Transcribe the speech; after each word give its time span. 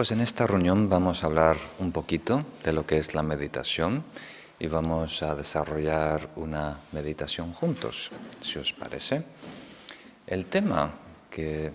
Pues 0.00 0.12
en 0.12 0.22
esta 0.22 0.46
reunión 0.46 0.88
vamos 0.88 1.22
a 1.22 1.26
hablar 1.26 1.58
un 1.78 1.92
poquito 1.92 2.42
de 2.64 2.72
lo 2.72 2.86
que 2.86 2.96
es 2.96 3.14
la 3.14 3.22
meditación 3.22 4.02
y 4.58 4.66
vamos 4.66 5.22
a 5.22 5.34
desarrollar 5.34 6.30
una 6.36 6.78
meditación 6.92 7.52
juntos, 7.52 8.10
si 8.40 8.58
os 8.58 8.72
parece. 8.72 9.22
El 10.26 10.46
tema 10.46 10.90
que 11.28 11.70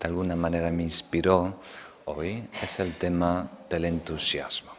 de 0.00 0.08
alguna 0.08 0.36
manera 0.36 0.70
me 0.70 0.84
inspiró 0.84 1.60
hoy 2.06 2.48
es 2.62 2.80
el 2.80 2.96
tema 2.96 3.46
del 3.68 3.84
entusiasmo. 3.84 4.70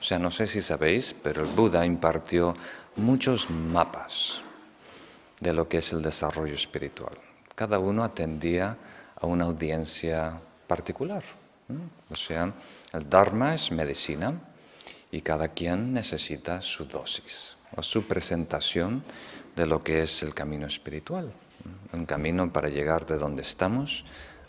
O 0.00 0.02
sea, 0.02 0.18
no 0.18 0.30
sé 0.30 0.46
si 0.46 0.62
sabéis, 0.62 1.12
pero 1.12 1.42
el 1.42 1.50
Buda 1.50 1.84
impartió 1.84 2.56
muchos 2.96 3.50
mapas 3.50 4.40
de 5.40 5.52
lo 5.52 5.68
que 5.68 5.76
es 5.76 5.92
el 5.92 6.00
desarrollo 6.00 6.54
espiritual. 6.54 7.18
Cada 7.54 7.78
uno 7.78 8.02
atendía 8.02 8.78
a 9.20 9.26
una 9.26 9.44
audiencia 9.44 10.40
particular. 10.66 11.22
O 12.10 12.16
sea, 12.16 12.52
el 12.92 13.08
Dharma 13.08 13.54
es 13.54 13.70
medicina 13.70 14.34
y 15.10 15.20
cada 15.22 15.48
quien 15.48 15.92
necesita 15.94 16.60
su 16.60 16.84
dosis 16.84 17.56
o 17.76 17.82
su 17.82 18.06
presentación 18.06 19.02
de 19.56 19.66
lo 19.66 19.82
que 19.82 20.02
es 20.02 20.22
el 20.22 20.34
camino 20.34 20.66
espiritual, 20.66 21.32
un 21.92 22.06
camino 22.06 22.52
para 22.52 22.68
llegar 22.68 23.06
de 23.06 23.16
donde 23.16 23.42
estamos 23.42 24.04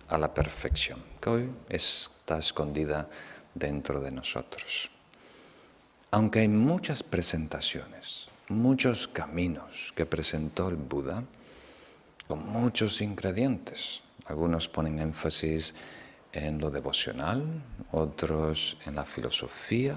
a 0.07 0.17
la 0.17 0.33
perfección, 0.33 1.01
que 1.21 1.29
hoy 1.29 1.49
está 1.69 2.37
escondida 2.37 3.07
dentro 3.53 4.01
de 4.01 4.11
nosotros. 4.11 4.89
Aunque 6.11 6.39
hay 6.39 6.47
muchas 6.47 7.03
presentaciones, 7.03 8.27
muchos 8.49 9.07
caminos 9.07 9.93
que 9.95 10.05
presentó 10.05 10.69
el 10.69 10.75
Buda, 10.75 11.23
con 12.27 12.47
muchos 12.47 13.01
ingredientes, 13.01 14.01
algunos 14.25 14.67
ponen 14.67 14.99
énfasis 14.99 15.75
en 16.35 16.59
lo 16.59 16.69
devocional, 16.69 17.43
otros 17.93 18.77
en 18.85 18.95
la 18.95 19.05
filosofía, 19.05 19.95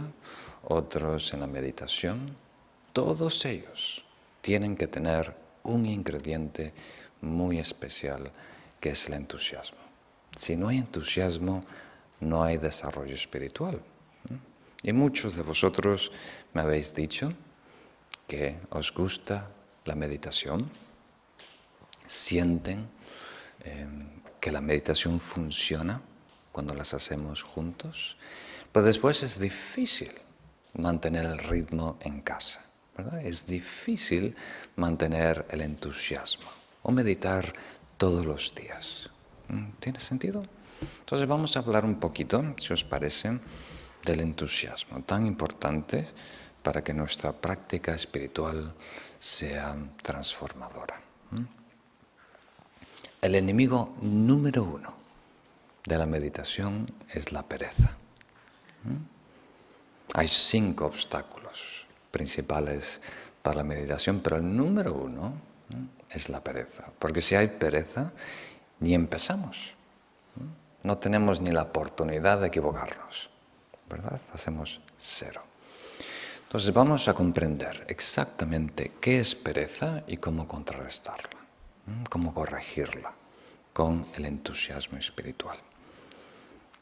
otros 0.65 1.35
en 1.35 1.41
la 1.41 1.47
meditación. 1.49 2.31
Todos 2.93 3.45
ellos 3.45 4.05
tienen 4.41 4.77
que 4.77 4.87
tener 4.87 5.35
un 5.65 5.85
ingrediente 5.85 6.73
muy 7.21 7.59
especial 7.59 8.31
que 8.81 8.91
es 8.91 9.07
el 9.09 9.15
entusiasmo. 9.15 9.79
Si 10.37 10.57
no 10.57 10.69
hay 10.69 10.79
entusiasmo, 10.79 11.65
no 12.21 12.45
hay 12.45 12.57
desarrollo 12.57 13.15
espiritual. 13.15 13.83
Y 14.84 14.93
muchos 14.93 15.34
de 15.34 15.43
vosotros 15.43 16.12
me 16.55 16.62
habéis 16.62 16.95
dicho 16.95 17.33
que 18.29 18.61
os 18.71 18.95
gusta 18.95 19.51
la 19.87 19.97
meditación, 19.97 20.71
sienten 22.07 22.87
em, 23.65 24.23
que 24.41 24.53
la 24.53 24.61
meditación 24.61 25.19
funciona 25.19 26.01
cuando 26.59 26.75
las 26.75 26.92
hacemos 26.92 27.45
juntos, 27.45 28.17
pero 28.73 28.84
después 28.84 29.23
es 29.23 29.39
difícil 29.39 30.11
mantener 30.75 31.25
el 31.25 31.39
ritmo 31.39 31.97
en 32.00 32.20
casa. 32.20 32.67
Es 33.23 33.47
difícil 33.47 34.34
mantener 34.75 35.47
el 35.50 35.61
entusiasmo 35.61 36.50
o 36.83 36.91
meditar 36.91 37.53
todos 37.97 38.27
los 38.27 38.56
días. 38.56 39.09
¿Mm? 39.47 39.78
¿Tiene 39.78 40.00
sentido? 40.00 40.42
Entonces 40.98 41.28
vamos 41.28 41.56
a 41.56 41.61
hablar 41.61 41.84
un 41.84 42.00
poquito, 42.00 42.42
si 42.59 42.72
os 42.72 42.83
parece, 42.83 43.39
del 44.05 44.19
entusiasmo, 44.19 45.05
tan 45.05 45.28
importante 45.28 46.09
para 46.61 46.83
que 46.83 46.93
nuestra 46.93 47.31
práctica 47.31 47.95
espiritual 47.95 48.75
sea 49.20 49.77
transformadora. 50.03 51.00
El 53.22 53.37
enemigo 53.37 53.95
número 54.03 54.65
uno 54.65 54.98
de 55.89 55.98
la 55.98 56.06
meditación 56.06 56.92
es 57.08 57.33
la 57.33 57.42
pereza. 57.42 57.97
Hay 60.14 60.28
cinco 60.28 60.86
obstáculos 60.86 61.86
principales 62.11 63.00
para 63.42 63.56
la 63.56 63.64
meditación, 63.64 64.21
pero 64.21 64.37
el 64.37 64.56
número 64.56 64.94
uno 64.94 65.32
es 66.10 66.28
la 66.28 66.44
pereza. 66.44 66.84
Porque 66.98 67.22
si 67.22 67.34
hay 67.34 67.48
pereza, 67.48 68.12
ni 68.81 68.94
empezamos. 68.94 69.75
No 70.82 70.98
tenemos 70.98 71.41
ni 71.41 71.50
la 71.50 71.62
oportunidad 71.62 72.41
de 72.41 72.48
equivocarnos. 72.48 73.31
¿Verdad? 73.88 74.21
Hacemos 74.32 74.81
cero. 74.97 75.43
Entonces 76.44 76.72
vamos 76.72 77.09
a 77.09 77.15
comprender 77.15 77.84
exactamente 77.88 78.93
qué 79.00 79.21
es 79.21 79.34
pereza 79.34 80.03
y 80.06 80.19
cómo 80.19 80.47
contrarrestarla, 80.47 81.41
cómo 82.09 82.32
corregirla 82.32 83.12
con 83.72 84.06
el 84.15 84.25
entusiasmo 84.25 84.98
espiritual. 84.98 85.59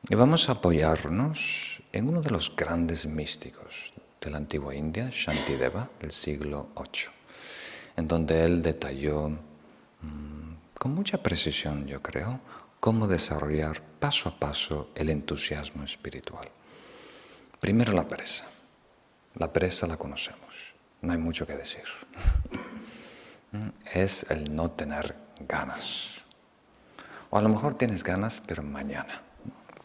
Y 0.08 0.14
vamos 0.14 0.48
a 0.48 0.52
apoyarnos 0.52 1.82
en 1.90 2.08
uno 2.08 2.22
de 2.22 2.30
los 2.30 2.54
grandes 2.54 3.06
místicos 3.06 3.92
de 4.20 4.30
la 4.30 4.36
antigua 4.36 4.72
India, 4.72 5.10
Shantideva, 5.10 5.90
del 6.00 6.12
siglo 6.12 6.68
VIII, 6.76 7.12
en 7.96 8.06
donde 8.06 8.44
él 8.44 8.62
detalló 8.62 9.30
mm, 9.30 10.54
con 10.78 10.94
mucha 10.94 11.20
precisión, 11.20 11.88
yo 11.88 12.00
creo, 12.02 12.38
cómo 12.78 13.08
desarrollar 13.08 13.82
paso 13.98 14.28
a 14.28 14.38
paso 14.38 14.90
el 14.94 15.10
entusiasmo 15.10 15.82
espiritual. 15.82 16.48
Primero 17.58 17.92
la 17.92 18.06
presa. 18.06 18.46
La 19.34 19.52
presa 19.52 19.88
la 19.88 19.96
conocemos, 19.96 20.72
no 21.02 21.12
hay 21.12 21.18
mucho 21.18 21.48
que 21.48 21.56
decir. 21.56 21.84
Es 23.92 24.24
el 24.30 24.54
no 24.54 24.70
tener 24.70 25.16
ganas. 25.48 26.22
O 27.30 27.38
a 27.38 27.42
lo 27.42 27.48
mejor 27.48 27.74
tienes 27.74 28.04
ganas, 28.04 28.40
pero 28.46 28.62
mañana. 28.62 29.25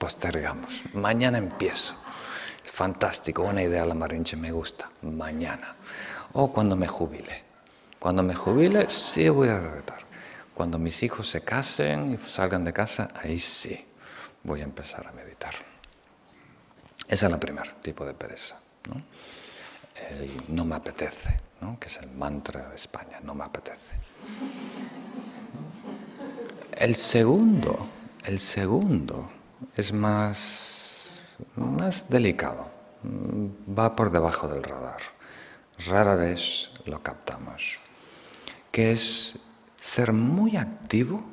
Postergamos. 0.02 0.82
Mañana 0.96 1.38
empiezo. 1.38 1.94
Fantástico, 2.64 3.44
una 3.44 3.62
idea 3.62 3.86
la 3.86 3.94
marinche, 3.94 4.36
me 4.36 4.52
gusta. 4.52 4.90
Mañana. 5.04 5.76
O 6.34 6.52
cuando 6.52 6.76
me 6.76 6.88
jubile. 6.88 7.44
Cuando 8.00 8.24
me 8.24 8.34
jubile, 8.34 8.90
sí 8.90 9.30
voy 9.30 9.50
a 9.50 9.60
meditar. 9.60 10.00
Cuando 10.56 10.80
mis 10.80 11.04
hijos 11.04 11.30
se 11.30 11.42
casen 11.42 12.16
y 12.16 12.18
salgan 12.18 12.64
de 12.64 12.74
casa, 12.74 13.12
ahí 13.14 13.38
sí 13.38 13.86
voy 14.42 14.62
a 14.62 14.64
empezar 14.64 15.06
a 15.06 15.12
meditar. 15.12 15.54
Ese 17.08 17.28
es 17.28 17.32
el 17.32 17.38
primer 17.38 17.72
tipo 17.74 18.04
de 18.04 18.16
pereza. 18.16 18.60
¿no? 18.90 19.04
no 20.48 20.66
me 20.66 20.78
apetece, 20.78 21.38
¿no? 21.62 21.80
que 21.80 21.86
es 21.86 21.98
el 21.98 22.10
mantra 22.10 22.70
de 22.70 22.74
España, 22.74 23.20
no 23.22 23.36
me 23.36 23.44
apetece. 23.44 23.98
El 26.72 26.96
segundo, 26.96 27.88
el 28.24 28.40
segundo 28.40 29.41
es 29.76 29.94
más, 29.94 31.22
más 31.56 32.10
delicado, 32.10 32.70
va 33.78 33.96
por 33.96 34.12
debajo 34.12 34.48
del 34.48 34.64
radar, 34.64 35.02
rara 35.88 36.16
vez 36.16 36.72
lo 36.86 37.02
captamos, 37.02 37.78
que 38.72 38.92
es 38.92 39.38
ser 39.80 40.14
muy 40.14 40.58
activo, 40.58 41.24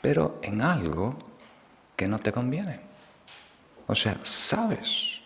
pero 0.00 0.38
en 0.42 0.62
algo 0.62 1.18
que 1.96 2.08
no 2.08 2.18
te 2.18 2.32
conviene. 2.32 2.80
O 3.86 3.94
sea, 3.94 4.18
sabes 4.22 5.20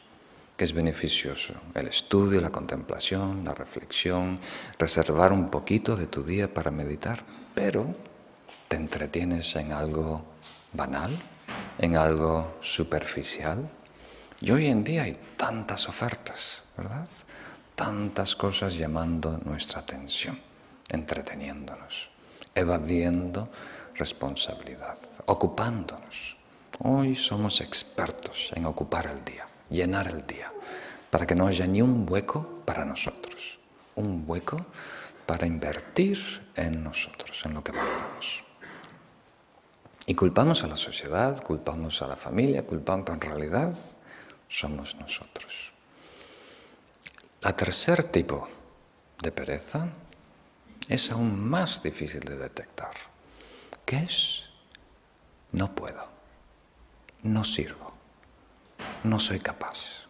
que 0.57 0.65
es 0.65 0.73
beneficioso 0.73 1.55
el 1.75 1.89
estudio, 1.89 2.41
la 2.41 2.51
contemplación, 2.51 3.45
la 3.45 3.55
reflexión, 3.55 4.39
reservar 4.79 5.33
un 5.33 5.49
poquito 5.49 5.97
de 5.97 6.07
tu 6.07 6.23
día 6.23 6.53
para 6.53 6.71
meditar, 6.71 7.25
pero 7.55 7.95
te 8.69 8.77
entretienes 8.77 9.55
en 9.57 9.73
algo 9.73 10.32
banal, 10.73 11.17
en 11.79 11.97
algo 11.97 12.57
superficial. 12.61 13.69
Y 14.41 14.51
hoy 14.51 14.67
en 14.67 14.85
día 14.85 15.05
hay 15.05 15.17
tantas 15.37 15.89
ofertas, 15.89 16.63
¿verdad? 16.77 17.09
Tantas 17.75 18.37
cosas 18.37 18.77
llamando 18.77 19.39
nuestra 19.45 19.81
atención, 19.81 20.39
entreteniéndonos, 20.89 22.11
evadiendo 22.55 23.49
responsabilidad, 23.95 24.99
ocupándonos. 25.27 26.37
Hoy 26.81 27.15
somos 27.15 27.61
expertos 27.61 28.51
en 28.55 28.67
ocupar 28.67 29.07
el 29.07 29.25
día, 29.25 29.47
llenar 29.71 30.09
el 30.09 30.27
día, 30.27 30.53
para 31.11 31.27
que 31.27 31.35
no 31.35 31.47
haya 31.47 31.67
ni 31.67 31.83
un 31.83 32.07
hueco 32.09 32.63
para 32.65 32.85
nosotros, 32.85 33.59
un 33.95 34.25
hueco 34.27 34.65
para 35.27 35.47
invertir 35.47 36.19
en 36.57 36.83
nosotros, 36.83 37.43
en 37.45 37.55
lo 37.55 37.63
que 37.63 37.73
valoramos. 37.73 38.52
Y 40.07 40.15
culpamos 40.15 40.65
a 40.65 40.67
la 40.67 40.77
sociedad, 40.77 41.41
culpamos 41.43 42.03
a 42.03 42.09
la 42.09 42.17
familia, 42.17 42.67
culpamos, 42.67 43.05
pero 43.05 43.15
en 43.15 43.21
realidad 43.21 43.75
somos 44.49 44.97
nosotros. 44.97 45.73
La 47.41 47.55
tercer 47.55 48.05
tipo 48.05 48.49
de 49.21 49.31
pereza 49.31 49.89
es 50.89 51.11
aún 51.13 51.49
más 51.49 51.83
difícil 51.83 52.21
de 52.21 52.37
detectar, 52.37 52.93
que 53.85 53.99
es 53.99 54.49
no 55.53 55.73
puedo, 55.73 56.09
no 57.23 57.45
sirvo, 57.45 57.93
no 59.05 59.21
soy 59.21 59.39
capaz. 59.39 60.09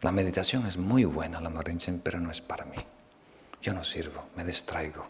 La 0.00 0.12
meditación 0.12 0.64
es 0.66 0.78
muy 0.78 1.04
buena, 1.04 1.42
la 1.42 1.50
Marinchen, 1.50 2.00
pero 2.00 2.20
no 2.20 2.30
es 2.30 2.40
para 2.40 2.64
mí. 2.64 2.78
Yo 3.60 3.74
no 3.74 3.84
sirvo, 3.84 4.28
me 4.34 4.44
distraigo. 4.44 5.06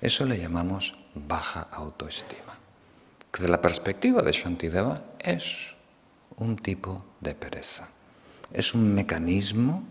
Eso 0.00 0.24
le 0.24 0.38
llamamos 0.38 0.94
baja 1.14 1.68
autoestima 1.70 2.63
que 3.34 3.42
de 3.42 3.48
la 3.48 3.60
perspectiva 3.60 4.22
de 4.22 4.30
Shantideva 4.30 5.02
es 5.18 5.74
un 6.36 6.54
tipo 6.54 7.04
de 7.18 7.34
pereza. 7.34 7.88
Es 8.52 8.74
un 8.74 8.94
mecanismo 8.94 9.82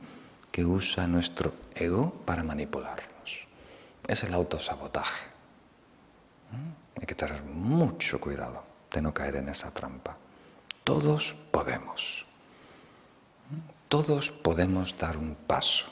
que 0.49 0.63
usa 0.63 1.07
nuestro 1.07 1.51
ego 1.75 2.13
para 2.23 2.41
manipularnos. 2.43 3.47
Es 4.07 4.23
el 4.23 4.33
autosabotaje. 4.33 5.27
¿Mm? 6.51 7.01
Hay 7.01 7.05
que 7.05 7.15
tener 7.15 7.43
mucho 7.43 8.21
cuidado 8.21 8.63
de 8.89 9.01
no 9.01 9.13
caer 9.13 9.35
en 9.35 9.49
esa 9.49 9.71
trampa. 9.71 10.15
Todos 10.85 11.35
podemos. 11.51 12.25
¿Mm? 13.49 13.59
Todos 13.89 14.31
podemos 14.31 14.97
dar 14.97 15.17
un 15.17 15.35
paso, 15.35 15.87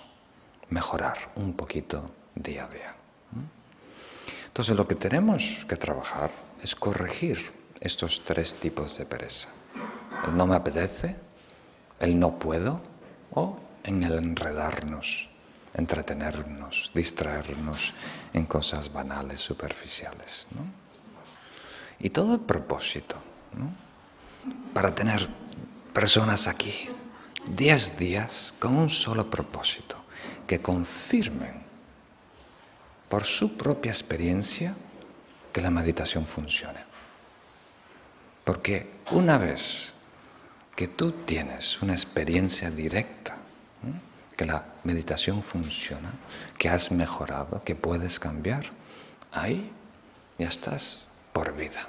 mejorar 0.70 1.18
un 1.36 1.52
poquito 1.52 2.12
día 2.34 2.64
a 2.64 2.70
día. 2.70 2.96
¿Mm? 3.32 3.44
Entonces 4.48 4.78
lo 4.78 4.88
que 4.88 4.96
tenemos 4.96 5.66
que 5.68 5.76
trabajar 5.76 6.32
es 6.62 6.76
corregir 6.76 7.52
estos 7.80 8.24
tres 8.24 8.56
tipos 8.56 8.98
de 8.98 9.06
pereza. 9.06 9.50
El 10.28 10.38
no 10.38 10.46
me 10.46 10.56
apetece, 10.56 11.16
el 12.00 12.18
no 12.20 12.38
puedo 12.38 12.82
o 13.32 13.58
en 13.84 14.04
el 14.04 14.14
enredarnos, 14.14 15.30
entretenernos, 15.74 16.92
distraernos 16.94 17.94
en 18.34 18.46
cosas 18.46 18.92
banales, 18.94 19.40
superficiales. 19.40 20.48
Y 22.00 22.10
todo 22.10 22.36
el 22.36 22.40
propósito, 22.40 23.16
para 24.74 24.94
tener 24.94 25.28
personas 25.94 26.48
aquí, 26.48 26.90
diez 27.50 27.98
días 27.98 28.54
con 28.60 28.76
un 28.76 28.90
solo 28.90 29.30
propósito, 29.30 29.98
que 30.46 30.62
confirmen 30.62 31.62
por 33.10 33.24
su 33.24 33.58
propia 33.58 33.92
experiencia 33.92 34.76
que 35.52 35.62
la 35.62 35.70
meditación 35.70 36.26
funcione. 36.26 36.80
Porque 38.44 38.90
una 39.12 39.38
vez 39.38 39.94
que 40.76 40.88
tú 40.88 41.12
tienes 41.12 41.82
una 41.82 41.94
experiencia 41.94 42.72
directa, 42.72 43.38
que 44.36 44.46
la 44.46 44.66
meditación 44.84 45.44
funciona, 45.44 46.12
que 46.58 46.70
has 46.70 46.92
mejorado, 46.92 47.62
que 47.64 47.76
puedes 47.76 48.20
cambiar, 48.20 48.66
ahí 49.32 49.72
ya 50.40 50.48
estás 50.48 51.06
por 51.34 51.56
vida, 51.56 51.88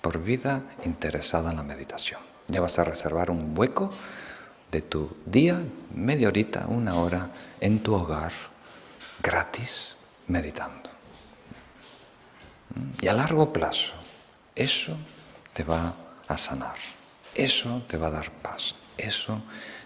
por 0.00 0.20
vida 0.20 0.62
interesada 0.84 1.50
en 1.50 1.58
la 1.58 1.62
meditación. 1.62 2.20
Ya 2.48 2.60
vas 2.60 2.78
a 2.80 2.84
reservar 2.84 3.30
un 3.30 3.56
hueco 3.56 3.90
de 4.72 4.82
tu 4.82 5.16
día, 5.24 5.60
media 5.94 6.28
horita, 6.28 6.66
una 6.66 6.94
hora, 6.94 7.30
en 7.60 7.80
tu 7.80 7.94
hogar, 7.94 8.32
gratis, 9.22 9.96
meditando. 10.26 10.89
Y 13.00 13.08
a 13.08 13.12
largo 13.12 13.52
plazo, 13.52 13.94
eso 14.54 14.96
te 15.52 15.64
va 15.64 15.94
a 16.28 16.36
sanar. 16.36 16.76
Eso 17.34 17.82
te 17.88 17.96
va 17.96 18.08
a 18.08 18.10
dar 18.10 18.30
paz, 18.30 18.74
eso 18.96 19.42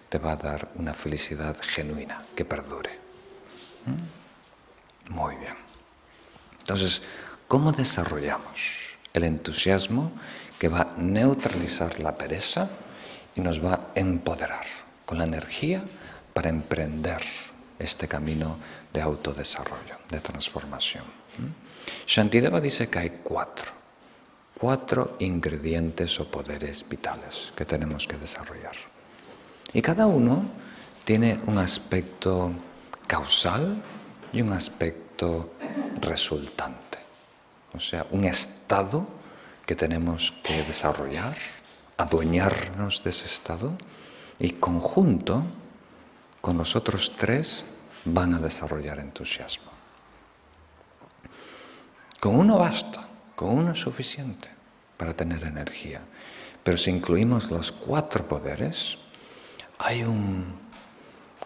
te 0.09 0.19
va 0.19 0.33
a 0.33 0.37
dar 0.37 0.69
una 0.77 0.95
felicidad 0.95 1.57
genuina 1.61 2.25
que 2.35 2.45
perdure. 2.45 2.99
¿Mm? 3.87 5.13
Muy 5.13 5.37
bien. 5.37 5.55
Entonces, 6.61 7.03
¿cómo 7.47 7.73
desarrollamos 7.73 8.97
el 9.13 9.25
entusiasmo 9.25 10.13
que 10.59 10.69
va 10.69 10.81
a 10.81 10.95
neutralizar 10.97 12.01
la 12.01 12.17
pereza 12.17 12.71
y 13.35 13.41
nos 13.41 13.65
va 13.65 13.75
a 13.75 13.81
empoderar 13.95 14.65
con 15.05 15.19
la 15.19 15.25
energía 15.25 15.85
para 16.33 16.49
emprender 16.49 17.21
este 17.79 18.09
camino 18.09 18.59
de 18.93 19.03
autodesarrollo, 19.03 19.97
de 20.11 20.21
transformación? 20.21 21.05
¿Mm? 21.39 22.07
Shantideva 22.07 22.61
dice 22.61 22.89
que 22.89 22.99
hay 22.99 23.11
cuatro 23.23 23.85
cuatro 24.65 25.17
ingredientes 25.19 26.19
o 26.21 26.31
poderes 26.31 26.89
vitales 26.89 27.53
que 27.57 27.65
tenemos 27.65 28.07
que 28.07 28.17
desarrollar. 28.17 28.73
Y 29.73 29.83
cada 29.83 30.07
uno 30.07 30.47
tiene 31.05 31.41
un 31.47 31.59
aspecto 31.59 32.53
causal 33.07 33.83
y 34.33 34.41
un 34.41 34.53
aspecto 34.53 35.53
resultante. 36.01 36.99
O 37.75 37.81
sea, 37.81 38.07
un 38.11 38.25
estado 38.25 39.07
que 39.67 39.75
tenemos 39.75 40.33
que 40.43 40.63
desarrollar, 40.63 41.37
adueñarnos 41.99 43.03
de 43.03 43.11
ese 43.11 43.27
estado 43.27 43.77
y 44.39 44.51
conjunto 44.51 45.43
con 46.45 46.59
los 46.59 46.77
otros 46.77 47.11
tres 47.17 47.65
van 48.05 48.35
a 48.35 48.39
desarrollar 48.39 48.99
entusiasmo. 48.99 49.73
Con 52.21 52.37
uno 52.37 52.59
basta. 52.59 53.01
Con 53.35 53.49
uno 53.49 53.73
es 53.73 53.81
suficiente 53.81 54.51
para 54.99 55.15
tener 55.15 55.43
energía. 55.45 56.03
Pero 56.63 56.77
si 56.77 56.91
incluimos 56.91 57.51
los 57.51 57.73
cuatro 57.73 58.29
poderes, 58.29 58.99
hay 59.79 60.05
un, 60.05 60.59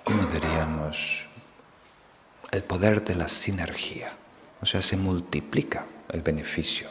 ¿cómo 0.02 0.24
diríamos? 0.24 1.26
El 2.50 2.64
poder 2.64 3.04
de 3.04 3.14
la 3.14 3.28
sinergia. 3.28 4.10
O 4.60 4.66
sea, 4.66 4.82
se 4.82 4.96
multiplica 4.96 5.86
el 6.08 6.22
beneficio 6.22 6.90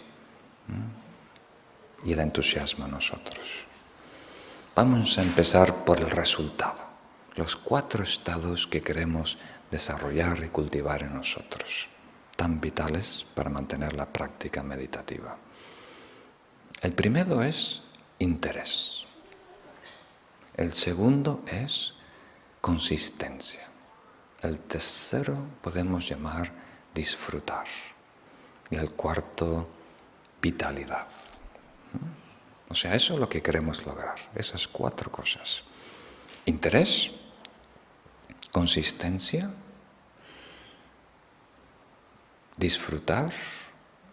y 2.05 2.13
el 2.13 2.19
entusiasmo 2.21 2.85
a 2.85 2.87
nosotros. 2.87 3.65
Vamos 4.73 5.17
a 5.17 5.23
empezar 5.23 5.83
por 5.83 5.99
el 5.99 6.09
resultado, 6.09 6.86
los 7.37 7.55
cuatro 7.55 8.03
estados 8.03 8.67
que 8.67 8.81
queremos 8.81 9.37
desarrollar 9.71 10.43
y 10.43 10.49
cultivar 10.49 11.03
en 11.03 11.15
nosotros 11.15 11.89
tan 12.37 12.61
vitales 12.61 13.25
para 13.33 13.49
mantener 13.49 13.93
la 13.93 14.05
práctica 14.05 14.63
meditativa. 14.63 15.35
El 16.81 16.93
primero 16.93 17.41
es 17.41 17.81
interés. 18.19 19.03
El 20.55 20.73
segundo 20.73 21.43
es 21.47 21.95
consistencia. 22.61 23.67
El 24.41 24.61
tercero 24.61 25.35
podemos 25.61 26.07
llamar 26.07 26.53
disfrutar. 26.93 27.65
Y 28.69 28.75
el 28.75 28.91
cuarto, 28.91 29.67
vitalidad. 30.41 31.07
O 32.69 32.75
sea, 32.75 32.93
eso 32.93 33.15
es 33.15 33.19
lo 33.19 33.29
que 33.29 33.41
queremos 33.41 33.85
lograr, 33.85 34.17
esas 34.35 34.67
cuatro 34.67 35.11
cosas. 35.11 35.63
Interés, 36.45 37.11
consistencia, 38.57 39.51
disfrutar 42.57 43.31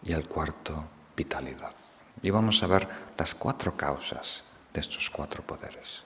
y 0.02 0.12
el 0.12 0.28
cuarto, 0.28 0.84
vitalidad. 1.16 1.74
Y 2.20 2.28
vamos 2.28 2.62
a 2.62 2.66
ver 2.66 2.86
las 3.16 3.34
cuatro 3.34 3.74
causas 3.74 4.44
de 4.74 4.80
estos 4.80 5.08
cuatro 5.08 5.42
poderes. 5.42 6.02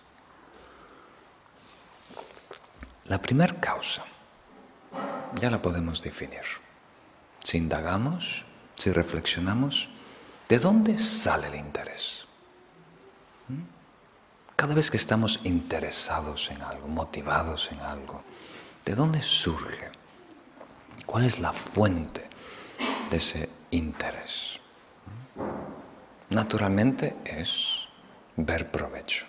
La 3.06 3.20
primera 3.20 3.58
causa 3.58 4.04
ya 5.34 5.50
la 5.50 5.60
podemos 5.60 6.00
definir. 6.00 6.46
Si 7.42 7.58
indagamos, 7.58 8.44
si 8.76 8.92
reflexionamos, 8.92 9.88
¿de 10.48 10.60
dónde 10.60 10.96
sale 11.00 11.48
el 11.48 11.56
interés? 11.56 12.24
¿Mm? 13.48 13.78
Cada 14.58 14.74
vez 14.74 14.90
que 14.90 14.96
estamos 14.96 15.38
interesados 15.44 16.50
en 16.50 16.62
algo, 16.62 16.88
motivados 16.88 17.70
en 17.70 17.78
algo, 17.78 18.24
¿de 18.88 18.94
dónde 18.94 19.20
surge? 19.20 19.90
¿Cuál 21.04 21.26
es 21.26 21.40
la 21.40 21.52
fuente 21.52 22.26
de 23.10 23.18
ese 23.18 23.50
interés. 23.70 24.60
Naturalmente 26.30 27.16
es 27.22 27.86
ver 28.36 28.70
provecho, 28.70 29.26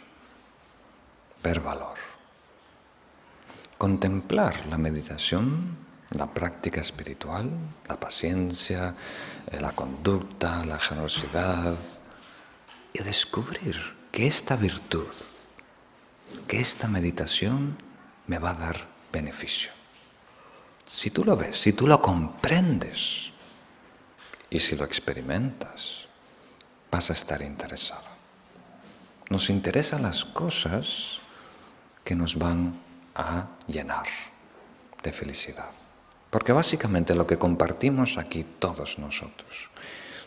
ver 1.43 1.59
valor. 1.59 1.97
Contemplar 3.77 4.65
la 4.67 4.77
meditación, 4.77 5.75
la 6.11 6.27
práctica 6.33 6.79
espiritual, 6.79 7.51
la 7.89 7.99
paciencia, 7.99 8.95
eh, 9.51 9.59
la 9.59 9.73
conducta, 9.73 10.63
la 10.63 10.79
generosidad 10.79 11.75
y 12.93 13.03
descubrir 13.03 13.75
que 14.13 14.25
esta 14.25 14.55
virtud, 14.55 15.07
que 16.47 16.61
esta 16.61 16.87
meditación 16.87 17.77
me 18.25 18.39
va 18.39 18.51
a 18.51 18.55
dar 18.55 18.98
beneficio. 19.11 19.71
Si 20.85 21.11
tú 21.11 21.23
lo 21.23 21.35
ves, 21.35 21.59
si 21.59 21.73
tú 21.73 21.87
lo 21.87 22.01
comprendes, 22.01 23.31
y 24.49 24.59
si 24.59 24.75
lo 24.75 24.85
experimentas, 24.85 26.07
vas 26.91 27.09
a 27.09 27.13
estar 27.13 27.41
interesado. 27.41 28.09
Nos 29.29 29.49
interesan 29.49 30.01
las 30.01 30.25
cosas 30.25 31.19
que 32.03 32.15
nos 32.15 32.35
van 32.35 32.79
a 33.13 33.47
llenar 33.67 34.07
de 35.03 35.11
felicidad. 35.11 35.69
Porque 36.31 36.51
básicamente 36.51 37.15
lo 37.15 37.27
que 37.27 37.37
compartimos 37.37 38.17
aquí 38.17 38.43
todos 38.57 38.97
nosotros, 38.97 39.69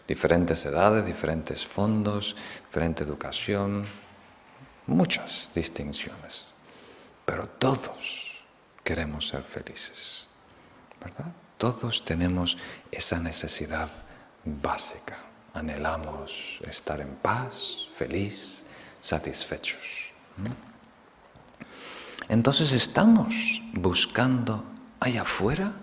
diferentes 0.06 0.64
edades, 0.66 1.06
diferentes 1.06 1.66
fondos, 1.66 2.36
diferente 2.66 3.02
educación, 3.02 3.84
muchas 4.86 5.48
distinciones, 5.54 6.54
pero 7.24 7.48
todos 7.48 8.31
queremos 8.84 9.28
ser 9.28 9.42
felices, 9.42 10.26
¿verdad? 11.00 11.32
Todos 11.58 12.04
tenemos 12.04 12.58
esa 12.90 13.18
necesidad 13.20 13.88
básica. 14.44 15.16
anhelamos 15.54 16.60
estar 16.66 17.00
en 17.00 17.14
paz, 17.16 17.88
feliz, 17.94 18.64
satisfechos. 19.00 20.12
Entonces 22.28 22.72
estamos 22.72 23.60
buscando 23.74 24.64
allá 24.98 25.22
afuera 25.22 25.74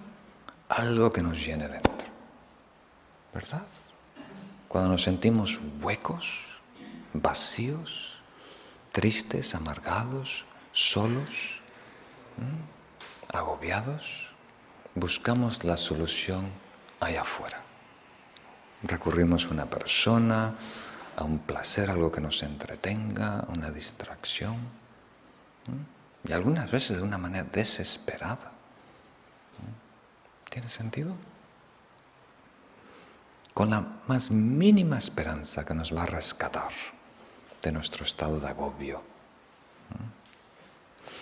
algo 0.69 1.11
que 1.11 1.21
nos 1.21 1.45
llene 1.45 1.67
dentro. 1.67 2.07
¿Verdad? 3.33 3.67
Cuando 4.67 4.89
nos 4.89 5.03
sentimos 5.03 5.59
huecos, 5.81 6.39
vacíos, 7.13 8.13
tristes, 8.91 9.53
amargados, 9.53 10.45
solos, 10.71 11.61
agobiados, 13.33 14.27
buscamos 14.95 15.63
la 15.63 15.77
solución 15.77 16.51
allá 16.99 17.21
afuera. 17.21 17.61
Recurrimos 18.83 19.45
a 19.45 19.49
una 19.49 19.65
persona, 19.65 20.55
a 21.15 21.23
un 21.23 21.39
placer, 21.39 21.89
algo 21.89 22.11
que 22.11 22.21
nos 22.21 22.41
entretenga, 22.43 23.41
a 23.41 23.51
una 23.51 23.71
distracción. 23.71 24.57
Y 26.27 26.31
algunas 26.31 26.71
veces 26.71 26.97
de 26.97 27.03
una 27.03 27.17
manera 27.17 27.43
desesperada. 27.43 28.51
¿Tiene 30.49 30.67
sentido? 30.67 31.13
Con 33.53 33.69
la 33.69 33.85
más 34.07 34.31
mínima 34.31 34.97
esperanza 34.97 35.65
que 35.65 35.73
nos 35.73 35.95
va 35.95 36.03
a 36.03 36.07
rescatar 36.07 36.71
de 37.61 37.71
nuestro 37.71 38.03
estado 38.03 38.39
de 38.39 38.47
agobio. 38.47 39.01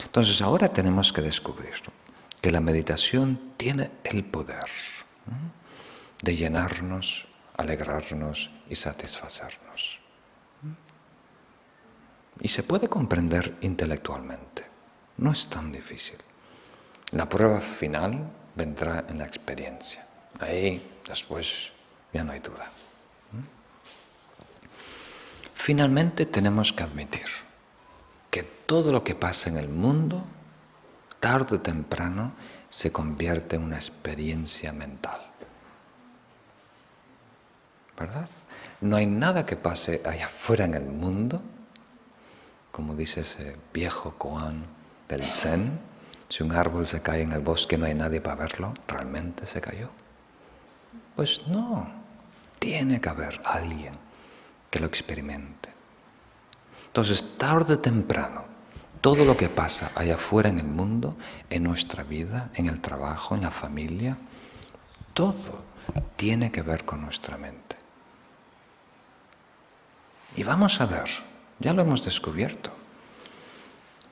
Entonces 0.03 0.41
ahora 0.41 0.71
tenemos 0.71 1.11
que 1.11 1.21
descubrir 1.21 1.73
que 2.41 2.51
la 2.51 2.61
meditación 2.61 3.53
tiene 3.57 3.91
el 4.03 4.23
poder 4.23 4.65
de 6.21 6.35
llenarnos, 6.35 7.27
alegrarnos 7.55 8.51
y 8.69 8.75
satisfacernos. 8.75 9.99
Y 12.39 12.47
se 12.47 12.63
puede 12.63 12.87
comprender 12.87 13.57
intelectualmente, 13.61 14.65
no 15.17 15.31
es 15.31 15.47
tan 15.47 15.71
difícil. 15.71 16.17
La 17.11 17.27
prueba 17.27 17.59
final 17.59 18.29
vendrá 18.55 19.05
en 19.09 19.17
la 19.17 19.25
experiencia. 19.25 20.05
Ahí 20.39 20.99
después 21.07 21.71
ya 22.13 22.23
no 22.23 22.33
hay 22.33 22.39
duda. 22.39 22.71
Finalmente 25.53 26.25
tenemos 26.27 26.71
que 26.71 26.83
admitir 26.83 27.46
que 28.37 28.43
todo 28.43 28.91
lo 28.91 29.03
que 29.03 29.15
pasa 29.15 29.49
en 29.49 29.57
el 29.57 29.67
mundo, 29.67 30.23
tarde 31.19 31.55
o 31.55 31.59
temprano, 31.59 32.33
se 32.69 32.91
convierte 32.91 33.55
en 33.55 33.63
una 33.63 33.77
experiencia 33.77 34.71
mental. 34.73 35.19
¿Verdad? 37.97 38.29
No 38.81 38.95
hay 38.95 39.07
nada 39.07 39.43
que 39.43 39.55
pase 39.55 40.03
allá 40.05 40.27
afuera 40.27 40.65
en 40.65 40.75
el 40.75 40.85
mundo, 40.85 41.41
como 42.71 42.93
dice 42.93 43.21
ese 43.21 43.57
viejo 43.73 44.13
koan 44.19 44.67
del 45.09 45.27
Zen, 45.31 45.79
si 46.29 46.43
un 46.43 46.51
árbol 46.51 46.85
se 46.85 47.01
cae 47.01 47.23
en 47.23 47.31
el 47.31 47.39
bosque 47.39 47.75
no 47.75 47.87
hay 47.87 47.95
nadie 47.95 48.21
para 48.21 48.35
verlo, 48.35 48.75
¿realmente 48.87 49.47
se 49.47 49.61
cayó? 49.61 49.89
Pues 51.15 51.47
no, 51.47 51.91
tiene 52.59 53.01
que 53.01 53.09
haber 53.09 53.41
alguien 53.43 53.97
que 54.69 54.79
lo 54.79 54.85
experimente. 54.85 55.76
Entonces, 56.97 57.37
tarde 57.37 57.75
o 57.75 57.79
temprano, 57.79 58.43
todo 59.01 59.23
lo 59.23 59.37
que 59.37 59.49
pasa 59.49 59.91
allá 59.93 60.15
afuera 60.15 60.49
en 60.49 60.57
el 60.57 60.65
mundo, 60.65 61.15
en 61.47 61.61
nuestra 61.61 62.01
vida, 62.01 62.49
en 62.55 62.65
el 62.65 62.81
trabajo, 62.81 63.35
en 63.35 63.43
la 63.43 63.51
familia, 63.51 64.17
todo 65.13 65.61
tiene 66.15 66.51
que 66.51 66.63
ver 66.63 66.85
con 66.85 67.01
nuestra 67.01 67.37
mente. 67.37 67.75
Y 70.37 70.41
vamos 70.41 70.81
a 70.81 70.87
ver, 70.87 71.07
ya 71.59 71.71
lo 71.71 71.83
hemos 71.83 72.03
descubierto, 72.03 72.71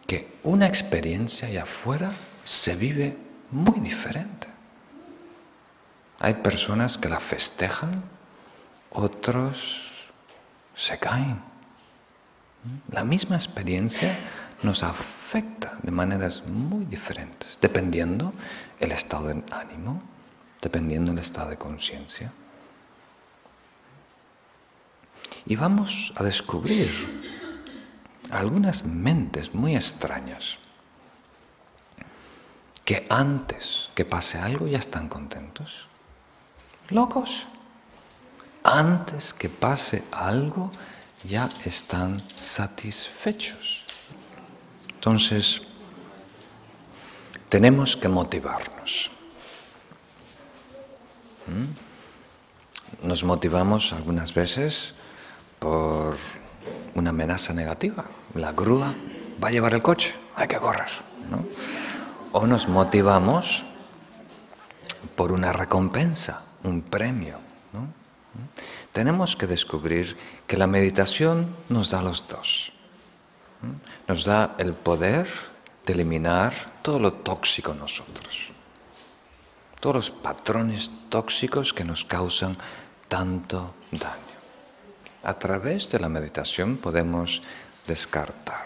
que 0.05 0.37
una 0.43 0.67
experiencia 0.67 1.47
allá 1.47 1.63
afuera 1.63 2.11
se 2.43 2.75
vive 2.75 3.17
muy 3.49 3.79
diferente. 3.79 4.47
Hay 6.19 6.35
personas 6.35 6.99
que 6.99 7.09
la 7.09 7.19
festejan, 7.19 8.03
otros 8.91 10.07
se 10.75 10.99
caen. 10.99 11.54
La 12.91 13.03
misma 13.03 13.35
experiencia 13.35 14.17
nos 14.63 14.83
afecta 14.83 15.77
de 15.83 15.91
maneras 15.91 16.43
muy 16.45 16.85
diferentes, 16.85 17.57
dependiendo 17.61 18.33
el 18.79 18.91
estado 18.91 19.27
de 19.27 19.43
ánimo, 19.51 20.01
dependiendo 20.61 21.11
el 21.11 21.19
estado 21.19 21.49
de 21.49 21.57
conciencia. 21.57 22.31
Y 25.45 25.55
vamos 25.55 26.13
a 26.15 26.23
descubrir 26.23 26.89
algunas 28.31 28.85
mentes 28.85 29.53
muy 29.53 29.75
extrañas 29.75 30.57
que 32.83 33.05
antes 33.09 33.89
que 33.95 34.05
pase 34.05 34.39
algo 34.39 34.67
ya 34.67 34.77
están 34.77 35.09
contentos. 35.09 35.87
Locos. 36.89 37.47
Antes 38.63 39.33
que 39.33 39.49
pase 39.49 40.03
algo 40.11 40.71
ya 41.27 41.49
están 41.63 42.21
satisfechos. 42.35 43.83
Entonces, 44.93 45.61
tenemos 47.49 47.95
que 47.97 48.09
motivarnos. 48.09 49.11
¿Mm? 51.47 53.07
Nos 53.07 53.23
motivamos 53.23 53.93
algunas 53.93 54.33
veces 54.33 54.93
por 55.59 56.15
una 56.95 57.09
amenaza 57.11 57.53
negativa. 57.53 58.05
La 58.33 58.51
grúa 58.51 58.95
va 59.43 59.49
a 59.49 59.51
llevar 59.51 59.73
el 59.73 59.81
coche, 59.81 60.13
hay 60.35 60.47
que 60.47 60.57
correr. 60.57 60.89
O 62.31 62.47
nos 62.47 62.67
motivamos 62.67 63.63
por 65.15 65.31
una 65.31 65.53
recompensa, 65.53 66.43
un 66.63 66.81
premio. 66.81 67.39
Tenemos 68.91 69.35
que 69.35 69.47
descubrir 69.47 70.17
que 70.47 70.57
la 70.57 70.67
meditación 70.67 71.47
nos 71.69 71.89
da 71.89 72.01
los 72.01 72.27
dos. 72.27 72.71
Nos 74.07 74.25
da 74.25 74.55
el 74.57 74.73
poder 74.73 75.27
de 75.85 75.93
eliminar 75.93 76.53
todo 76.81 76.99
lo 76.99 77.13
tóxico 77.13 77.71
en 77.71 77.79
nosotros, 77.79 78.49
todos 79.79 79.95
los 79.95 80.11
patrones 80.11 80.91
tóxicos 81.09 81.73
que 81.73 81.83
nos 81.83 82.05
causan 82.05 82.57
tanto 83.07 83.73
daño. 83.91 84.35
A 85.23 85.33
través 85.39 85.89
de 85.91 85.99
la 85.99 86.09
meditación 86.09 86.77
podemos 86.77 87.41
descartar 87.87 88.65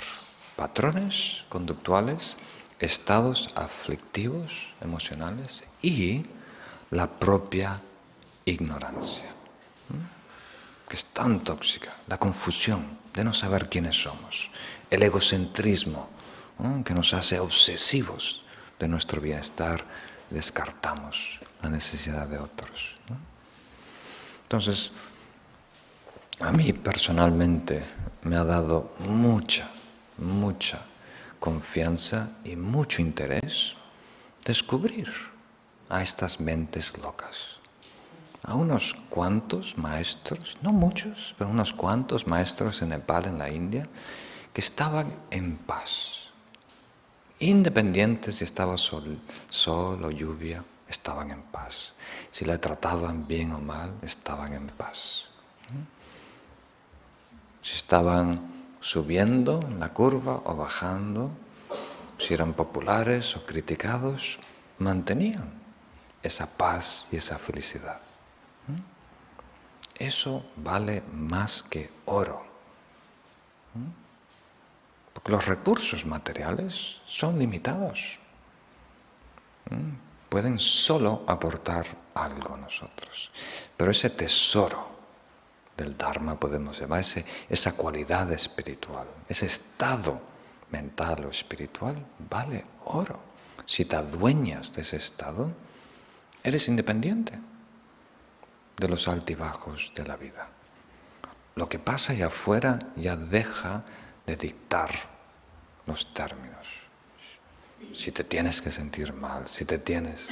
patrones 0.55 1.45
conductuales, 1.48 2.36
estados 2.79 3.50
aflictivos, 3.55 4.74
emocionales 4.81 5.63
y 5.81 6.24
la 6.91 7.07
propia 7.07 7.81
ignorancia, 8.43 9.31
que 10.89 10.96
es 10.96 11.05
tan 11.05 11.39
tóxica, 11.41 11.96
la 12.08 12.17
confusión 12.17 12.98
de 13.13 13.24
no 13.24 13.31
saber 13.31 13.69
quiénes 13.69 14.01
somos, 14.01 14.50
el 14.89 15.03
egocentrismo 15.03 16.10
que 16.84 16.93
nos 16.93 17.13
hace 17.13 17.39
obsesivos 17.39 18.43
de 18.79 18.88
nuestro 18.88 19.22
bienestar, 19.22 19.86
descartamos 20.29 21.39
la 21.62 21.69
necesidad 21.69 22.27
de 22.27 22.39
otros. 22.39 22.96
Entonces, 24.43 24.91
a 26.39 26.51
mí 26.51 26.74
personalmente 26.74 27.84
me 28.24 28.36
ha 28.36 28.43
dado 28.43 28.96
mucha, 29.00 29.69
mucha 30.17 30.81
confianza 31.39 32.29
y 32.43 32.55
mucho 32.55 33.01
interés 33.01 33.75
descubrir 34.43 35.12
a 35.88 36.01
estas 36.01 36.39
mentes 36.39 36.98
locas. 36.98 37.58
A 38.43 38.55
unos 38.55 38.96
cuantos 39.10 39.77
maestros, 39.77 40.58
no 40.62 40.72
muchos, 40.72 41.36
pero 41.38 41.50
unos 41.50 41.74
cuantos 41.74 42.27
maestros 42.27 42.81
en 42.81 42.89
Nepal, 42.89 43.25
en 43.25 43.38
la 43.38 43.50
India, 43.50 43.88
que 44.53 44.62
estaban 44.62 45.13
en 45.29 45.58
paz. 45.58 46.29
Independientes 47.39 48.38
si 48.38 48.43
estaba 48.43 48.77
sol, 48.77 49.19
sol 49.50 50.03
o 50.03 50.12
lluvia, 50.12 50.63
estaban 50.88 51.31
en 51.31 51.41
paz. 51.43 51.93
Si 52.29 52.46
la 52.46 52.58
trataban 52.58 53.27
bien 53.27 53.51
o 53.51 53.60
mal, 53.60 53.93
estaban 54.01 54.53
en 54.53 54.67
paz 54.67 55.29
si 57.62 57.75
estaban 57.75 58.50
subiendo 58.79 59.60
en 59.62 59.79
la 59.79 59.89
curva 59.89 60.41
o 60.46 60.55
bajando, 60.55 61.31
si 62.17 62.34
eran 62.34 62.53
populares 62.53 63.36
o 63.36 63.46
criticados, 63.46 64.39
mantenían 64.79 65.53
esa 66.24 66.48
paz 66.48 67.05
y 67.12 67.17
esa 67.17 67.38
felicidad. 67.38 68.01
Eso 69.99 70.45
vale 70.55 71.03
más 71.11 71.61
que 71.61 71.89
oro. 72.05 72.41
¿Mm? 73.75 73.91
Porque 75.13 75.31
los 75.33 75.45
recursos 75.45 76.05
materiales 76.05 77.01
son 77.05 77.37
limitados. 77.37 78.17
¿Mm? 79.69 80.29
Pueden 80.29 80.57
solo 80.57 81.23
aportar 81.27 81.85
algo 82.13 82.55
a 82.55 82.57
nosotros. 82.57 83.29
Pero 83.75 83.91
ese 83.91 84.09
tesoro 84.09 84.87
del 85.75 85.97
Dharma, 85.97 86.39
podemos 86.39 86.79
llamar, 86.79 87.03
esa 87.49 87.75
cualidad 87.75 88.31
espiritual, 88.31 89.07
ese 89.27 89.47
estado 89.47 90.21
mental 90.71 91.25
o 91.25 91.29
espiritual, 91.29 92.05
vale 92.29 92.63
oro. 92.85 93.19
Si 93.65 93.85
te 93.85 93.95
adueñas 93.97 94.73
de 94.73 94.81
ese 94.81 94.97
estado, 94.97 95.51
eres 96.43 96.67
independiente 96.67 97.39
de 98.79 98.88
los 98.88 99.07
altibajos 99.07 99.91
de 99.93 100.07
la 100.07 100.15
vida. 100.15 100.48
Lo 101.55 101.67
que 101.67 101.79
pasa 101.79 102.13
allá 102.13 102.27
afuera 102.27 102.79
ya 102.95 103.15
deja 103.15 103.83
de 104.25 104.38
dictar 104.38 104.89
los 105.86 106.13
términos. 106.13 106.67
Si 107.93 108.12
te 108.12 108.24
tienes 108.24 108.62
que 108.62 108.71
sentir 108.71 109.13
mal, 109.13 109.48
si 109.48 109.65
te 109.65 109.77
tienes 109.79 110.27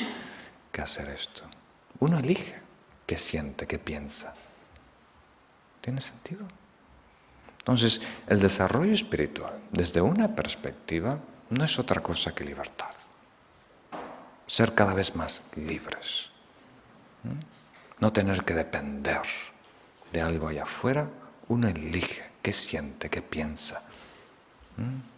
que 0.72 0.82
hacer 0.82 1.10
esto. 1.10 1.42
Uno 2.00 2.20
elige 2.20 2.56
qué 3.06 3.18
siente, 3.18 3.68
qué 3.68 3.80
piensa. 3.80 4.34
¿Tiene 5.82 6.02
sentido? 6.02 6.46
Entonces, 7.60 8.02
el 8.28 8.40
desarrollo 8.40 8.94
espiritual, 8.94 9.60
desde 9.72 10.00
una 10.00 10.34
perspectiva, 10.36 11.20
no 11.50 11.66
es 11.66 11.80
otra 11.80 12.02
cosa 12.02 12.34
que 12.34 12.46
libertad. 12.46 12.96
Ser 14.46 14.74
cada 14.74 14.94
vez 14.94 15.16
más 15.16 15.46
libres. 15.56 16.30
No 18.00 18.14
tener 18.14 18.44
que 18.46 18.54
depender 18.54 19.22
de 20.14 20.22
algo 20.22 20.48
allá 20.48 20.64
afuera, 20.64 21.10
uno 21.48 21.68
elige 21.68 22.24
qué 22.42 22.54
siente, 22.54 23.10
qué 23.10 23.22
piensa, 23.22 23.82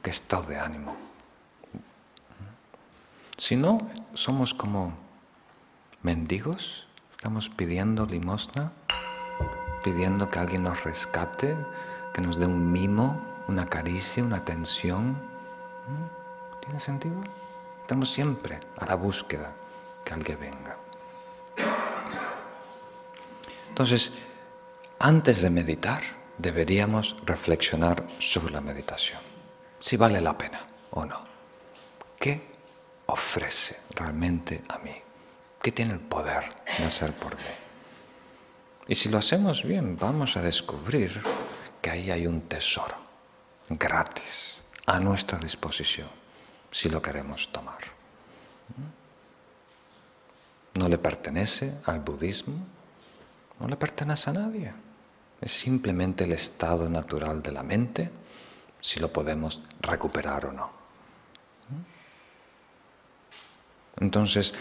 qué 0.01 0.09
estado 0.09 0.43
de 0.43 0.59
ánimo. 0.59 0.95
Si 3.37 3.55
no, 3.55 3.77
somos 4.13 4.53
como 4.53 4.97
mendigos, 6.01 6.87
estamos 7.11 7.49
pidiendo 7.49 8.05
limosna, 8.05 8.71
pidiendo 9.83 10.29
que 10.29 10.39
alguien 10.39 10.63
nos 10.63 10.83
rescate, 10.83 11.57
que 12.13 12.21
nos 12.21 12.37
dé 12.39 12.45
un 12.45 12.71
mimo, 12.71 13.21
una 13.47 13.65
caricia, 13.65 14.23
una 14.23 14.37
atención. 14.37 15.17
¿Tiene 16.61 16.79
sentido? 16.79 17.23
Estamos 17.81 18.09
siempre 18.09 18.59
a 18.77 18.85
la 18.85 18.95
búsqueda 18.95 19.53
que 20.03 20.13
alguien 20.13 20.39
venga. 20.39 20.77
Entonces, 23.79 24.11
antes 24.99 25.41
de 25.41 25.49
meditar, 25.49 26.01
deberíamos 26.37 27.15
reflexionar 27.25 28.05
sobre 28.17 28.51
la 28.51 28.59
meditación. 28.59 29.21
Si 29.79 29.95
vale 29.95 30.19
la 30.19 30.37
pena 30.37 30.67
o 30.89 31.05
no. 31.05 31.23
¿Qué 32.19 32.41
ofrece 33.05 33.77
realmente 33.91 34.63
a 34.67 34.79
mí? 34.79 34.93
¿Qué 35.61 35.71
tiene 35.71 35.93
el 35.93 36.01
poder 36.01 36.43
de 36.77 36.83
hacer 36.83 37.13
por 37.13 37.37
mí? 37.37 37.41
Y 38.89 38.95
si 38.95 39.07
lo 39.07 39.17
hacemos 39.17 39.63
bien, 39.63 39.97
vamos 39.97 40.35
a 40.35 40.41
descubrir 40.41 41.21
que 41.81 41.89
ahí 41.89 42.11
hay 42.11 42.27
un 42.27 42.41
tesoro 42.49 42.97
gratis 43.69 44.61
a 44.87 44.99
nuestra 44.99 45.37
disposición, 45.37 46.09
si 46.69 46.89
lo 46.89 47.01
queremos 47.01 47.49
tomar. 47.53 47.79
No 50.73 50.89
le 50.89 50.97
pertenece 50.97 51.75
al 51.85 52.01
budismo, 52.01 52.78
no 53.59 53.67
le 53.67 53.75
pertenece 53.75 54.29
a 54.29 54.33
nadie. 54.33 54.73
Es 55.41 55.51
simplemente 55.51 56.23
el 56.23 56.31
estado 56.33 56.89
natural 56.89 57.41
de 57.41 57.51
la 57.51 57.63
mente, 57.63 58.11
si 58.79 58.99
lo 58.99 59.11
podemos 59.11 59.61
recuperar 59.81 60.45
o 60.45 60.53
no. 60.53 60.71
Entonces, 63.97 64.53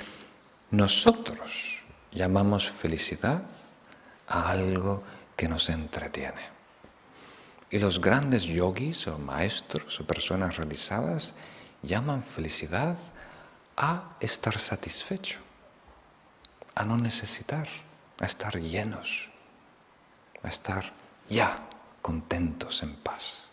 nosotros 0.70 1.82
llamamos 2.12 2.70
felicidad 2.70 3.48
a 4.26 4.50
algo 4.50 5.02
que 5.36 5.48
nos 5.48 5.68
entretiene. 5.68 6.58
Y 7.70 7.78
los 7.78 8.00
grandes 8.00 8.44
yogis 8.44 9.06
o 9.06 9.18
maestros 9.18 10.00
o 10.00 10.06
personas 10.06 10.56
realizadas 10.56 11.34
llaman 11.82 12.22
felicidad 12.22 12.96
a 13.76 14.16
estar 14.20 14.58
satisfecho, 14.58 15.38
a 16.74 16.84
no 16.84 16.96
necesitar 16.96 17.68
a 18.20 18.26
estar 18.26 18.58
llenos, 18.58 19.28
a 20.42 20.48
estar 20.48 20.92
ya 21.28 21.68
contentos 22.02 22.82
en 22.82 22.96
paz. 22.96 23.48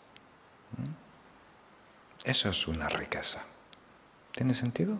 ¿Mm? 0.78 1.06
Eso 2.30 2.50
es 2.50 2.68
una 2.68 2.90
riqueza. 2.90 3.44
¿Tiene 4.32 4.54
sentido? 4.54 4.98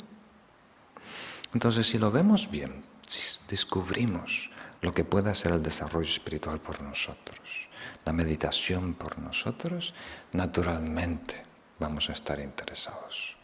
Entonces, 1.54 1.88
si 1.88 1.98
lo 1.98 2.12
vemos 2.12 2.50
bien, 2.50 2.84
si 3.08 3.40
descubrimos 3.48 4.52
lo 4.82 4.94
que 4.94 5.04
puede 5.04 5.34
ser 5.34 5.54
el 5.54 5.64
desarrollo 5.64 6.10
espiritual 6.10 6.60
por 6.60 6.82
nosotros, 6.82 7.70
la 8.04 8.14
meditación 8.14 8.94
por 8.94 9.18
nosotros, 9.20 9.94
naturalmente 10.34 11.42
vamos 11.80 12.10
a 12.10 12.14
estar 12.14 12.40
interesados. 12.40 13.36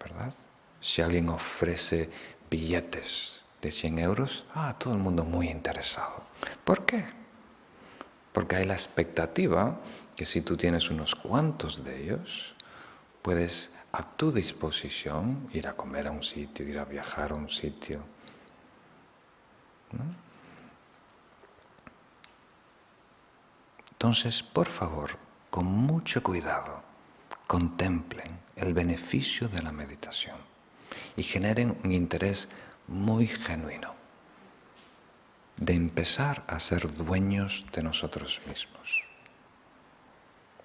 ¿Verdad? 0.00 0.32
Si 0.80 1.02
alguien 1.02 1.28
ofrece 1.28 2.10
billetes 2.48 3.37
de 3.60 3.70
100 3.70 3.98
euros, 3.98 4.44
ah, 4.54 4.76
todo 4.78 4.94
el 4.94 5.00
mundo 5.00 5.24
muy 5.24 5.48
interesado. 5.48 6.22
¿Por 6.64 6.86
qué? 6.86 7.04
Porque 8.32 8.56
hay 8.56 8.64
la 8.64 8.74
expectativa 8.74 9.80
que 10.14 10.26
si 10.26 10.42
tú 10.42 10.56
tienes 10.56 10.90
unos 10.90 11.14
cuantos 11.14 11.84
de 11.84 12.02
ellos, 12.02 12.54
puedes 13.22 13.74
a 13.92 14.02
tu 14.02 14.30
disposición 14.30 15.48
ir 15.52 15.66
a 15.66 15.76
comer 15.76 16.06
a 16.08 16.10
un 16.10 16.22
sitio, 16.22 16.66
ir 16.66 16.78
a 16.78 16.84
viajar 16.84 17.32
a 17.32 17.34
un 17.34 17.48
sitio. 17.48 18.00
Entonces, 23.92 24.42
por 24.42 24.68
favor, 24.68 25.18
con 25.50 25.66
mucho 25.66 26.22
cuidado, 26.22 26.82
contemplen 27.46 28.38
el 28.56 28.74
beneficio 28.74 29.48
de 29.48 29.62
la 29.62 29.72
meditación 29.72 30.36
y 31.16 31.22
generen 31.22 31.76
un 31.82 31.92
interés 31.92 32.48
muy 32.88 33.26
genuino 33.26 33.94
de 35.60 35.74
empezar 35.74 36.44
a 36.46 36.58
ser 36.60 36.92
dueños 36.92 37.64
de 37.72 37.82
nosotros 37.82 38.40
mismos. 38.46 39.04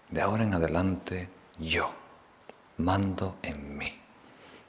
De 0.10 0.22
ahora 0.22 0.44
en 0.44 0.54
adelante 0.54 1.30
yo 1.58 1.94
mando 2.78 3.38
en 3.42 3.78
mí. 3.78 4.00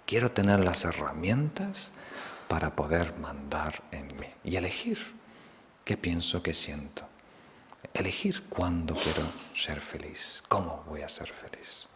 Quiero 0.06 0.30
tener 0.30 0.60
las 0.60 0.84
herramientas 0.84 1.92
para 2.48 2.74
poder 2.74 3.16
mandar 3.18 3.82
en 3.90 4.06
mí 4.18 4.28
y 4.44 4.56
elegir 4.56 4.98
qué 5.84 5.96
pienso, 5.96 6.42
qué 6.42 6.54
siento. 6.54 7.08
Elegir 7.92 8.44
cuándo 8.48 8.94
quiero 8.94 9.22
ser 9.54 9.80
feliz, 9.80 10.42
cómo 10.48 10.82
voy 10.88 11.02
a 11.02 11.08
ser 11.08 11.28
feliz. 11.28 11.88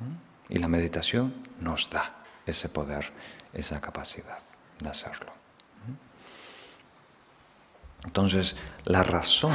¿Mm? 0.00 0.54
Y 0.54 0.58
la 0.58 0.68
meditación 0.68 1.34
nos 1.60 1.90
da 1.90 2.24
ese 2.46 2.68
poder 2.68 3.12
esa 3.52 3.80
capacidad 3.80 4.42
de 4.78 4.88
hacerlo. 4.88 5.32
Entonces, 8.04 8.56
la 8.84 9.02
razón 9.02 9.54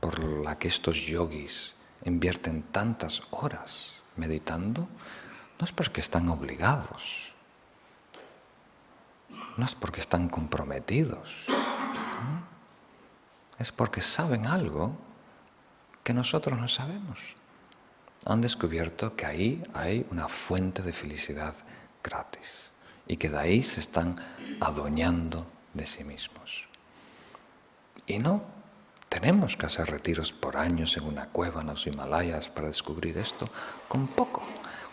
por 0.00 0.22
la 0.22 0.58
que 0.58 0.68
estos 0.68 0.96
yogis 0.96 1.74
invierten 2.04 2.62
tantas 2.64 3.22
horas 3.30 4.02
meditando 4.16 4.88
no 5.58 5.64
es 5.64 5.72
porque 5.72 6.00
están 6.00 6.28
obligados, 6.28 7.32
no 9.56 9.64
es 9.64 9.74
porque 9.74 10.00
están 10.00 10.28
comprometidos, 10.28 11.44
es 13.58 13.70
porque 13.70 14.00
saben 14.00 14.46
algo 14.46 14.96
que 16.02 16.12
nosotros 16.12 16.58
no 16.58 16.66
sabemos. 16.66 17.20
Han 18.26 18.40
descubierto 18.40 19.14
que 19.14 19.26
ahí 19.26 19.62
hay 19.74 20.06
una 20.10 20.28
fuente 20.28 20.82
de 20.82 20.92
felicidad 20.92 21.54
gratis 22.02 22.73
y 23.06 23.16
que 23.16 23.28
de 23.28 23.38
ahí 23.38 23.62
se 23.62 23.80
están 23.80 24.14
adueñando 24.60 25.46
de 25.72 25.86
sí 25.86 26.04
mismos. 26.04 26.66
Y 28.06 28.18
no 28.18 28.42
tenemos 29.08 29.56
que 29.56 29.66
hacer 29.66 29.90
retiros 29.90 30.32
por 30.32 30.56
años 30.56 30.96
en 30.96 31.04
una 31.04 31.26
cueva 31.26 31.60
en 31.60 31.68
los 31.68 31.86
Himalayas 31.86 32.48
para 32.48 32.68
descubrir 32.68 33.16
esto. 33.18 33.48
Con 33.88 34.08
poco, 34.08 34.42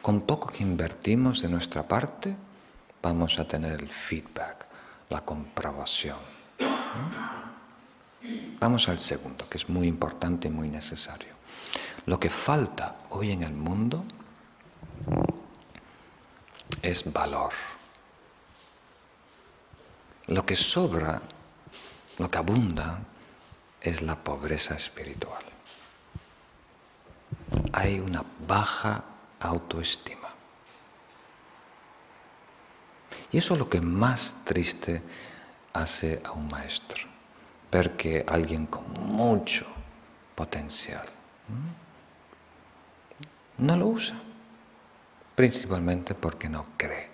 con 0.01 0.21
poco 0.21 0.49
que 0.49 0.63
invertimos 0.63 1.41
de 1.41 1.49
nuestra 1.49 1.87
parte, 1.87 2.35
vamos 3.01 3.39
a 3.39 3.47
tener 3.47 3.81
el 3.81 3.89
feedback, 3.89 4.65
la 5.09 5.21
comprobación. 5.21 6.17
Vamos 8.59 8.87
al 8.89 8.99
segundo, 8.99 9.49
que 9.49 9.57
es 9.57 9.67
muy 9.69 9.87
importante 9.87 10.47
y 10.47 10.51
muy 10.51 10.69
necesario. 10.69 11.33
Lo 12.05 12.19
que 12.19 12.29
falta 12.29 12.97
hoy 13.09 13.31
en 13.31 13.43
el 13.43 13.53
mundo 13.53 14.03
es 16.81 17.11
valor. 17.11 17.53
Lo 20.27 20.45
que 20.45 20.55
sobra, 20.55 21.21
lo 22.17 22.29
que 22.29 22.37
abunda, 22.37 22.99
es 23.81 24.01
la 24.01 24.15
pobreza 24.15 24.75
espiritual. 24.75 25.43
Hay 27.73 27.99
una 27.99 28.23
baja 28.47 29.03
autoestima. 29.39 30.29
Y 33.31 33.37
eso 33.37 33.53
es 33.53 33.59
lo 33.59 33.69
que 33.69 33.81
más 33.81 34.43
triste 34.43 35.01
hace 35.73 36.21
a 36.23 36.31
un 36.31 36.47
maestro. 36.47 37.11
porque 37.71 38.25
alguien 38.27 38.65
con 38.67 38.83
mucho 38.91 39.65
potencial 40.35 41.07
no 43.57 43.77
lo 43.77 43.87
usa, 43.87 44.15
principalmente 45.35 46.13
porque 46.13 46.49
no 46.49 46.65
cree 46.75 47.10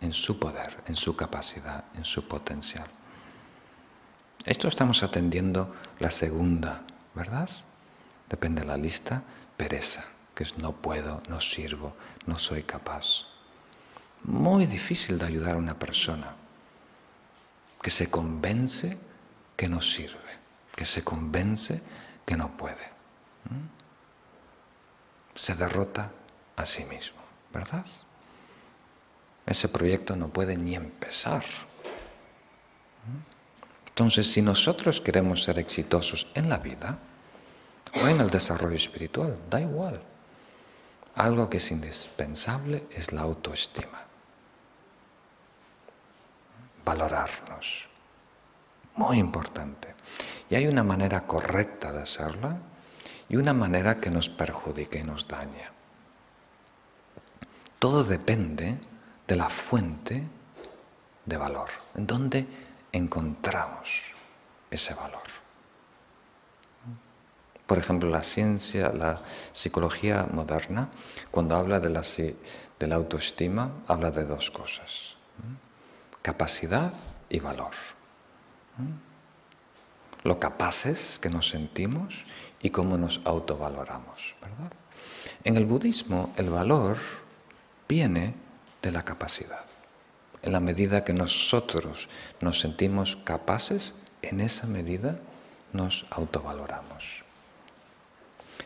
en 0.00 0.12
su 0.12 0.38
poder, 0.38 0.82
en 0.86 0.96
su 0.96 1.16
capacidad, 1.16 1.84
en 1.94 2.04
su 2.04 2.26
potencial. 2.26 2.86
Esto 4.44 4.68
estamos 4.68 5.02
atendiendo 5.02 5.74
la 5.98 6.10
segunda, 6.10 6.82
¿verdad? 7.14 7.50
Depende 8.28 8.62
de 8.62 8.66
la 8.66 8.76
lista, 8.76 9.22
pereza, 9.56 10.04
que 10.34 10.44
es 10.44 10.58
no 10.58 10.72
puedo, 10.72 11.22
no 11.28 11.40
sirvo, 11.40 11.96
no 12.26 12.38
soy 12.38 12.62
capaz. 12.62 13.26
Muy 14.24 14.66
difícil 14.66 15.18
de 15.18 15.26
ayudar 15.26 15.56
a 15.56 15.58
una 15.58 15.78
persona 15.78 16.34
que 17.82 17.90
se 17.90 18.10
convence 18.10 18.98
que 19.56 19.68
no 19.68 19.80
sirve, 19.80 20.38
que 20.74 20.84
se 20.84 21.02
convence 21.02 21.82
que 22.24 22.36
no 22.36 22.56
puede. 22.56 22.92
Se 25.34 25.54
derrota 25.54 26.10
a 26.56 26.66
sí 26.66 26.84
mismo, 26.84 27.18
¿verdad? 27.52 27.86
Ese 29.48 29.70
proyecto 29.70 30.14
no 30.14 30.28
puede 30.28 30.58
ni 30.58 30.74
empezar. 30.74 31.42
Entonces, 33.88 34.30
si 34.30 34.42
nosotros 34.42 35.00
queremos 35.00 35.42
ser 35.42 35.58
exitosos 35.58 36.30
en 36.34 36.50
la 36.50 36.58
vida 36.58 36.98
o 37.94 38.06
en 38.06 38.20
el 38.20 38.28
desarrollo 38.28 38.76
espiritual, 38.76 39.38
da 39.48 39.58
igual. 39.58 40.02
Algo 41.14 41.48
que 41.48 41.56
es 41.56 41.70
indispensable 41.70 42.86
es 42.90 43.12
la 43.12 43.22
autoestima. 43.22 43.98
Valorarnos. 46.84 47.88
Muy 48.96 49.18
importante. 49.18 49.94
Y 50.50 50.56
hay 50.56 50.66
una 50.66 50.84
manera 50.84 51.26
correcta 51.26 51.90
de 51.90 52.02
hacerla 52.02 52.58
y 53.30 53.36
una 53.36 53.54
manera 53.54 53.98
que 53.98 54.10
nos 54.10 54.28
perjudique 54.28 54.98
y 54.98 55.04
nos 55.04 55.26
daña. 55.26 55.72
Todo 57.78 58.04
depende 58.04 58.78
de 59.28 59.36
la 59.36 59.48
fuente 59.50 60.26
de 61.26 61.36
valor, 61.36 61.68
en 61.94 62.06
donde 62.06 62.46
encontramos 62.90 64.14
ese 64.70 64.94
valor. 64.94 65.22
Por 67.66 67.76
ejemplo, 67.76 68.08
la 68.08 68.22
ciencia, 68.22 68.90
la 68.90 69.20
psicología 69.52 70.26
moderna, 70.32 70.88
cuando 71.30 71.54
habla 71.54 71.78
de 71.80 71.90
la, 71.90 72.00
de 72.00 72.86
la 72.86 72.94
autoestima, 72.94 73.70
habla 73.86 74.10
de 74.10 74.24
dos 74.24 74.50
cosas, 74.50 75.16
capacidad 76.22 76.94
y 77.28 77.40
valor. 77.40 77.72
Lo 80.24 80.38
capaces 80.38 81.18
que 81.18 81.28
nos 81.28 81.50
sentimos 81.50 82.24
y 82.62 82.70
cómo 82.70 82.96
nos 82.96 83.20
autovaloramos, 83.26 84.34
¿verdad? 84.40 84.72
En 85.44 85.56
el 85.56 85.66
budismo, 85.66 86.32
el 86.36 86.48
valor 86.48 86.96
viene 87.86 88.47
de 88.82 88.92
la 88.92 89.04
capacidad. 89.04 89.64
En 90.42 90.52
la 90.52 90.60
medida 90.60 91.04
que 91.04 91.12
nosotros 91.12 92.08
nos 92.40 92.60
sentimos 92.60 93.16
capaces, 93.16 93.94
en 94.22 94.40
esa 94.40 94.66
medida 94.66 95.18
nos 95.72 96.06
autovaloramos. 96.10 97.24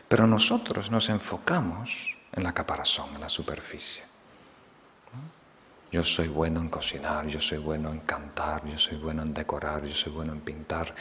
Pero 0.07 0.27
nosotros 0.27 0.91
nos 0.91 1.09
enfocamos 1.09 2.15
en 2.31 2.43
la 2.43 2.53
caparazón, 2.53 3.13
en 3.15 3.21
la 3.21 3.29
superficie. 3.29 4.03
Yo 5.91 6.03
soy 6.03 6.27
bueno 6.27 6.59
en 6.59 6.69
cocinar, 6.69 7.27
yo 7.27 7.39
soy 7.39 7.59
bueno 7.59 7.91
en 7.91 7.99
cantar, 7.99 8.65
yo 8.65 8.77
soy 8.77 8.97
bueno 8.97 9.21
en 9.21 9.33
decorar, 9.33 9.85
yo 9.85 9.93
soy 9.93 10.11
bueno 10.11 10.33
en 10.33 10.41
pintar, 10.41 10.93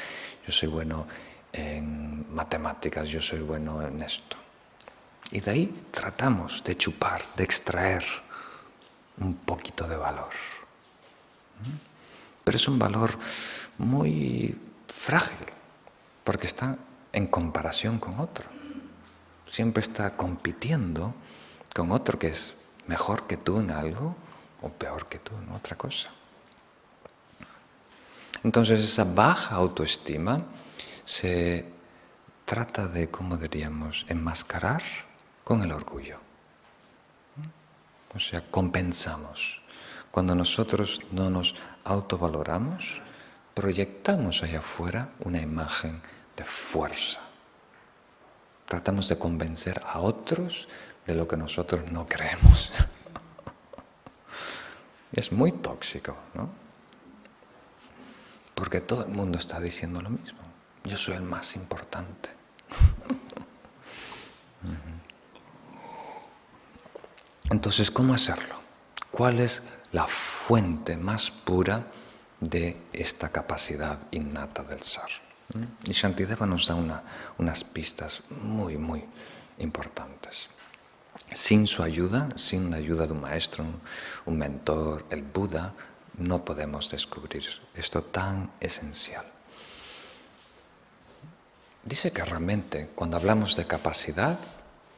yo 0.47 0.53
soy 0.53 0.69
bueno 0.69 1.07
en 1.53 2.27
matemáticas, 2.35 3.09
yo 3.09 3.21
soy 3.21 3.41
bueno 3.41 3.81
en 3.87 4.03
esto. 4.03 4.37
Y 5.31 5.41
de 5.41 5.51
ahí 5.51 5.87
tratamos 5.91 6.63
de 6.63 6.77
chupar, 6.77 7.23
de 7.37 7.45
extraer 7.45 8.05
un 9.19 9.35
poquito 9.37 9.87
de 9.87 9.97
valor. 9.97 10.31
Pero 12.45 12.57
es 12.57 12.69
un 12.69 12.79
valor 12.79 13.17
muy 13.79 14.59
frágil, 14.89 15.47
porque 16.25 16.47
está 16.47 16.77
en 17.13 17.27
comparación 17.27 17.99
con 17.99 18.19
otro. 18.21 18.49
Siempre 19.51 19.83
está 19.83 20.17
compitiendo 20.17 21.15
con 21.75 21.93
otro 21.93 22.19
que 22.19 22.29
es 22.29 22.55
mejor 22.87 23.27
que 23.27 23.37
tú 23.37 23.61
en 23.61 23.71
algo 23.71 24.17
o 24.63 24.69
peor 24.69 25.07
que 25.07 25.19
tú 25.19 25.33
en 25.37 25.53
otra 25.53 25.77
cosa. 25.77 26.11
Entonces 28.45 28.81
esa 28.81 29.05
baja 29.05 29.55
autoestima 29.55 30.43
se 31.05 31.67
trata 32.45 32.87
de, 32.87 33.09
¿cómo 33.09 33.37
diríamos?, 33.37 34.05
enmascarar 34.09 34.83
con 35.45 35.63
el 35.63 35.73
orgullo. 35.73 36.19
O 38.15 38.19
sea, 38.19 38.43
compensamos. 38.51 39.63
Cuando 40.11 40.35
nosotros 40.35 41.01
no 41.11 41.31
nos 41.31 41.55
autovaloramos, 41.85 43.01
proyectamos 43.55 44.43
allá 44.43 44.59
afuera 44.59 45.13
una 45.21 45.41
imagen 45.41 46.03
de 46.37 46.45
fuerza. 46.45 47.21
Tratamos 48.67 49.09
de 49.09 49.19
convencer 49.19 49.83
a 49.87 50.01
otros 50.01 50.69
de 51.07 51.15
lo 51.15 51.27
que 51.27 51.37
nosotros 51.37 51.91
no 51.91 52.07
creemos. 52.07 52.73
es 55.13 55.33
muy 55.33 55.53
tóxico, 55.53 56.17
¿no? 56.35 56.51
Porque 58.55 58.81
todo 58.81 59.05
el 59.05 59.11
mundo 59.11 59.39
está 59.39 59.61
diciendo 59.61 60.01
lo 60.01 60.11
mismo. 60.11 60.39
Yo 60.85 60.97
soy 60.97 61.17
el 61.17 61.23
más 61.23 61.57
importante. 61.57 62.42
Entonces, 67.73 67.91
¿cómo 67.91 68.13
hacerlo? 68.13 68.55
¿Cuál 69.11 69.41
es 69.41 69.63
la 69.93 70.07
fuente 70.07 70.99
más 70.99 71.31
pura 71.31 71.87
de 72.39 72.77
esta 72.93 73.31
capacidad 73.31 73.99
innata 74.11 74.63
del 74.63 74.83
ser? 74.83 75.09
¿Mm? 75.55 75.89
Y 75.89 75.93
Shantideva 75.93 76.45
nos 76.45 76.67
da 76.67 76.77
unas 77.39 77.65
pistas 77.65 78.25
muy, 78.29 78.77
muy 78.77 79.03
importantes. 79.57 80.51
Sin 81.31 81.67
su 81.67 81.83
ayuda, 81.83 82.29
sin 82.37 82.71
la 82.71 82.77
ayuda 82.77 83.07
de 83.07 83.15
un 83.15 83.23
maestro, 83.23 83.65
un 84.27 84.37
mentor, 84.37 85.07
el 85.09 85.23
Buda, 85.23 85.73
no 86.19 86.45
podemos 86.45 86.91
descubrir 86.91 87.43
esto 87.75 88.03
tan 88.03 88.53
esencial. 88.61 89.25
Dice 91.85 92.13
que 92.13 92.23
realmente 92.23 92.91
cuando 92.95 93.17
hablamos 93.17 93.57
de 93.57 93.65
capacidad, 93.65 94.39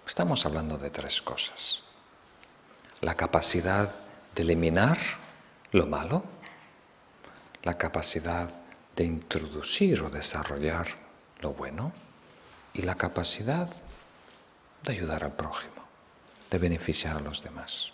estamos 0.05 0.45
hablando 0.45 0.77
de 0.77 0.91
tres 0.91 1.23
cosas 1.23 1.85
la 3.05 3.15
capacidad 3.15 4.01
de 4.35 4.43
eliminar 4.43 4.97
lo 5.73 5.87
malo, 5.87 6.25
la 7.63 7.75
capacidad 7.75 8.49
de 8.97 9.05
introducir 9.05 10.01
o 10.01 10.09
desarrollar 10.09 10.87
lo 11.41 11.53
bueno 11.53 11.93
y 12.73 12.81
la 12.81 12.95
capacidad 12.95 13.69
de 14.83 14.93
ayudar 14.93 15.23
al 15.23 15.33
prójimo, 15.33 15.85
de 16.51 16.57
beneficiar 16.57 17.19
a 17.19 17.21
los 17.21 17.43
demás. 17.43 17.93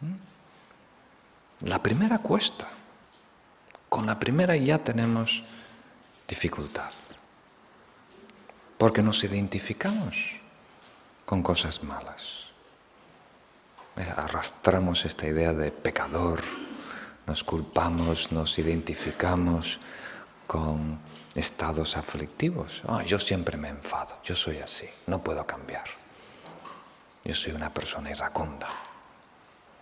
¿Mm? 0.00 1.68
La 1.68 1.80
primera 1.80 2.18
cuesta. 2.18 2.66
Con 3.88 4.06
la 4.06 4.18
primera 4.18 4.56
ya 4.56 4.78
tenemos 4.78 5.44
dificultad, 6.26 6.92
porque 8.76 9.02
nos 9.02 9.22
identificamos 9.22 10.40
con 11.24 11.44
cosas 11.44 11.84
malas 11.84 12.45
arrastramos 13.96 15.04
esta 15.04 15.26
idea 15.26 15.52
de 15.52 15.70
pecador, 15.70 16.40
nos 17.26 17.42
culpamos, 17.42 18.30
nos 18.32 18.58
identificamos 18.58 19.80
con 20.46 21.00
estados 21.34 21.96
aflictivos. 21.96 22.82
Ah, 22.86 23.02
yo 23.02 23.18
siempre 23.18 23.56
me 23.56 23.68
enfado, 23.68 24.18
yo 24.22 24.34
soy 24.34 24.58
así, 24.58 24.88
no 25.06 25.22
puedo 25.22 25.46
cambiar. 25.46 25.84
Yo 27.24 27.34
soy 27.34 27.52
una 27.52 27.72
persona 27.72 28.10
iracunda. 28.10 28.68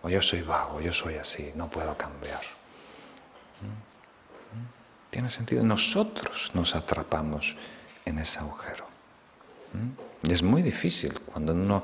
O 0.02 0.08
yo 0.08 0.20
soy 0.20 0.42
vago, 0.42 0.80
yo 0.80 0.92
soy 0.92 1.16
así, 1.16 1.52
no 1.54 1.70
puedo 1.70 1.96
cambiar. 1.96 2.40
¿Mm? 3.60 3.66
¿Mm? 3.66 5.10
¿Tiene 5.10 5.28
sentido? 5.28 5.62
Nosotros 5.62 6.50
nos 6.54 6.74
atrapamos 6.74 7.56
en 8.04 8.18
ese 8.18 8.38
agujero. 8.38 8.86
¿Mm? 9.72 10.28
Y 10.28 10.32
es 10.32 10.42
muy 10.42 10.62
difícil 10.62 11.18
cuando 11.20 11.52
uno 11.52 11.82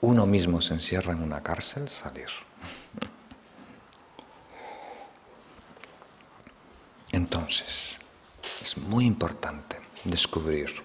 uno 0.00 0.26
mismo 0.26 0.60
se 0.60 0.74
encierra 0.74 1.12
en 1.12 1.22
una 1.22 1.42
cárcel, 1.42 1.88
salir. 1.88 2.28
Entonces, 7.10 7.98
es 8.62 8.76
muy 8.78 9.06
importante 9.06 9.80
descubrir 10.04 10.82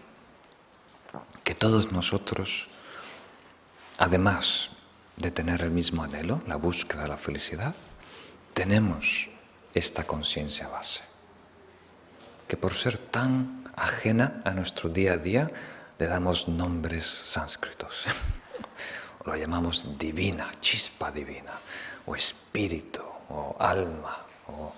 que 1.43 1.53
todos 1.53 1.91
nosotros, 1.91 2.69
además 3.97 4.69
de 5.17 5.29
tener 5.29 5.61
el 5.61 5.71
mismo 5.71 6.03
anhelo, 6.03 6.41
la 6.47 6.55
búsqueda 6.55 7.03
de 7.03 7.09
la 7.09 7.17
felicidad, 7.17 7.75
tenemos 8.53 9.29
esta 9.73 10.05
conciencia 10.05 10.67
base, 10.69 11.01
que 12.47 12.57
por 12.57 12.73
ser 12.73 12.97
tan 12.97 13.63
ajena 13.75 14.41
a 14.45 14.51
nuestro 14.51 14.89
día 14.89 15.13
a 15.13 15.17
día 15.17 15.51
le 15.99 16.07
damos 16.07 16.47
nombres 16.47 17.05
sánscritos. 17.05 18.05
Lo 19.25 19.35
llamamos 19.35 19.97
divina, 19.97 20.51
chispa 20.59 21.11
divina, 21.11 21.53
o 22.05 22.15
espíritu, 22.15 23.01
o 23.29 23.55
alma, 23.59 24.17
o, 24.47 24.73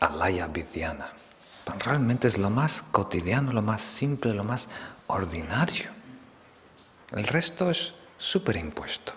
alaya 0.00 0.46
vidiana. 0.46 1.12
Realmente 1.84 2.26
es 2.28 2.38
lo 2.38 2.50
más 2.50 2.82
cotidiano, 2.90 3.52
lo 3.52 3.62
más 3.62 3.82
simple, 3.82 4.32
lo 4.32 4.44
más 4.44 4.68
ordinario. 5.06 5.90
El 7.12 7.26
resto 7.26 7.70
es 7.70 7.94
superimpuesto, 8.16 9.12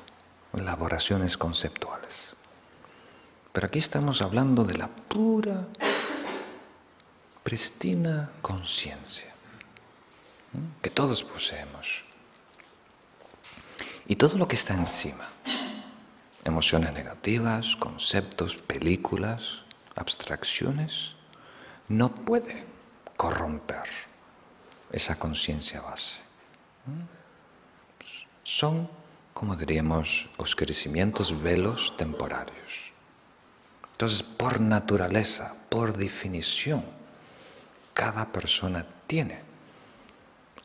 elaboraciones 0.54 1.38
conceptuales. 1.38 2.36
Pero 3.52 3.68
aquí 3.68 3.80
estamos 3.80 4.22
hablando 4.22 4.66
de 4.66 4.78
la 4.78 4.88
pura, 4.88 5.68
pristina 7.44 8.32
conciencia 8.42 9.34
que 10.82 10.90
todos 10.90 11.24
poseemos. 11.24 12.04
Y 14.08 14.16
todo 14.16 14.38
lo 14.38 14.48
que 14.48 14.56
está 14.56 14.74
encima, 14.74 15.28
emociones 16.44 16.94
negativas, 16.94 17.76
conceptos, 17.78 18.58
películas, 18.58 19.62
abstracciones, 19.96 21.16
no 21.88 22.14
puede 22.14 22.66
corromper 23.16 23.84
esa 24.92 25.18
conciencia 25.18 25.82
base. 25.82 26.20
Son, 28.44 28.90
como 29.34 29.56
diríamos, 29.56 30.30
los 30.38 30.56
crecimientos 30.56 31.42
velos 31.42 31.96
temporarios. 31.96 32.92
Entonces, 33.94 34.22
por 34.22 34.60
naturaleza, 34.60 35.56
por 35.70 35.96
definición, 35.96 36.84
cada 37.94 38.32
persona 38.32 38.86
tiene 39.08 39.40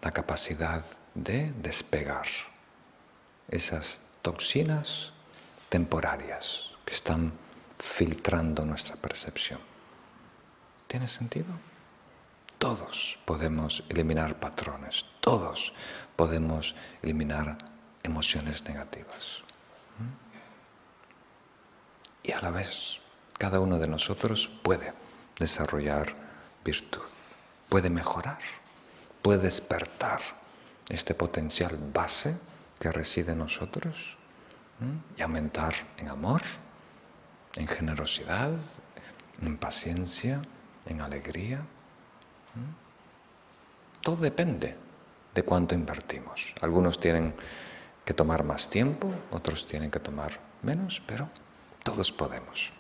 la 0.01 0.11
capacidad 0.11 0.85
de 1.15 1.53
despegar 1.53 2.27
esas 3.49 4.01
toxinas 4.23 5.13
temporarias 5.69 6.73
que 6.85 6.95
están 6.95 7.33
filtrando 7.79 8.65
nuestra 8.65 8.97
percepción. 8.97 9.61
¿Tiene 10.87 11.07
sentido? 11.07 11.47
Todos 12.59 13.19
podemos 13.25 13.85
eliminar 13.89 14.41
patrones, 14.41 15.05
todos 15.21 15.73
podemos 16.17 16.75
eliminar 17.03 17.57
emociones 18.03 18.65
negativas. 18.65 19.43
Y 22.23 22.33
a 22.33 22.41
la 22.41 22.51
vez, 22.51 23.01
cada 23.39 23.61
uno 23.61 23.79
de 23.79 23.87
nosotros 23.87 24.51
puede 24.63 24.93
desarrollar 25.39 26.13
virtud, 26.65 27.09
puede 27.69 27.91
mejorar, 27.91 28.41
puede 29.23 29.39
despertar 29.39 30.21
este 30.89 31.15
potencial 31.15 31.79
base 31.93 32.37
que 32.79 32.93
reside 32.93 33.33
en 33.33 33.39
nosotros 33.39 34.17
y 35.17 35.23
aumentar 35.23 35.75
en 35.97 36.09
amor, 36.09 36.43
en 37.57 37.67
generosidad, 37.67 38.57
en 39.43 39.59
paciencia, 39.59 40.43
en 40.87 41.01
alegría. 41.01 41.61
Todo 44.03 44.17
depende 44.17 44.77
de 45.35 45.43
cuánto 45.43 45.75
invertimos. 45.75 46.55
Algunos 46.63 46.99
tienen 46.99 47.35
que 48.05 48.15
tomar 48.15 48.45
más 48.45 48.71
tiempo, 48.71 49.13
otros 49.31 49.67
tienen 49.67 49.91
que 49.91 50.01
tomar 50.01 50.41
menos, 50.63 51.03
pero 51.07 51.29
todos 51.83 52.11
podemos. 52.13 52.73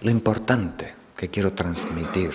Lo 0.00 0.10
importante 0.10 0.94
que 1.16 1.28
quiero 1.28 1.52
transmitir, 1.52 2.32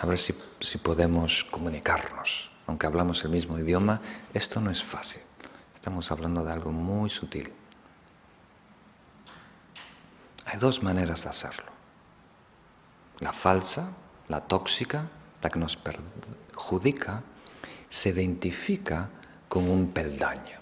a 0.00 0.06
ver 0.06 0.18
si, 0.18 0.34
si 0.60 0.78
podemos 0.78 1.44
comunicarnos, 1.44 2.51
aunque 2.66 2.86
hablamos 2.86 3.24
el 3.24 3.30
mismo 3.30 3.58
idioma, 3.58 4.00
esto 4.34 4.60
no 4.60 4.70
es 4.70 4.82
fácil. 4.82 5.22
Estamos 5.74 6.10
hablando 6.10 6.44
de 6.44 6.52
algo 6.52 6.70
muy 6.70 7.10
sutil. 7.10 7.52
Hay 10.46 10.58
dos 10.58 10.82
maneras 10.82 11.24
de 11.24 11.30
hacerlo. 11.30 11.72
La 13.18 13.32
falsa, 13.32 13.90
la 14.28 14.40
tóxica, 14.40 15.08
la 15.42 15.50
que 15.50 15.58
nos 15.58 15.76
perjudica, 15.76 17.22
se 17.88 18.10
identifica 18.10 19.08
con 19.48 19.68
un 19.68 19.92
peldaño. 19.92 20.58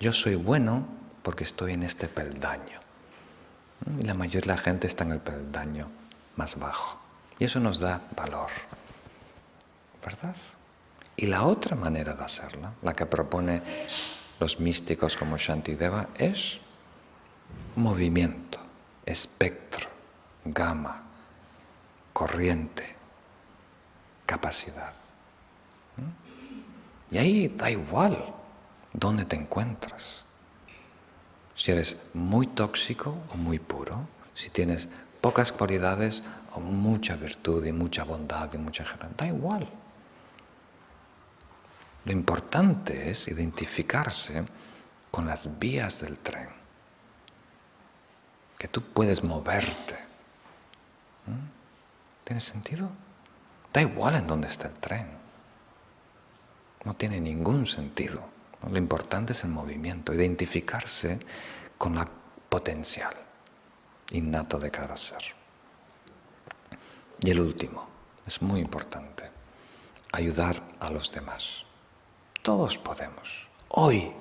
Yo 0.00 0.12
soy 0.12 0.34
bueno 0.34 0.86
porque 1.22 1.44
estoy 1.44 1.72
en 1.72 1.82
este 1.82 2.08
peldaño. 2.08 2.80
Y 4.00 4.04
la 4.04 4.14
mayoría 4.14 4.40
de 4.40 4.46
la 4.48 4.58
gente 4.58 4.86
está 4.86 5.04
en 5.04 5.12
el 5.12 5.20
peldaño 5.20 5.88
más 6.36 6.58
bajo. 6.58 7.00
Y 7.38 7.44
eso 7.44 7.60
nos 7.60 7.80
da 7.80 8.02
valor. 8.16 8.50
¿Verdad? 10.04 10.36
Y 11.16 11.26
la 11.26 11.44
otra 11.44 11.76
manera 11.76 12.14
de 12.14 12.24
hacerla, 12.24 12.74
la 12.82 12.92
que 12.92 13.06
propone 13.06 13.62
los 14.40 14.60
místicos 14.60 15.16
como 15.16 15.38
Shantideva, 15.38 16.08
es 16.16 16.60
movimiento, 17.76 18.58
espectro, 19.06 19.88
gama, 20.44 21.04
corriente, 22.12 22.96
capacidad. 24.26 24.94
¿Mm? 25.96 27.14
Y 27.14 27.18
ahí 27.18 27.48
da 27.48 27.70
igual 27.70 28.34
dónde 28.92 29.24
te 29.24 29.36
encuentras. 29.36 30.24
Si 31.54 31.70
eres 31.70 31.96
muy 32.12 32.48
tóxico 32.48 33.16
o 33.32 33.36
muy 33.36 33.60
puro, 33.60 34.08
si 34.34 34.50
tienes 34.50 34.88
pocas 35.20 35.52
cualidades 35.52 36.22
o 36.54 36.60
mucha 36.60 37.14
virtud 37.14 37.64
y 37.64 37.72
mucha 37.72 38.04
bondad 38.04 38.52
y 38.52 38.58
mucha 38.58 38.84
generosidad, 38.84 39.16
da 39.16 39.26
igual. 39.26 39.68
Lo 42.04 42.12
importante 42.12 43.10
es 43.10 43.28
identificarse 43.28 44.44
con 45.10 45.26
las 45.26 45.58
vías 45.58 46.00
del 46.00 46.18
tren, 46.18 46.48
que 48.58 48.68
tú 48.68 48.82
puedes 48.82 49.24
moverte. 49.24 49.94
¿Mm? 51.26 52.24
¿Tiene 52.24 52.40
sentido? 52.40 52.90
Da 53.72 53.80
igual 53.80 54.16
en 54.16 54.26
dónde 54.26 54.48
está 54.48 54.68
el 54.68 54.74
tren. 54.74 55.08
No 56.84 56.94
tiene 56.94 57.20
ningún 57.20 57.66
sentido. 57.66 58.22
Lo 58.70 58.78
importante 58.78 59.32
es 59.32 59.44
el 59.44 59.50
movimiento, 59.50 60.12
identificarse 60.12 61.20
con 61.78 61.94
la 61.94 62.06
potencial 62.48 63.14
innato 64.12 64.58
de 64.58 64.70
cada 64.70 64.96
ser. 64.96 65.22
Y 67.20 67.30
el 67.30 67.40
último, 67.40 67.86
es 68.26 68.42
muy 68.42 68.60
importante, 68.60 69.30
ayudar 70.12 70.62
a 70.80 70.90
los 70.90 71.12
demás. 71.12 71.63
Todos 72.44 72.76
podemos 72.76 73.48
hoy 73.70 74.12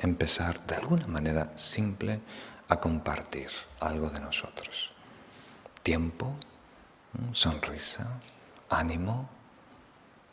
empezar 0.00 0.66
de 0.66 0.74
alguna 0.74 1.06
manera 1.06 1.50
simple 1.56 2.20
a 2.68 2.78
compartir 2.78 3.48
algo 3.80 4.10
de 4.10 4.20
nosotros. 4.20 4.90
Tiempo, 5.82 6.36
sonrisa, 7.32 8.20
ánimo, 8.68 9.30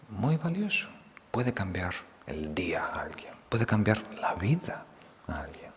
muy 0.10 0.36
valioso. 0.36 0.89
Puede 1.31 1.53
cambiar 1.53 1.93
el 2.25 2.53
día 2.53 2.83
a 2.83 3.03
alguien, 3.03 3.31
puede 3.47 3.65
cambiar 3.65 4.03
la 4.19 4.33
vida 4.33 4.83
a 5.29 5.33
alguien. 5.33 5.71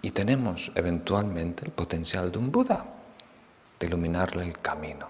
Y 0.00 0.12
tenemos 0.12 0.70
eventualmente 0.76 1.64
el 1.64 1.72
potencial 1.72 2.30
de 2.30 2.38
un 2.38 2.52
Buda, 2.52 2.86
de 3.80 3.86
iluminarle 3.88 4.44
el 4.44 4.56
camino, 4.58 5.08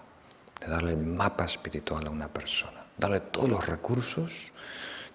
de 0.59 0.67
darle 0.67 0.93
el 0.93 1.07
mapa 1.07 1.45
espiritual 1.45 2.07
a 2.07 2.11
una 2.11 2.29
persona 2.29 2.82
darle 3.03 3.21
todos 3.21 3.49
los 3.49 3.67
recursos 3.67 4.53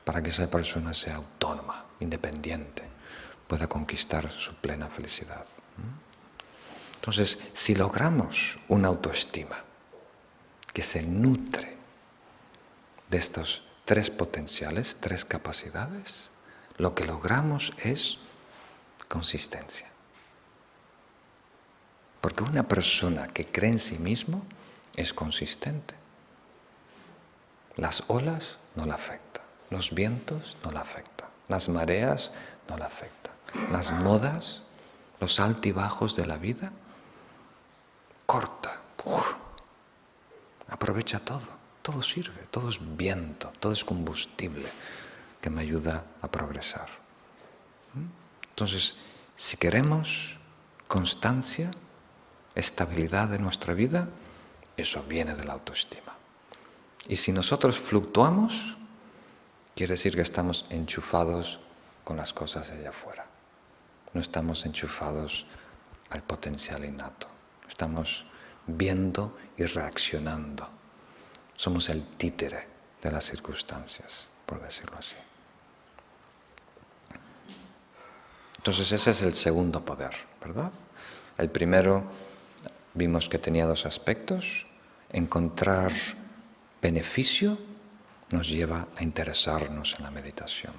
para 0.04 0.21
que 0.21 0.30
esa 0.30 0.50
persona 0.52 0.93
sea 0.93 1.15
autónoma, 1.15 1.86
independiente, 2.00 2.84
pueda 3.47 3.67
conquistar 3.67 4.30
su 4.30 4.56
plena 4.56 4.88
felicidad. 4.88 5.45
Entonces, 6.95 7.39
si 7.54 7.76
logramos 7.76 8.60
una 8.67 8.89
autoestima 8.89 9.56
que 10.73 10.84
se 10.84 11.02
nutre 11.04 11.78
de 13.10 13.17
estos 13.17 13.63
tres 13.86 14.12
potenciales, 14.12 14.97
tres 15.00 15.23
capacidades, 15.23 16.30
lo 16.78 16.93
que 16.93 17.06
logramos 17.06 17.73
es 17.84 18.17
consistencia. 19.08 19.88
Porque 22.19 22.43
una 22.43 22.67
persona 22.67 23.28
que 23.28 23.45
cree 23.45 23.71
en 23.71 23.80
sí 23.80 23.97
mismo 23.97 24.43
es 24.95 25.13
consistente. 25.13 25.95
Las 27.78 28.04
olas 28.08 28.58
no 28.76 28.86
la 28.86 28.96
afectan, 28.96 29.44
los 29.70 29.94
vientos 29.94 30.58
no 30.63 30.72
la 30.72 30.82
afectan, 30.82 31.30
las 31.48 31.70
mareas 31.70 32.32
no 32.68 32.78
la 32.78 32.86
afectan, 32.88 33.34
las 33.72 33.92
modas, 33.92 34.63
los 35.20 35.40
altibajos 35.40 36.16
de 36.16 36.26
la 36.26 36.38
vida, 36.38 36.72
corta, 38.26 38.82
aprovecha 40.68 41.20
todo, 41.20 41.48
todo 41.82 42.02
sirve, 42.02 42.48
todo 42.52 42.70
es 42.70 42.80
viento, 42.98 43.52
todo 43.60 43.72
es 43.72 43.84
combustible 43.84 44.68
que 45.42 45.50
me 45.50 45.62
ayuda 45.62 46.04
a 46.22 46.28
progresar. 46.28 46.90
¿Mm? 47.94 48.50
Entonces, 48.50 48.96
si 49.36 49.58
queremos 49.58 50.38
constancia, 50.88 51.72
estabilidad 52.56 53.30
de 53.30 53.40
nuestra 53.40 53.74
vida, 53.74 54.10
eso 54.76 55.04
viene 55.04 55.36
de 55.36 55.46
la 55.46 55.54
autoestima. 55.54 56.16
Y 57.08 57.15
si 57.15 57.32
nosotros 57.32 57.80
fluctuamos, 57.80 58.78
quiere 59.76 59.93
decir 59.93 60.15
que 60.15 60.22
estamos 60.22 60.65
enchufados 60.70 61.60
con 62.04 62.17
las 62.17 62.34
cosas 62.34 62.70
allá 62.72 62.89
afuera. 62.89 63.26
No 64.13 64.22
estamos 64.22 64.65
enchufados 64.65 65.46
al 66.10 66.24
potencial 66.24 66.84
innato. 66.84 67.28
Estamos 67.67 68.26
viendo 68.65 69.38
y 69.58 69.63
reaccionando. 69.63 70.67
Somos 71.56 71.89
el 71.89 72.04
títere 72.04 72.67
de 73.02 73.12
las 73.12 73.26
circunstancias, 73.26 74.28
por 74.46 74.62
decirlo 74.62 74.98
así. 74.98 75.15
Entonces 78.58 78.91
ese 78.91 79.12
es 79.12 79.22
el 79.22 79.34
segundo 79.34 79.86
poder, 79.86 80.12
¿verdad? 80.41 80.74
El 81.38 81.50
primero 81.50 82.04
vimos 82.93 83.30
que 83.30 83.38
tenía 83.38 83.65
dos 83.65 83.86
aspectos. 83.86 84.65
Encontrar 85.10 85.91
beneficio 86.88 87.58
nos 88.30 88.47
lleva 88.47 88.88
a 88.95 89.04
interesarnos 89.04 89.95
en 89.97 90.04
la 90.06 90.12
meditación. 90.12 90.71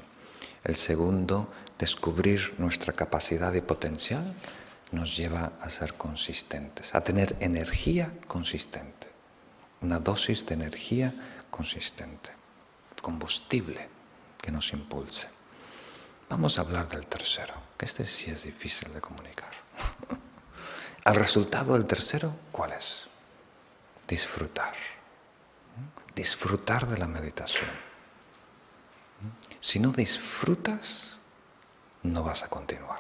El 0.65 0.75
segundo, 0.75 1.53
descubrir 1.79 2.55
nuestra 2.57 2.95
capacidad 2.95 3.53
y 3.53 3.61
potencial, 3.61 4.25
nos 4.91 5.19
lleva 5.19 5.53
a 5.61 5.69
ser 5.69 5.95
consistentes, 5.95 6.95
a 6.95 7.03
tener 7.03 7.37
energía 7.41 8.11
consistente, 8.27 9.09
una 9.83 9.99
dosis 9.99 10.47
de 10.47 10.55
energía 10.55 11.13
consistente, 11.51 12.31
combustible 13.03 13.87
que 14.41 14.51
nos 14.51 14.73
impulse. 14.73 15.29
Vamos 16.31 16.59
a 16.59 16.63
hablar 16.63 16.89
del 16.89 17.07
tercero, 17.07 17.53
que 17.77 17.85
este 17.85 18.07
sí 18.07 18.31
es 18.31 18.45
difícil 18.45 18.95
de 18.95 19.03
comunicar. 19.03 19.53
El 21.05 21.17
resultado 21.17 21.75
del 21.75 21.85
tercero, 21.85 22.33
¿cuál 22.51 22.73
es? 22.73 23.09
Disfrutar. 24.07 24.98
Disfrutar 26.19 26.89
de 26.89 26.99
la 26.99 27.07
meditación. 27.07 27.71
Si 29.61 29.79
no 29.79 29.93
disfrutas, 29.93 31.17
no 32.03 32.25
vas 32.25 32.43
a 32.43 32.49
continuar. 32.49 32.99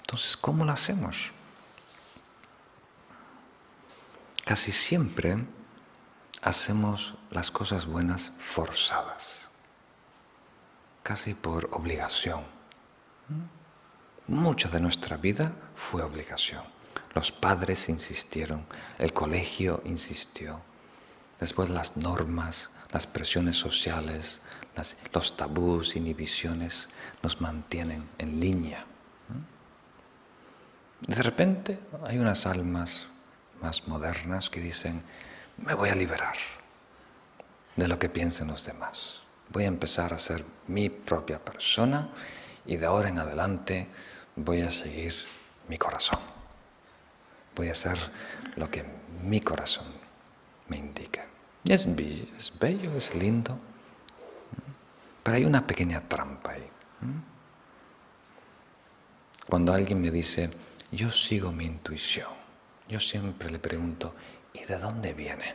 Entonces, 0.00 0.38
¿cómo 0.38 0.64
lo 0.64 0.72
hacemos? 0.72 1.32
Casi 4.46 4.72
siempre 4.72 5.44
hacemos 6.40 7.16
las 7.30 7.50
cosas 7.50 7.84
buenas 7.84 8.32
forzadas, 8.38 9.50
casi 11.02 11.34
por 11.34 11.68
obligación. 11.72 12.42
Mucha 14.26 14.70
de 14.70 14.80
nuestra 14.80 15.18
vida 15.18 15.52
fue 15.76 16.02
obligación. 16.02 16.73
Los 17.14 17.30
padres 17.30 17.88
insistieron, 17.88 18.66
el 18.98 19.12
colegio 19.12 19.82
insistió, 19.84 20.60
después 21.38 21.70
las 21.70 21.96
normas, 21.96 22.70
las 22.92 23.06
presiones 23.06 23.56
sociales, 23.56 24.40
los 25.12 25.36
tabús, 25.36 25.94
inhibiciones 25.94 26.88
nos 27.22 27.40
mantienen 27.40 28.08
en 28.18 28.40
línea. 28.40 28.84
De 31.06 31.22
repente 31.22 31.78
hay 32.04 32.18
unas 32.18 32.46
almas 32.46 33.06
más 33.60 33.86
modernas 33.86 34.50
que 34.50 34.60
dicen, 34.60 35.02
me 35.58 35.74
voy 35.74 35.90
a 35.90 35.94
liberar 35.94 36.36
de 37.76 37.88
lo 37.88 37.98
que 37.98 38.08
piensen 38.08 38.48
los 38.48 38.64
demás. 38.64 39.22
Voy 39.50 39.64
a 39.64 39.68
empezar 39.68 40.12
a 40.12 40.18
ser 40.18 40.44
mi 40.66 40.88
propia 40.88 41.38
persona 41.44 42.08
y 42.66 42.76
de 42.76 42.86
ahora 42.86 43.08
en 43.08 43.18
adelante 43.18 43.88
voy 44.34 44.62
a 44.62 44.70
seguir 44.70 45.14
mi 45.68 45.78
corazón. 45.78 46.33
Voy 47.56 47.68
a 47.68 47.72
hacer 47.72 47.98
lo 48.56 48.70
que 48.70 48.84
mi 49.22 49.40
corazón 49.40 49.86
me 50.68 50.78
indique. 50.78 51.22
Y 51.64 51.72
es, 51.72 51.86
es 51.86 52.52
bello, 52.58 52.96
es 52.96 53.14
lindo, 53.14 53.58
pero 55.22 55.36
hay 55.36 55.44
una 55.44 55.66
pequeña 55.66 56.00
trampa 56.06 56.52
ahí. 56.52 56.68
Cuando 59.48 59.72
alguien 59.72 60.00
me 60.00 60.10
dice, 60.10 60.50
yo 60.92 61.10
sigo 61.10 61.52
mi 61.52 61.64
intuición, 61.64 62.28
yo 62.88 63.00
siempre 63.00 63.50
le 63.50 63.58
pregunto, 63.58 64.14
¿y 64.52 64.64
de 64.64 64.78
dónde 64.78 65.12
viene? 65.14 65.54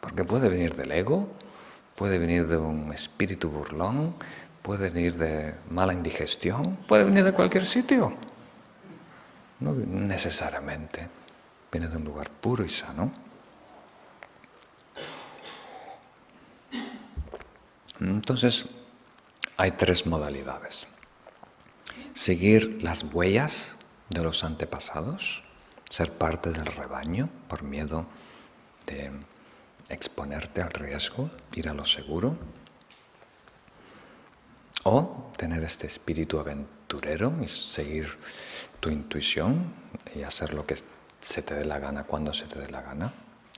Porque 0.00 0.24
puede 0.24 0.48
venir 0.48 0.74
del 0.74 0.92
ego, 0.92 1.28
puede 1.94 2.18
venir 2.18 2.46
de 2.46 2.56
un 2.56 2.92
espíritu 2.92 3.48
burlón, 3.50 4.14
puede 4.62 4.90
venir 4.90 5.14
de 5.16 5.54
mala 5.70 5.92
indigestión, 5.92 6.76
puede 6.88 7.04
venir 7.04 7.24
de 7.24 7.32
cualquier 7.32 7.66
sitio. 7.66 8.14
No 9.60 9.72
necesariamente 9.72 11.08
viene 11.72 11.88
de 11.88 11.96
un 11.96 12.04
lugar 12.04 12.30
puro 12.30 12.64
y 12.64 12.68
sano. 12.68 13.12
Entonces, 18.00 18.66
hay 19.56 19.72
tres 19.72 20.06
modalidades. 20.06 20.86
Seguir 22.12 22.82
las 22.82 23.04
huellas 23.04 23.76
de 24.10 24.22
los 24.22 24.44
antepasados, 24.44 25.42
ser 25.88 26.12
parte 26.12 26.50
del 26.52 26.66
rebaño 26.66 27.30
por 27.48 27.62
miedo 27.62 28.06
de 28.86 29.10
exponerte 29.88 30.60
al 30.60 30.70
riesgo, 30.70 31.30
ir 31.54 31.68
a 31.68 31.74
lo 31.74 31.84
seguro, 31.84 32.36
o 34.84 35.32
tener 35.36 35.64
este 35.64 35.86
espíritu 35.86 36.38
aventurero 36.38 36.75
y 37.42 37.48
seguir 37.48 38.06
tu 38.80 38.90
intuición 38.90 39.72
y 40.14 40.22
hacer 40.22 40.54
lo 40.54 40.64
que 40.64 40.76
se 41.18 41.42
te 41.42 41.54
dé 41.54 41.64
la 41.64 41.78
gana 41.78 42.04
cuando 42.04 42.32
se 42.32 42.46
te 42.46 42.58
dé 42.58 42.70
la 42.70 42.82
gana. 42.82 43.12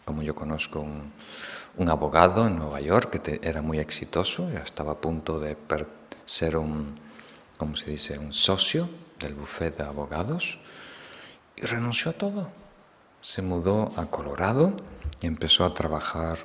Como 0.05 0.23
yo 0.23 0.35
conozco 0.35 0.81
un, 0.81 1.89
abogado 1.89 2.47
en 2.47 2.57
Nueva 2.57 2.81
York 2.81 3.21
que 3.21 3.41
era 3.43 3.63
muy 3.63 3.79
exitoso, 3.79 4.51
ya 4.51 4.61
estaba 4.61 4.93
a 4.93 5.01
punto 5.01 5.39
de 5.39 5.57
ser 6.25 6.57
un, 6.57 6.99
¿cómo 7.57 7.77
se 7.77 7.91
dice?, 7.91 8.19
un 8.19 8.33
socio 8.33 8.89
del 9.21 9.35
bufete 9.35 9.83
de 9.83 9.89
abogados 9.89 10.59
y 11.57 11.63
renunció 11.63 12.11
a 12.11 12.15
todo. 12.15 12.51
Se 13.21 13.43
mudó 13.43 13.93
a 13.97 14.07
Colorado 14.07 14.77
y 15.21 15.27
empezó 15.27 15.65
a 15.65 15.75
trabajar 15.75 16.39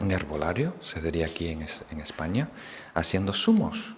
un 0.00 0.10
herbolario, 0.10 0.74
se 0.80 1.00
diría 1.00 1.26
aquí 1.26 1.48
en, 1.48 1.62
España, 2.00 2.48
haciendo 2.94 3.32
zumos, 3.32 3.94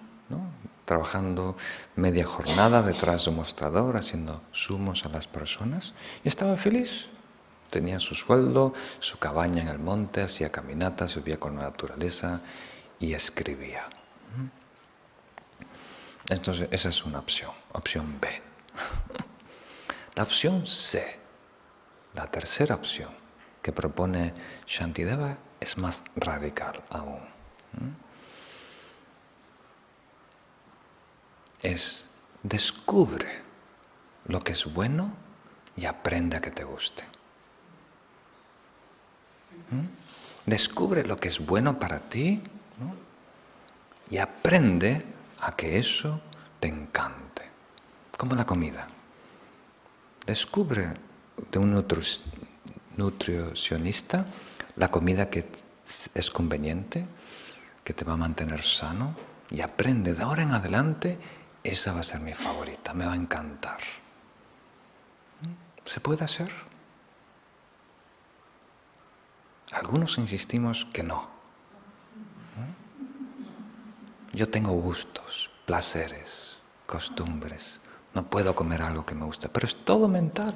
trabajando 0.84 1.56
media 1.96 2.24
jornada 2.24 2.82
detrás 2.82 3.24
de 3.24 3.30
un 3.30 3.36
mostrador, 3.36 3.96
haciendo 3.96 4.42
zumos 4.54 5.04
a 5.04 5.08
las 5.08 5.26
personas, 5.26 5.94
y 6.24 6.28
estaba 6.28 6.56
feliz. 6.56 7.08
Tenía 7.70 7.98
su 7.98 8.14
sueldo, 8.14 8.72
su 9.00 9.18
cabaña 9.18 9.62
en 9.62 9.68
el 9.68 9.78
monte, 9.78 10.22
hacía 10.22 10.52
caminatas, 10.52 11.16
vivía 11.16 11.38
con 11.38 11.56
la 11.56 11.62
naturaleza 11.62 12.40
y 13.00 13.12
escribía. 13.12 13.88
Entonces, 16.28 16.68
esa 16.70 16.88
es 16.88 17.04
una 17.04 17.18
opción, 17.18 17.52
opción 17.72 18.18
B. 18.20 18.28
La 20.16 20.22
opción 20.22 20.66
C, 20.66 21.20
la 22.14 22.26
tercera 22.26 22.74
opción 22.74 23.10
que 23.60 23.70
propone 23.70 24.32
Shantideva 24.66 25.36
es 25.60 25.76
más 25.76 26.04
radical 26.16 26.82
aún. 26.88 27.20
Es 31.66 32.06
descubre 32.44 33.42
lo 34.28 34.38
que 34.38 34.52
es 34.52 34.72
bueno 34.72 35.12
y 35.76 35.84
aprende 35.84 36.36
a 36.36 36.40
que 36.40 36.52
te 36.52 36.62
guste. 36.62 37.02
Descubre 40.46 41.04
lo 41.04 41.16
que 41.16 41.26
es 41.26 41.44
bueno 41.44 41.76
para 41.76 41.98
ti 41.98 42.40
y 44.08 44.18
aprende 44.18 45.04
a 45.40 45.56
que 45.56 45.76
eso 45.76 46.20
te 46.60 46.68
encante. 46.68 47.50
Como 48.16 48.36
la 48.36 48.46
comida. 48.46 48.86
Descubre 50.24 50.94
de 51.50 51.58
un 51.58 51.84
nutricionista 52.96 54.24
la 54.76 54.88
comida 54.88 55.28
que 55.28 55.48
es 56.14 56.30
conveniente, 56.30 57.06
que 57.82 57.92
te 57.92 58.04
va 58.04 58.12
a 58.12 58.16
mantener 58.16 58.62
sano 58.62 59.16
y 59.50 59.62
aprende 59.62 60.14
de 60.14 60.22
ahora 60.22 60.42
en 60.42 60.52
adelante, 60.52 61.18
esa 61.68 61.92
va 61.92 62.00
a 62.00 62.04
ser 62.04 62.20
mi 62.20 62.32
favorita, 62.34 62.94
me 62.94 63.06
va 63.06 63.12
a 63.12 63.16
encantar. 63.16 63.78
¿Se 65.84 66.00
puede 66.00 66.24
hacer? 66.24 66.52
Algunos 69.72 70.18
insistimos 70.18 70.86
que 70.92 71.02
no. 71.02 71.28
Yo 74.32 74.48
tengo 74.48 74.72
gustos, 74.72 75.50
placeres, 75.64 76.56
costumbres. 76.86 77.80
No 78.14 78.28
puedo 78.28 78.54
comer 78.54 78.82
algo 78.82 79.04
que 79.04 79.14
me 79.14 79.24
gusta, 79.24 79.48
pero 79.48 79.66
es 79.66 79.76
todo 79.84 80.08
mental, 80.08 80.54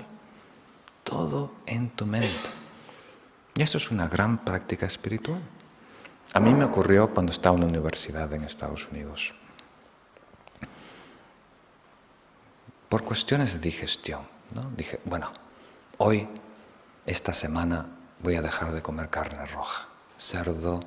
todo 1.04 1.52
en 1.66 1.90
tu 1.90 2.06
mente. 2.06 2.50
Y 3.54 3.62
esto 3.62 3.78
es 3.78 3.90
una 3.90 4.08
gran 4.08 4.38
práctica 4.44 4.86
espiritual. 4.86 5.40
A 6.32 6.40
mí 6.40 6.54
me 6.54 6.64
ocurrió 6.64 7.12
cuando 7.12 7.32
estaba 7.32 7.56
en 7.56 7.62
la 7.62 7.68
universidad 7.68 8.32
en 8.32 8.44
Estados 8.44 8.88
Unidos. 8.88 9.34
Por 12.90 13.04
cuestiones 13.04 13.52
de 13.52 13.60
digestión, 13.60 14.22
¿no? 14.52 14.68
Dije, 14.76 14.98
bueno, 15.04 15.30
hoy, 15.98 16.26
esta 17.06 17.32
semana, 17.32 17.86
voy 18.18 18.34
a 18.34 18.42
dejar 18.42 18.72
de 18.72 18.82
comer 18.82 19.08
carne 19.08 19.46
roja, 19.46 19.86
cerdo 20.18 20.80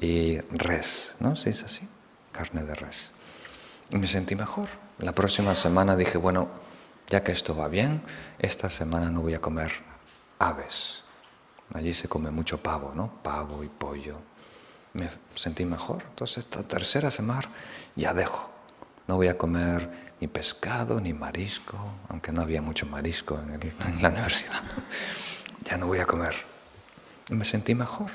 y 0.00 0.38
res, 0.52 1.16
¿no? 1.18 1.34
¿Sí 1.34 1.50
es 1.50 1.64
así? 1.64 1.88
Carne 2.30 2.62
de 2.62 2.76
res. 2.76 3.10
Y 3.90 3.98
me 3.98 4.06
sentí 4.06 4.36
mejor. 4.36 4.68
La 5.00 5.12
próxima 5.12 5.56
semana 5.56 5.96
dije, 5.96 6.18
bueno, 6.18 6.48
ya 7.08 7.24
que 7.24 7.32
esto 7.32 7.56
va 7.56 7.66
bien, 7.66 8.00
esta 8.38 8.70
semana 8.70 9.10
no 9.10 9.22
voy 9.22 9.34
a 9.34 9.40
comer 9.40 9.72
aves. 10.38 11.02
Allí 11.74 11.92
se 11.94 12.06
come 12.06 12.30
mucho 12.30 12.62
pavo, 12.62 12.92
¿no? 12.94 13.12
Pavo 13.24 13.64
y 13.64 13.68
pollo. 13.68 14.18
Me 14.92 15.10
sentí 15.34 15.64
mejor. 15.64 16.04
Entonces, 16.10 16.38
esta 16.38 16.62
tercera 16.62 17.10
semana 17.10 17.50
ya 17.96 18.14
dejo. 18.14 18.52
No 19.08 19.16
voy 19.16 19.26
a 19.26 19.36
comer 19.36 20.03
ni 20.24 20.28
pescado 20.28 21.02
ni 21.02 21.12
marisco, 21.12 21.76
aunque 22.08 22.32
no 22.32 22.40
había 22.40 22.62
mucho 22.62 22.86
marisco 22.86 23.38
en, 23.38 23.60
la 24.00 24.08
universidad. 24.08 24.62
ya 25.64 25.76
no 25.76 25.86
voy 25.86 25.98
a 25.98 26.06
comer. 26.06 26.34
Y 27.28 27.34
me 27.34 27.44
sentí 27.44 27.74
mejor. 27.74 28.10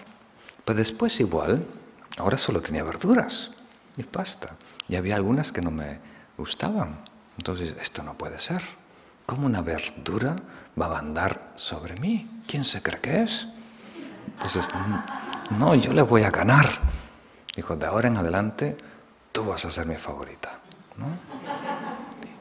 Pero 0.66 0.76
después 0.76 1.20
igual, 1.20 1.64
ahora 2.18 2.40
solo 2.40 2.64
tenía 2.64 2.82
verduras 2.82 3.52
y 3.96 4.02
pasta. 4.02 4.56
Y 4.88 4.96
había 4.96 5.18
algunas 5.18 5.52
que 5.52 5.62
no 5.62 5.70
me 5.70 6.00
gustaban. 6.36 7.02
Entonces, 7.38 7.76
esto 7.80 8.02
no 8.02 8.16
puede 8.16 8.40
ser. 8.40 8.64
¿Cómo 9.28 9.46
una 9.46 9.62
verdura 9.62 10.36
va 10.82 10.88
a 10.88 10.98
andar 10.98 11.52
sobre 11.54 11.96
mí? 11.98 12.42
¿Quién 12.48 12.64
se 12.64 12.82
cree 12.82 13.00
que 13.00 13.22
es? 13.22 13.46
Entonces, 14.34 14.66
no, 15.52 15.76
yo 15.76 15.94
le 15.94 16.02
voy 16.02 16.24
a 16.24 16.32
ganar. 16.32 16.68
Dijo, 17.56 17.76
de 17.76 17.86
ahora 17.86 18.08
en 18.08 18.18
adelante, 18.18 18.76
tú 19.32 19.46
vas 19.46 19.64
a 19.66 19.70
ser 19.70 19.86
mi 19.86 19.96
favorita. 19.96 20.60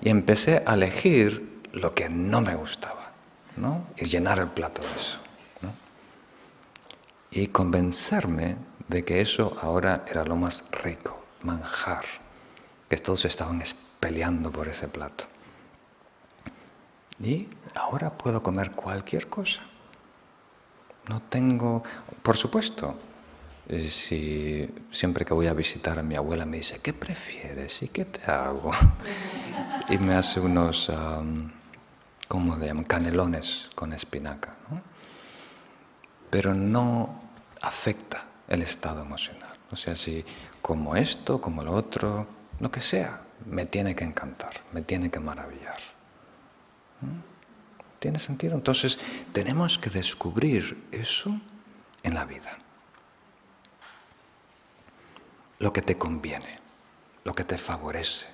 Y 0.08 0.10
empecé 0.10 0.62
a 0.64 0.72
elegir 0.72 1.60
lo 1.74 1.94
que 1.94 2.08
no 2.08 2.40
me 2.40 2.54
gustaba 2.54 3.12
¿no? 3.58 3.88
y 3.94 4.06
llenar 4.06 4.38
el 4.38 4.48
plato 4.48 4.80
de 4.80 4.94
eso. 4.94 5.18
Y 7.30 7.48
convencerme 7.48 8.56
de 8.88 9.04
que 9.04 9.20
eso 9.20 9.54
ahora 9.60 10.06
era 10.08 10.24
lo 10.24 10.34
más 10.34 10.64
rico, 10.82 11.22
manjar, 11.42 12.06
que 12.88 12.96
todos 12.96 13.26
estaban 13.26 13.62
peleando 14.00 14.50
por 14.50 14.68
ese 14.68 14.88
plato. 14.88 15.24
Y 17.20 17.46
ahora 17.74 18.08
puedo 18.08 18.42
comer 18.42 18.70
cualquier 18.70 19.28
cosa. 19.28 19.60
No 21.10 21.20
tengo, 21.20 21.82
por 22.22 22.38
supuesto, 22.38 22.98
si 23.68 24.68
siempre 24.90 25.24
que 25.24 25.34
voy 25.34 25.46
a 25.46 25.52
visitar 25.52 25.98
a 25.98 26.02
mi 26.02 26.14
abuela 26.16 26.46
me 26.46 26.56
dice, 26.56 26.80
¿qué 26.82 26.92
prefieres 26.92 27.82
y 27.82 27.88
qué 27.88 28.06
te 28.06 28.30
hago? 28.30 28.70
y 29.90 29.98
me 29.98 30.14
hace 30.14 30.40
unos, 30.40 30.90
¿cómo 32.26 32.56
le 32.56 32.66
llaman? 32.66 32.84
Canelones 32.84 33.68
con 33.74 33.92
espinaca. 33.92 34.52
Pero 36.30 36.54
no 36.54 37.20
afecta 37.60 38.24
el 38.48 38.62
estado 38.62 39.02
emocional. 39.02 39.52
O 39.70 39.76
sea, 39.76 39.94
si 39.94 40.24
como 40.62 40.96
esto, 40.96 41.40
como 41.40 41.62
lo 41.62 41.72
otro, 41.72 42.26
lo 42.60 42.70
que 42.70 42.80
sea, 42.80 43.22
me 43.44 43.66
tiene 43.66 43.94
que 43.94 44.04
encantar, 44.04 44.50
me 44.72 44.82
tiene 44.82 45.10
que 45.10 45.20
maravillar. 45.20 45.76
¿Tiene 47.98 48.18
sentido? 48.18 48.54
Entonces, 48.54 48.98
tenemos 49.32 49.78
que 49.78 49.90
descubrir 49.90 50.84
eso 50.90 51.38
en 52.02 52.14
la 52.14 52.24
vida. 52.24 52.58
Lo 55.58 55.72
que 55.72 55.82
te 55.82 55.96
conviene, 55.96 56.56
lo 57.24 57.34
que 57.34 57.44
te 57.44 57.58
favorece, 57.58 58.28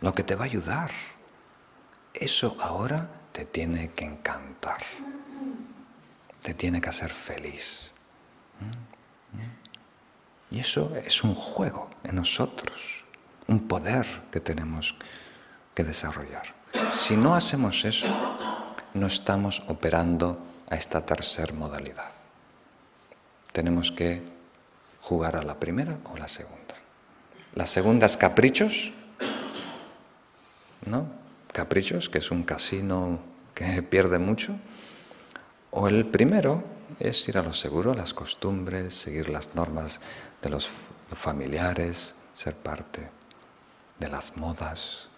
lo 0.00 0.14
que 0.14 0.22
te 0.22 0.34
va 0.34 0.44
a 0.44 0.46
ayudar. 0.46 0.90
Eso 2.12 2.56
ahora 2.60 3.08
te 3.32 3.46
tiene 3.46 3.92
que 3.92 4.04
encantar, 4.04 4.82
te 6.42 6.54
tiene 6.54 6.80
que 6.80 6.90
hacer 6.90 7.10
feliz. 7.10 7.90
¿Mm? 8.60 9.38
¿Mm? 9.38 10.56
Y 10.56 10.60
eso 10.60 10.94
es 10.96 11.24
un 11.24 11.34
juego 11.34 11.88
en 12.04 12.16
nosotros 12.16 13.02
un 13.52 13.68
poder 13.68 14.06
que 14.30 14.40
tenemos 14.40 14.94
que 15.74 15.84
desarrollar. 15.84 16.54
Si 16.90 17.16
no 17.16 17.34
hacemos 17.34 17.84
eso, 17.84 18.08
no 18.94 19.06
estamos 19.06 19.62
operando 19.68 20.38
a 20.68 20.76
esta 20.76 21.04
tercera 21.04 21.52
modalidad. 21.52 22.12
Tenemos 23.52 23.92
que 23.92 24.22
jugar 25.02 25.36
a 25.36 25.42
la 25.42 25.58
primera 25.58 25.98
o 26.04 26.16
la 26.16 26.28
segunda. 26.28 26.74
La 27.54 27.66
segunda 27.66 28.06
es 28.06 28.16
caprichos, 28.16 28.92
¿no? 30.86 31.06
Caprichos, 31.52 32.08
que 32.08 32.18
es 32.18 32.30
un 32.30 32.44
casino 32.44 33.18
que 33.54 33.82
pierde 33.90 34.18
mucho. 34.18 34.54
O 35.72 35.88
el 35.88 36.06
primero 36.06 36.62
es 36.98 37.28
ir 37.28 37.36
a 37.36 37.42
lo 37.42 37.52
seguro, 37.52 37.94
las 37.94 38.14
costumbres, 38.14 38.94
seguir 38.94 39.28
las 39.28 39.54
normas 39.54 40.00
de 40.40 40.50
los 40.50 40.70
familiares, 41.14 42.14
ser 42.32 42.54
parte 42.54 43.08
de 43.98 44.08
las 44.08 44.36
modas. 44.36 45.08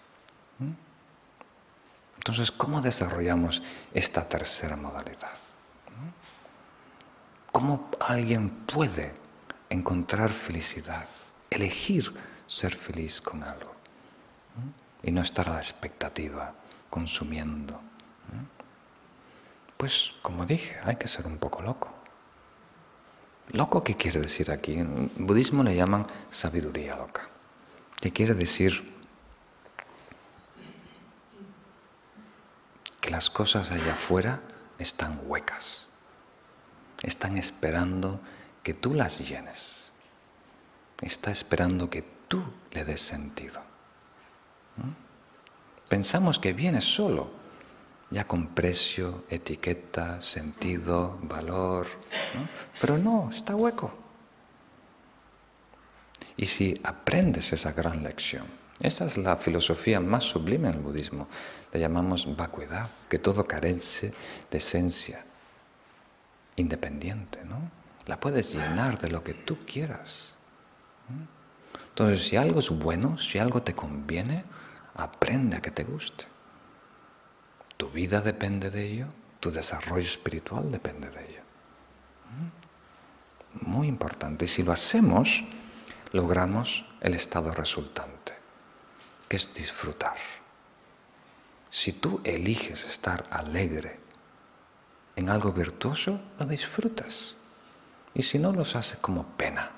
Entonces, 2.17 2.51
¿cómo 2.51 2.81
desarrollamos 2.81 3.61
esta 3.93 4.27
tercera 4.27 4.75
modalidad? 4.75 5.37
¿Cómo 7.51 7.89
alguien 7.99 8.49
puede 8.49 9.24
encontrar 9.69 10.29
felicidad, 10.29 11.07
elegir 11.49 12.13
ser 12.47 12.75
feliz 12.75 13.21
con 13.21 13.43
algo 13.43 13.73
y 15.03 15.11
no 15.11 15.21
estar 15.21 15.49
a 15.49 15.53
la 15.53 15.59
expectativa, 15.59 16.53
consumiendo? 16.89 17.79
Pues, 19.77 20.13
como 20.21 20.45
dije, 20.45 20.79
hay 20.83 20.95
que 20.95 21.07
ser 21.07 21.27
un 21.27 21.37
poco 21.37 21.61
loco. 21.61 21.93
¿Loco 23.51 23.83
qué 23.83 23.95
quiere 23.95 24.19
decir 24.19 24.49
aquí? 24.49 24.73
En 24.73 25.11
budismo 25.17 25.63
le 25.63 25.75
llaman 25.75 26.07
sabiduría 26.29 26.95
loca. 26.95 27.27
¿Qué 28.01 28.11
quiere 28.11 28.33
decir? 28.33 28.93
Que 33.01 33.11
las 33.11 33.29
cosas 33.29 33.71
allá 33.71 33.93
afuera 33.93 34.41
están 34.79 35.21
huecas, 35.25 35.85
están 37.03 37.37
esperando 37.37 38.19
que 38.65 38.73
tú 38.73 38.95
las 38.95 39.19
llenes, 39.19 39.91
está 40.99 41.29
esperando 41.29 41.87
que 41.87 42.03
tú 42.27 42.43
le 42.71 42.83
des 42.83 42.99
sentido. 42.99 43.61
Pensamos 45.87 46.39
que 46.39 46.51
viene 46.51 46.81
solo, 46.81 47.29
ya 48.09 48.25
con 48.25 48.55
precio, 48.55 49.25
etiqueta, 49.29 50.19
sentido, 50.19 51.19
valor, 51.21 51.85
pero 52.81 52.97
no, 52.97 53.29
está 53.31 53.55
hueco. 53.55 53.93
Y 56.35 56.47
si 56.47 56.81
aprendes 56.83 57.53
esa 57.53 57.71
gran 57.71 58.01
lección, 58.01 58.47
esa 58.79 59.05
es 59.05 59.19
la 59.19 59.37
filosofía 59.37 59.99
más 59.99 60.23
sublime 60.23 60.69
en 60.69 60.73
el 60.73 60.81
budismo, 60.81 61.27
le 61.71 61.79
llamamos 61.79 62.35
vacuidad, 62.35 62.89
que 63.09 63.19
todo 63.19 63.43
carece 63.43 64.11
de 64.49 64.57
esencia 64.57 65.23
independiente, 66.55 67.45
¿no? 67.45 67.84
La 68.07 68.19
puedes 68.19 68.53
llenar 68.53 68.99
de 68.99 69.09
lo 69.09 69.23
que 69.23 69.33
tú 69.33 69.65
quieras. 69.65 70.35
Entonces, 71.89 72.27
si 72.27 72.35
algo 72.35 72.59
es 72.59 72.69
bueno, 72.69 73.17
si 73.17 73.39
algo 73.39 73.63
te 73.63 73.73
conviene, 73.73 74.43
aprende 74.95 75.57
a 75.57 75.61
que 75.61 75.71
te 75.71 75.83
guste. 75.83 76.25
Tu 77.77 77.89
vida 77.89 78.21
depende 78.21 78.69
de 78.69 78.85
ello, 78.85 79.07
tu 79.39 79.51
desarrollo 79.51 80.05
espiritual 80.05 80.71
depende 80.71 81.09
de 81.09 81.25
ello. 81.25 81.41
Muy 83.61 83.87
importante. 83.87 84.45
Y 84.45 84.47
si 84.47 84.63
lo 84.63 84.71
hacemos, 84.71 85.43
logramos 86.11 86.85
el 87.01 87.13
estado 87.13 87.53
resultante, 87.53 88.33
que 89.27 89.37
es 89.37 89.53
disfrutar. 89.53 90.15
Si 91.69 91.93
tú 91.93 92.21
eliges 92.23 92.85
estar 92.85 93.25
alegre 93.29 93.99
en 95.15 95.29
algo 95.29 95.51
virtuoso, 95.51 96.19
lo 96.39 96.45
disfrutas. 96.45 97.35
Y 98.15 98.23
si 98.23 98.39
no, 98.39 98.51
los 98.51 98.75
haces 98.75 98.97
como 98.97 99.23
pena. 99.23 99.71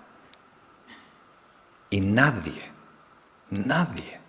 Y 1.89 1.99
nadie, 1.99 2.71
nadie 3.49 4.19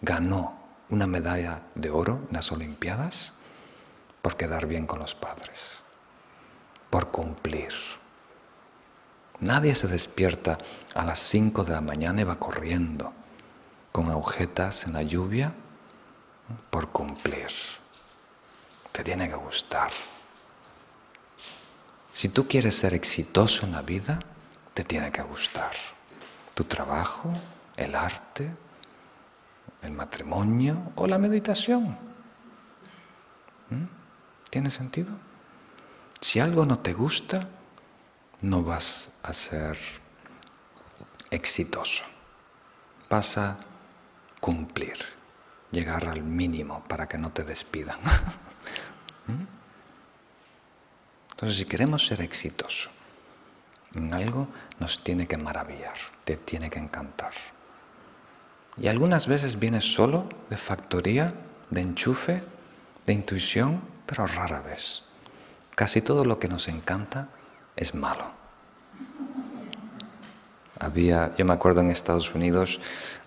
ganó 0.00 0.60
una 0.90 1.06
medalla 1.06 1.62
de 1.74 1.90
oro 1.90 2.20
en 2.28 2.34
las 2.34 2.52
Olimpiadas 2.52 3.32
por 4.20 4.36
quedar 4.36 4.66
bien 4.66 4.86
con 4.86 5.00
los 5.00 5.14
padres, 5.14 5.58
por 6.90 7.10
cumplir 7.10 7.72
Nadie 9.42 9.74
se 9.74 9.88
despierta 9.88 10.56
a 10.94 11.04
las 11.04 11.18
5 11.18 11.64
de 11.64 11.72
la 11.72 11.80
mañana 11.80 12.20
y 12.20 12.24
va 12.24 12.36
corriendo 12.36 13.12
con 13.90 14.08
agujetas 14.08 14.84
en 14.86 14.92
la 14.92 15.02
lluvia 15.02 15.52
por 16.70 16.90
cumplir. 16.90 17.48
Te 18.92 19.02
tiene 19.02 19.28
que 19.28 19.34
gustar. 19.34 19.90
Si 22.12 22.28
tú 22.28 22.46
quieres 22.46 22.76
ser 22.76 22.94
exitoso 22.94 23.66
en 23.66 23.72
la 23.72 23.82
vida, 23.82 24.20
te 24.74 24.84
tiene 24.84 25.10
que 25.10 25.22
gustar. 25.22 25.72
Tu 26.54 26.64
trabajo, 26.64 27.32
el 27.76 27.94
arte, 27.94 28.54
el 29.80 29.92
matrimonio 29.92 30.92
o 30.94 31.06
la 31.06 31.18
meditación. 31.18 31.96
¿Mm? 33.70 33.84
¿Tiene 34.50 34.70
sentido? 34.70 35.12
Si 36.20 36.38
algo 36.38 36.66
no 36.66 36.78
te 36.78 36.92
gusta, 36.92 37.48
no 38.42 38.62
vas 38.62 39.14
a 39.22 39.32
ser 39.32 39.78
exitoso. 41.30 42.04
Vas 43.08 43.38
a 43.38 43.56
cumplir, 44.40 44.98
llegar 45.70 46.06
al 46.06 46.22
mínimo 46.22 46.84
para 46.84 47.08
que 47.08 47.18
no 47.18 47.32
te 47.32 47.44
despidan. 47.44 47.98
Entonces, 51.42 51.58
si 51.58 51.64
queremos 51.64 52.06
ser 52.06 52.20
exitosos 52.20 52.88
en 53.96 54.14
algo, 54.14 54.46
nos 54.78 55.02
tiene 55.02 55.26
que 55.26 55.36
maravillar, 55.36 55.98
te 56.22 56.36
tiene 56.36 56.70
que 56.70 56.78
encantar. 56.78 57.32
Y 58.76 58.86
algunas 58.86 59.26
veces 59.26 59.58
viene 59.58 59.80
solo 59.80 60.28
de 60.50 60.56
factoría, 60.56 61.34
de 61.68 61.80
enchufe, 61.80 62.44
de 63.06 63.12
intuición, 63.12 63.82
pero 64.06 64.24
rara 64.28 64.60
vez. 64.60 65.02
Casi 65.74 66.00
todo 66.00 66.24
lo 66.24 66.38
que 66.38 66.46
nos 66.46 66.68
encanta 66.68 67.28
es 67.74 67.92
malo. 67.92 68.30
Había, 70.78 71.34
yo 71.34 71.44
me 71.44 71.54
acuerdo 71.54 71.80
en 71.80 71.90
Estados 71.90 72.36
Unidos, 72.36 72.78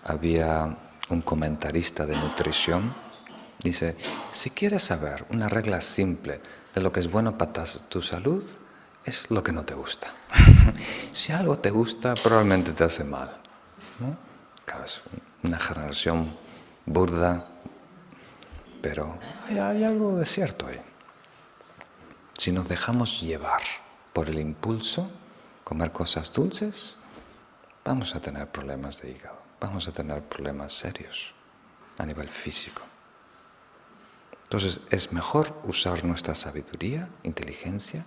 había 0.02 0.78
un 1.10 1.20
comentarista 1.20 2.06
de 2.06 2.16
nutrición, 2.16 2.94
dice, 3.62 3.94
si 4.30 4.48
quieres 4.48 4.84
saber 4.84 5.26
una 5.28 5.50
regla 5.50 5.82
simple 5.82 6.40
de 6.76 6.82
lo 6.82 6.92
que 6.92 7.00
es 7.00 7.10
bueno 7.10 7.38
para 7.38 7.64
tu 7.88 8.02
salud, 8.02 8.44
es 9.02 9.30
lo 9.30 9.42
que 9.42 9.50
no 9.50 9.64
te 9.64 9.72
gusta. 9.72 10.08
si 11.12 11.32
algo 11.32 11.58
te 11.58 11.70
gusta, 11.70 12.14
probablemente 12.14 12.72
te 12.72 12.84
hace 12.84 13.02
mal. 13.02 13.34
Claro, 14.66 14.84
es 14.84 15.00
una 15.42 15.58
generación 15.58 16.30
burda, 16.84 17.46
pero 18.82 19.18
hay, 19.48 19.58
hay 19.58 19.84
algo 19.84 20.18
de 20.18 20.26
cierto 20.26 20.66
ahí. 20.66 20.82
Si 22.36 22.52
nos 22.52 22.68
dejamos 22.68 23.22
llevar 23.22 23.62
por 24.12 24.28
el 24.28 24.38
impulso, 24.38 25.10
comer 25.64 25.92
cosas 25.92 26.30
dulces, 26.30 26.96
vamos 27.86 28.14
a 28.14 28.20
tener 28.20 28.48
problemas 28.48 29.00
de 29.00 29.12
hígado, 29.12 29.38
vamos 29.60 29.88
a 29.88 29.92
tener 29.92 30.22
problemas 30.22 30.74
serios 30.74 31.32
a 31.96 32.04
nivel 32.04 32.28
físico. 32.28 32.82
Entonces 34.46 34.80
es 34.90 35.12
mejor 35.12 35.60
usar 35.64 36.04
nuestra 36.04 36.36
sabiduría, 36.36 37.08
inteligencia, 37.24 38.06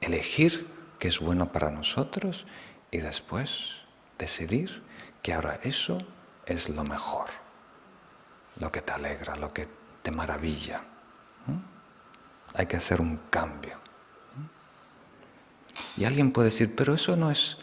elegir 0.00 0.66
qué 0.98 1.06
es 1.06 1.20
bueno 1.20 1.52
para 1.52 1.70
nosotros 1.70 2.44
y 2.90 2.98
después 2.98 3.82
decidir 4.18 4.82
que 5.22 5.32
ahora 5.32 5.60
eso 5.62 5.98
es 6.44 6.68
lo 6.70 6.82
mejor, 6.82 7.26
lo 8.58 8.72
que 8.72 8.82
te 8.82 8.94
alegra, 8.94 9.36
lo 9.36 9.52
que 9.54 9.68
te 10.02 10.10
maravilla. 10.10 10.82
Hay 12.54 12.66
que 12.66 12.76
hacer 12.76 13.00
un 13.00 13.18
cambio. 13.30 13.78
Y 15.96 16.04
alguien 16.04 16.32
puede 16.32 16.46
decir, 16.46 16.74
pero 16.74 16.94
eso 16.94 17.16
no 17.16 17.30
es, 17.30 17.58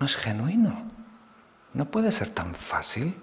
no 0.00 0.06
es 0.06 0.16
genuino, 0.16 0.90
no 1.72 1.84
puede 1.84 2.10
ser 2.10 2.30
tan 2.30 2.54
fácil. 2.54 3.14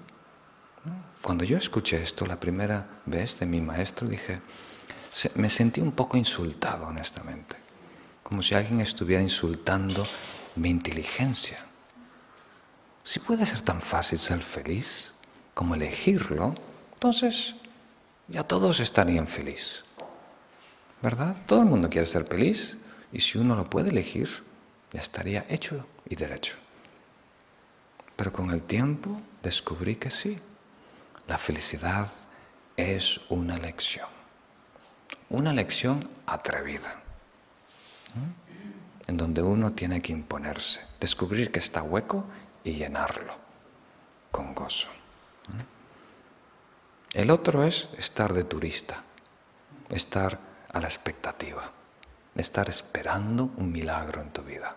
Cuando 1.22 1.43
yo 1.43 1.57
escuché 1.57 2.01
esto 2.01 2.26
la 2.26 2.39
primera 2.39 3.01
vez 3.05 3.39
de 3.39 3.45
mi 3.45 3.61
maestro, 3.61 4.07
dije, 4.07 4.41
me 5.36 5.49
sentí 5.49 5.80
un 5.80 5.91
poco 5.91 6.17
insultado, 6.17 6.88
honestamente, 6.88 7.55
como 8.24 8.41
si 8.41 8.55
alguien 8.55 8.82
estuviera 8.82 9.22
insultando 9.22 10.05
mi 10.55 10.69
inteligencia. 10.69 11.59
Si 13.03 13.19
puede 13.19 13.45
ser 13.45 13.61
tan 13.61 13.82
fácil 13.82 14.17
ser 14.17 14.39
feliz 14.39 15.13
como 15.53 15.76
elegirlo, 15.76 16.55
entonces 16.93 17.55
ya 18.28 18.43
todos 18.43 18.80
estarían 18.80 19.28
felices. 19.28 19.84
¿Verdad? 21.01 21.36
Todo 21.45 21.59
el 21.59 21.65
mundo 21.65 21.89
quiere 21.89 22.05
ser 22.05 22.26
feliz 22.26 22.78
y 23.11 23.19
si 23.19 23.38
uno 23.38 23.55
lo 23.55 23.65
puede 23.65 23.89
elegir, 23.89 24.43
ya 24.91 24.99
estaría 24.99 25.45
hecho 25.49 25.86
y 26.07 26.15
derecho. 26.15 26.55
Pero 28.15 28.32
con 28.32 28.51
el 28.51 28.61
tiempo 28.61 29.19
descubrí 29.41 29.95
que 29.95 30.11
sí, 30.11 30.38
la 31.28 31.38
felicidad 31.38 32.07
es 32.78 33.22
una 33.30 33.57
lección, 33.57 34.07
una 35.30 35.53
lección 35.53 36.09
atrevida, 36.26 37.01
en 39.07 39.17
donde 39.17 39.41
uno 39.41 39.74
tiene 39.74 40.01
que 40.01 40.11
imponerse, 40.11 40.82
descubrir 40.99 41.51
que 41.51 41.59
está 41.59 41.84
hueco 41.84 42.26
y 42.63 42.74
llenarlo 42.74 43.36
con 44.32 44.53
gozo. 44.53 44.89
El 47.13 47.30
otro 47.30 47.63
es 47.63 47.89
estar 47.97 48.34
de 48.34 48.45
turista, 48.45 49.03
estar 49.89 50.39
a 50.72 50.80
la 50.80 50.88
expectativa, 50.88 51.72
estar 52.36 52.69
esperando 52.69 53.51
un 53.57 53.72
milagro 53.72 54.22
en 54.22 54.32
tu 54.32 54.41
vida, 54.43 54.76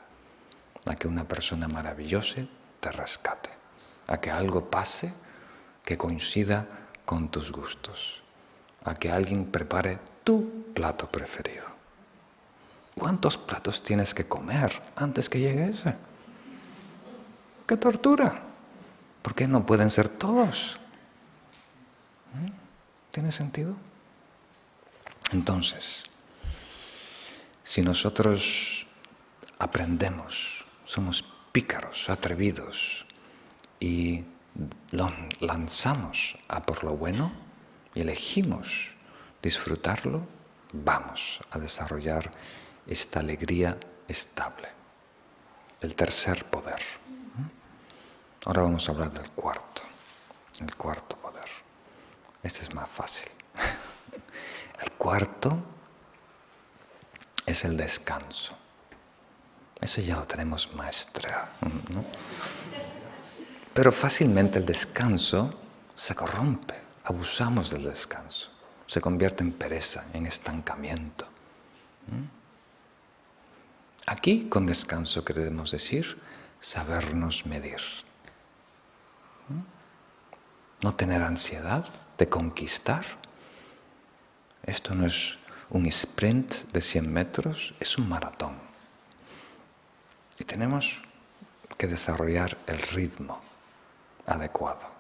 a 0.87 0.97
que 0.97 1.07
una 1.07 1.27
persona 1.27 1.69
maravillosa 1.69 2.43
te 2.81 2.91
rescate, 2.91 3.51
a 4.09 4.21
que 4.21 4.31
algo 4.31 4.69
pase 4.69 5.15
que 5.85 5.99
coincida 5.99 6.67
con 7.05 7.29
tus 7.29 7.53
gustos, 7.53 8.23
a 8.85 8.95
que 8.95 9.13
alguien 9.13 9.45
prepare 9.45 9.99
tu 10.25 10.73
plato 10.73 11.09
preferido. 11.09 11.65
¿Cuántos 12.97 13.37
platos 13.37 13.83
tienes 13.83 14.15
que 14.15 14.27
comer 14.27 14.81
antes 14.97 15.29
que 15.29 15.41
llegue 15.41 15.67
ese? 15.67 15.95
¡Qué 17.67 17.77
tortura! 17.77 18.43
¿Por 19.21 19.35
qué 19.35 19.47
no 19.49 19.67
pueden 19.67 19.91
ser 19.91 20.09
todos? 20.09 20.79
¿Mm? 22.35 22.51
¿Tiene 23.11 23.33
sentido? 23.33 23.75
Entonces, 25.33 26.05
si 27.63 27.83
nosotros 27.83 28.87
aprendemos, 29.59 30.65
somos 30.85 31.25
pícaros, 31.53 32.11
atrevidos 32.11 33.07
y 33.81 34.25
lanzamos 35.41 36.39
a 36.49 36.63
por 36.63 36.85
lo 36.85 36.97
bueno 36.97 37.33
y 37.95 38.01
elegimos 38.01 38.95
disfrutarlo, 39.43 40.27
vamos 40.73 41.41
a 41.51 41.59
desarrollar 41.59 42.31
esta 42.87 43.21
alegría 43.21 43.79
estable. 44.09 44.69
El 45.81 45.95
tercer 45.95 46.45
poder. 46.47 46.81
Ahora 48.47 48.63
vamos 48.63 48.89
a 48.89 48.93
hablar 48.93 49.11
del 49.11 49.31
cuarto, 49.31 49.83
el 50.61 50.75
cuarto 50.77 51.17
poder. 51.17 51.49
Este 52.43 52.63
es 52.63 52.75
más 52.75 52.89
fácil. 52.89 53.29
El 54.83 54.91
cuarto 54.93 55.57
es 57.47 57.65
el 57.65 57.77
descanso. 57.77 58.59
Ese 59.81 60.05
ya 60.05 60.17
lo 60.17 60.27
tenemos 60.27 60.75
maestra. 60.75 61.49
Pero 63.75 63.91
fácilmente 63.91 64.61
el 64.61 64.67
descanso 64.67 65.53
se 65.97 66.15
corrompe, 66.15 66.81
abusamos 67.03 67.71
del 67.71 67.83
descanso, 67.83 68.51
se 68.87 69.01
convierte 69.01 69.43
en 69.43 69.53
pereza, 69.53 70.07
en 70.13 70.27
estancamiento. 70.27 71.27
Aquí 74.07 74.49
con 74.49 74.65
descanso 74.65 75.25
queremos 75.25 75.73
decir 75.73 76.21
sabernos 76.61 77.47
medir. 77.47 77.81
No 80.81 80.95
tener 80.95 81.23
ansiedad 81.23 81.85
de 82.17 82.29
conquistar. 82.29 83.05
Esto 84.63 84.95
no 84.95 85.05
es 85.05 85.39
un 85.71 85.87
sprint 85.87 86.71
de 86.73 86.81
100 86.81 87.13
metros, 87.13 87.75
es 87.81 87.99
un 87.99 88.09
maratón. 88.09 88.55
Y 90.39 90.45
tenemos 90.45 91.03
que 91.77 91.89
desarrollar 91.89 92.57
el 92.67 92.79
ritmo 92.79 93.54
adecuado 94.27 94.95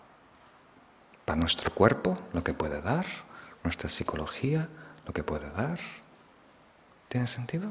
para 1.24 1.38
nuestro 1.38 1.72
cuerpo, 1.72 2.18
lo 2.32 2.44
que 2.44 2.54
puede 2.54 2.80
dar, 2.82 3.06
nuestra 3.62 3.88
psicología, 3.88 4.68
lo 5.06 5.12
que 5.12 5.22
puede 5.22 5.50
dar. 5.50 5.78
¿Tiene 7.08 7.26
sentido? 7.26 7.70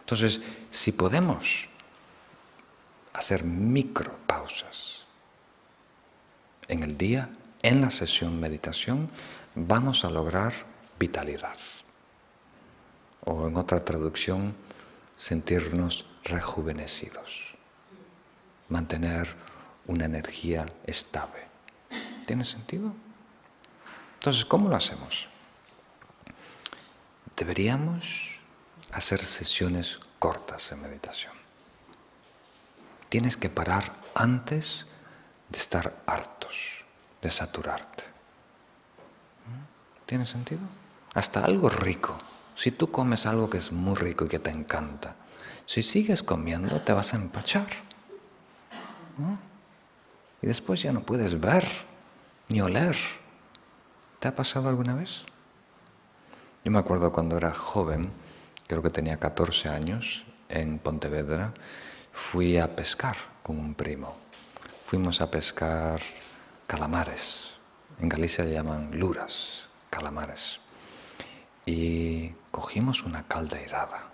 Entonces, 0.00 0.40
si 0.70 0.92
podemos 0.92 1.68
hacer 3.12 3.44
micropausas 3.44 5.04
en 6.68 6.82
el 6.82 6.96
día, 6.96 7.30
en 7.62 7.80
la 7.80 7.90
sesión 7.90 8.38
meditación, 8.38 9.10
vamos 9.54 10.04
a 10.04 10.10
lograr 10.10 10.52
vitalidad. 10.98 11.58
O 13.24 13.48
en 13.48 13.56
otra 13.56 13.84
traducción, 13.84 14.54
sentirnos 15.16 16.06
rejuvenecidos. 16.24 17.54
Mantener 18.68 19.34
una 19.86 20.04
energía 20.04 20.66
estable. 20.86 21.48
¿Tiene 22.26 22.44
sentido? 22.44 22.92
Entonces, 24.14 24.44
¿cómo 24.44 24.68
lo 24.68 24.76
hacemos? 24.76 25.28
Deberíamos 27.36 28.38
hacer 28.92 29.18
sesiones 29.24 29.98
cortas 30.18 30.70
de 30.70 30.76
meditación. 30.76 31.32
tienes 33.08 33.36
que 33.36 33.48
parar 33.48 33.92
antes 34.14 34.86
de 35.48 35.58
estar 35.58 36.02
hartos, 36.06 36.84
de 37.20 37.30
saturarte. 37.30 38.04
¿Mm? 39.46 40.06
¿Tiene 40.06 40.24
sentido? 40.24 40.60
Hasta 41.14 41.44
algo 41.44 41.68
rico. 41.68 42.16
Si 42.54 42.70
tú 42.70 42.92
comes 42.92 43.26
algo 43.26 43.50
que 43.50 43.58
es 43.58 43.72
muy 43.72 43.96
rico 43.96 44.26
y 44.26 44.28
que 44.28 44.38
te 44.38 44.50
encanta, 44.50 45.16
si 45.66 45.82
sigues 45.82 46.22
comiendo 46.22 46.80
te 46.82 46.92
vas 46.92 47.14
a 47.14 47.16
empachar. 47.16 47.66
Y 50.42 50.46
después 50.46 50.82
ya 50.82 50.92
no 50.92 51.02
puedes 51.02 51.40
ver 51.40 51.66
ni 52.48 52.60
oler. 52.60 52.96
¿Te 54.18 54.28
ha 54.28 54.34
pasado 54.34 54.68
alguna 54.68 54.94
vez? 54.94 55.24
Yo 56.64 56.70
me 56.70 56.78
acuerdo 56.78 57.12
cuando 57.12 57.36
era 57.36 57.52
joven, 57.54 58.10
creo 58.66 58.82
que 58.82 58.90
tenía 58.90 59.18
14 59.18 59.68
años, 59.68 60.24
en 60.50 60.78
Pontevedra, 60.78 61.54
fui 62.12 62.58
a 62.58 62.74
pescar 62.76 63.16
con 63.42 63.58
un 63.58 63.74
primo. 63.74 64.16
Fuimos 64.84 65.20
a 65.20 65.30
pescar 65.30 66.00
calamares. 66.66 67.54
En 67.98 68.08
Galicia 68.08 68.44
le 68.44 68.52
llaman 68.52 68.98
luras, 68.98 69.68
calamares. 69.88 70.60
Y 71.64 72.30
cogimos 72.50 73.04
una 73.04 73.22
caldeirada, 73.26 74.10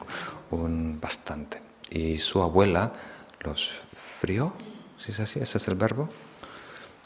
un 0.50 1.00
bastante. 1.00 1.60
Y 1.90 2.18
su 2.18 2.42
abuela 2.42 2.92
los 3.40 3.84
frió, 3.94 4.52
si 4.98 5.12
es 5.12 5.20
así, 5.20 5.40
ese 5.40 5.58
es 5.58 5.68
el 5.68 5.74
verbo. 5.74 6.08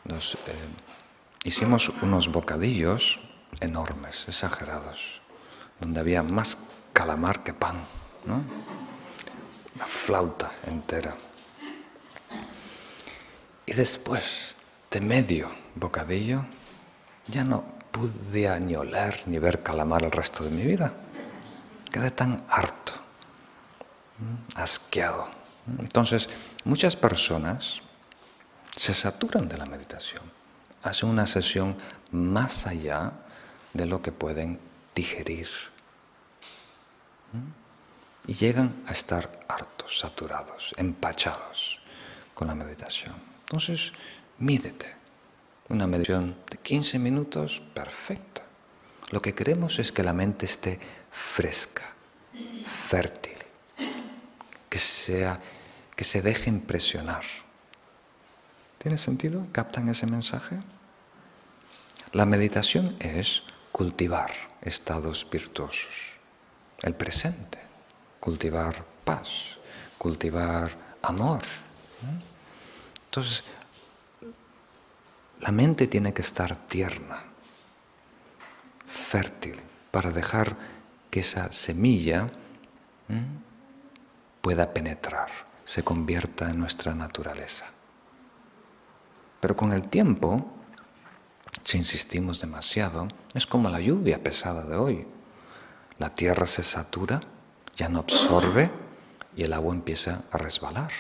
Nos, 0.05 0.35
eh, 0.35 0.39
hicimos 1.45 1.89
unos 2.03 2.31
bocadillos 2.31 3.21
enormes, 3.61 4.25
exagerados, 4.29 5.21
donde 5.81 6.01
había 6.01 6.23
más 6.23 6.59
calamar 6.93 7.43
que 7.43 7.53
pan, 7.53 7.77
¿no? 8.25 8.43
Una 9.75 9.87
flauta 9.87 10.53
entera. 10.67 11.15
Y 13.67 13.73
después 13.73 14.57
de 14.91 15.01
medio 15.01 15.51
bocadillo, 15.75 16.45
ya 17.29 17.45
no 17.45 17.65
pude 17.91 18.61
ni 18.61 18.75
oler 18.75 19.23
ni 19.27 19.39
ver 19.39 19.63
calamar 19.63 20.03
el 20.03 20.11
resto 20.11 20.45
de 20.45 20.51
mi 20.51 20.63
vida. 20.63 20.93
Quedé 21.91 22.11
tan 22.11 22.43
harto, 22.49 22.93
asqueado. 24.55 25.40
Entonces, 25.79 26.29
muchas 26.65 26.97
personas 26.97 27.83
se 28.75 28.95
saturan 28.95 29.49
de 29.49 29.59
la 29.59 29.67
meditación, 29.67 30.23
hacen 30.83 31.09
una 31.09 31.27
sesión 31.27 31.77
más 32.11 32.67
allá 32.67 33.13
de 33.73 33.87
lo 33.87 34.03
que 34.03 34.13
pueden 34.13 34.59
digerir. 34.95 35.49
Y 38.27 38.35
llegan 38.35 38.73
a 38.87 38.93
estar 38.93 39.45
hartos, 39.49 39.99
saturados, 39.99 40.75
empachados 40.77 41.81
con 42.35 42.49
la 42.49 42.55
meditación. 42.55 43.15
Entonces, 43.41 43.93
mídete. 44.39 44.97
Una 45.69 45.87
meditación 45.87 46.37
de 46.51 46.59
15 46.59 46.99
minutos, 46.99 47.63
perfecta. 47.73 48.43
Lo 49.11 49.21
que 49.21 49.35
queremos 49.35 49.79
es 49.79 49.93
que 49.93 50.03
la 50.03 50.13
mente 50.13 50.47
esté 50.47 50.81
fresca, 51.11 51.83
fértil, 52.65 53.39
que, 54.69 54.79
sea, 54.79 55.41
que 56.01 56.05
se 56.05 56.23
deje 56.23 56.49
impresionar. 56.49 57.25
¿Tiene 58.79 58.97
sentido? 58.97 59.47
¿Captan 59.53 59.87
ese 59.91 60.07
mensaje? 60.07 60.59
La 62.13 62.25
meditación 62.25 62.97
es 63.01 63.43
cultivar 63.71 64.31
estados 64.63 65.29
virtuosos, 65.31 66.15
el 66.81 66.95
presente, 66.95 67.59
cultivar 68.19 68.83
paz, 69.05 69.59
cultivar 69.99 70.71
amor. 71.03 71.43
Entonces, 73.05 73.45
la 75.41 75.53
mente 75.53 75.87
tiene 75.87 76.15
que 76.15 76.23
estar 76.23 76.57
tierna, 76.67 77.19
fértil, 78.87 79.61
para 79.91 80.11
dejar 80.13 80.57
que 81.11 81.21
esa 81.21 81.53
semilla 81.53 82.27
pueda 84.41 84.73
penetrar, 84.73 85.50
se 85.71 85.85
convierta 85.85 86.51
en 86.51 86.59
nuestra 86.59 86.97
naturaleza. 86.97 87.67
Pero 89.41 89.55
con 89.55 89.73
el 89.73 89.89
tiempo, 89.89 90.51
si 91.63 91.79
insistimos 91.79 92.41
demasiado, 92.41 93.07
es 93.35 93.47
como 93.47 93.71
la 93.71 93.79
lluvia 93.79 94.21
pesada 94.21 94.65
de 94.65 94.75
hoy. 94.75 95.07
La 96.01 96.13
tierra 96.13 96.49
se 96.49 96.65
satura, 96.65 97.21
ya 97.77 97.89
no 97.89 98.01
absorbe 98.01 98.69
y 99.37 99.45
el 99.45 99.53
agua 99.53 99.73
empieza 99.73 100.25
a 100.33 100.39
resbalar. 100.39 100.91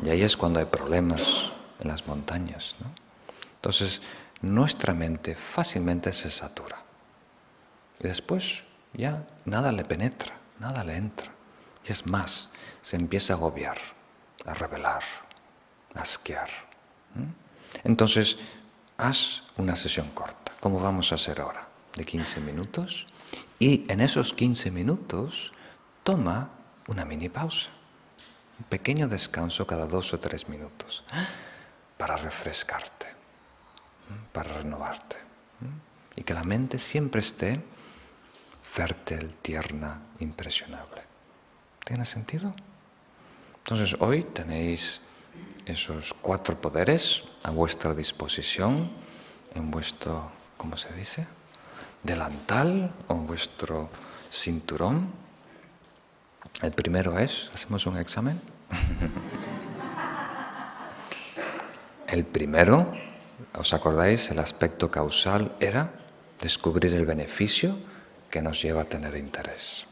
Y 0.00 0.10
ahí 0.10 0.22
es 0.22 0.36
cuando 0.36 0.60
hay 0.60 0.66
problemas 0.66 1.50
en 1.80 1.88
las 1.88 2.06
montañas. 2.06 2.76
Entonces, 3.56 4.00
nuestra 4.42 4.94
mente 4.94 5.34
fácilmente 5.34 6.12
se 6.12 6.30
satura. 6.30 6.78
Y 7.98 8.06
después 8.06 8.62
ya 8.92 9.26
nada 9.44 9.72
le 9.72 9.84
penetra, 9.84 10.38
nada 10.60 10.84
le 10.84 10.96
entra. 10.96 11.32
Y 11.84 11.90
es 11.90 12.06
más, 12.06 12.50
se 12.86 12.94
empieza 12.94 13.32
a 13.32 13.36
agobiar, 13.36 13.76
a 14.44 14.54
revelar, 14.54 15.02
a 15.96 16.02
asquear. 16.02 16.48
Entonces, 17.82 18.38
haz 18.96 19.42
una 19.56 19.74
sesión 19.74 20.08
corta, 20.10 20.52
como 20.60 20.78
vamos 20.78 21.10
a 21.10 21.16
hacer 21.16 21.40
ahora, 21.40 21.66
de 21.96 22.04
15 22.04 22.40
minutos, 22.42 23.08
y 23.58 23.90
en 23.90 24.00
esos 24.00 24.32
15 24.32 24.70
minutos 24.70 25.50
toma 26.04 26.50
una 26.86 27.04
mini 27.04 27.28
pausa, 27.28 27.70
un 28.60 28.66
pequeño 28.66 29.08
descanso 29.08 29.66
cada 29.66 29.88
dos 29.88 30.14
o 30.14 30.20
tres 30.20 30.48
minutos, 30.48 31.02
para 31.98 32.16
refrescarte, 32.16 33.08
para 34.32 34.52
renovarte, 34.52 35.16
y 36.14 36.22
que 36.22 36.34
la 36.34 36.44
mente 36.44 36.78
siempre 36.78 37.18
esté 37.18 37.60
fértil, 38.62 39.34
tierna, 39.42 40.02
impresionable. 40.20 41.02
¿Tiene 41.84 42.04
sentido? 42.04 42.54
Entonces 43.66 43.96
hoy 43.98 44.22
tenéis 44.22 45.00
esos 45.64 46.14
cuatro 46.14 46.60
poderes 46.60 47.24
a 47.42 47.50
vuestra 47.50 47.94
disposición 47.94 48.88
en 49.56 49.72
vuestro, 49.72 50.30
¿cómo 50.56 50.76
se 50.76 50.94
dice? 50.94 51.26
Delantal 52.04 52.94
o 53.08 53.14
en 53.14 53.26
vuestro 53.26 53.90
cinturón. 54.30 55.10
El 56.62 56.70
primero 56.70 57.18
es, 57.18 57.50
hacemos 57.54 57.84
un 57.86 57.98
examen. 57.98 58.40
el 62.06 62.24
primero, 62.24 62.92
¿os 63.58 63.74
acordáis? 63.74 64.30
El 64.30 64.38
aspecto 64.38 64.92
causal 64.92 65.56
era 65.58 65.90
descubrir 66.40 66.94
el 66.94 67.04
beneficio 67.04 67.76
que 68.30 68.42
nos 68.42 68.62
lleva 68.62 68.82
a 68.82 68.84
tener 68.84 69.16
interés. 69.16 69.88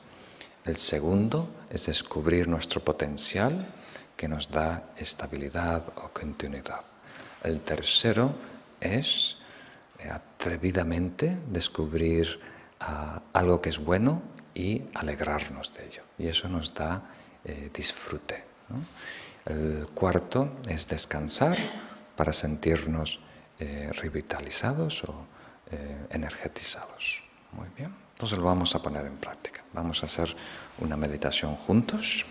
El 0.64 0.76
segundo 0.76 1.48
es 1.74 1.86
descubrir 1.86 2.46
nuestro 2.46 2.80
potencial 2.84 3.66
que 4.16 4.28
nos 4.28 4.48
da 4.48 4.94
estabilidad 4.96 5.82
o 5.98 6.08
continuidad. 6.14 6.86
El 7.42 7.62
tercero 7.62 8.30
es 8.80 9.38
eh, 9.98 10.08
atrevidamente 10.08 11.42
descubrir 11.50 12.38
ah, 12.78 13.20
algo 13.32 13.60
que 13.60 13.70
es 13.70 13.78
bueno 13.78 14.22
y 14.54 14.82
alegrarnos 14.94 15.74
de 15.74 15.86
ello. 15.86 16.02
Y 16.16 16.28
eso 16.28 16.48
nos 16.48 16.72
da 16.72 17.10
eh, 17.44 17.70
disfrute. 17.74 18.44
El 19.44 19.88
cuarto 19.94 20.62
es 20.68 20.86
descansar 20.86 21.56
para 22.14 22.32
sentirnos 22.32 23.18
eh, 23.58 23.90
revitalizados 23.92 25.02
o 25.04 25.26
energetizados. 26.10 27.24
Muy 27.50 27.66
bien. 27.76 27.92
Entonces 28.10 28.38
lo 28.38 28.44
vamos 28.44 28.76
a 28.76 28.78
poner 28.80 29.06
en 29.06 29.16
práctica. 29.16 29.64
Vamos 29.72 30.04
a 30.04 30.06
hacer 30.06 30.36
una 30.78 30.96
meditación 30.96 31.56
juntos. 31.56 32.26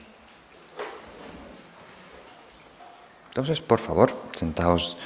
Entonces, 3.29 3.61
por 3.61 3.79
favor, 3.79 4.13
sentaos 4.31 4.97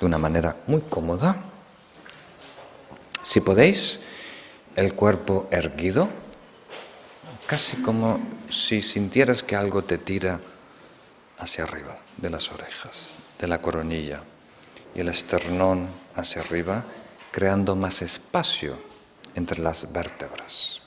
de 0.00 0.06
una 0.06 0.18
manera 0.18 0.56
muy 0.66 0.80
cómoda. 0.80 1.36
Si 3.22 3.40
podéis, 3.40 4.00
el 4.76 4.94
cuerpo 4.94 5.46
erguido, 5.50 6.08
casi 7.46 7.76
como 7.78 8.20
si 8.48 8.80
sintieras 8.80 9.42
que 9.42 9.56
algo 9.56 9.82
te 9.82 9.98
tira 9.98 10.40
hacia 11.38 11.64
arriba 11.64 11.98
de 12.16 12.30
las 12.30 12.50
orejas, 12.50 13.12
de 13.38 13.48
la 13.48 13.60
coronilla, 13.60 14.22
y 14.94 15.00
el 15.00 15.08
esternón 15.08 15.88
hacia 16.14 16.42
arriba, 16.42 16.84
creando 17.30 17.76
más 17.76 18.02
espacio 18.02 18.78
entre 19.34 19.60
las 19.60 19.92
vértebras. 19.92 20.79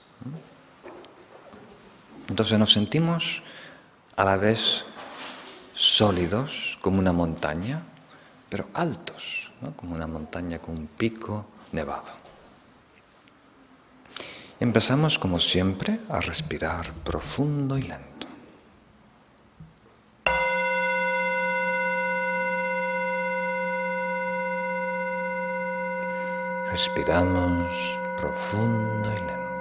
Entonces 2.30 2.58
nos 2.58 2.72
sentimos 2.72 3.44
a 4.16 4.24
la 4.24 4.38
vez 4.38 4.86
sólidos, 5.74 6.78
como 6.82 7.00
una 7.00 7.12
montaña, 7.12 7.84
pero 8.50 8.68
altos, 8.74 9.52
como 9.76 9.96
una 9.96 10.08
montaña 10.08 10.60
con 10.60 10.78
un 10.78 10.88
pico 10.88 11.46
nevado. 11.72 12.24
Empezamos, 14.60 15.20
como 15.20 15.40
siempre, 15.40 16.00
a 16.10 16.22
respirar 16.22 16.92
profundo 17.04 17.78
y 17.78 17.82
lento. 17.82 18.28
Respiramos 26.72 28.00
profundo 28.16 29.12
y 29.12 29.20
lento. 29.20 29.53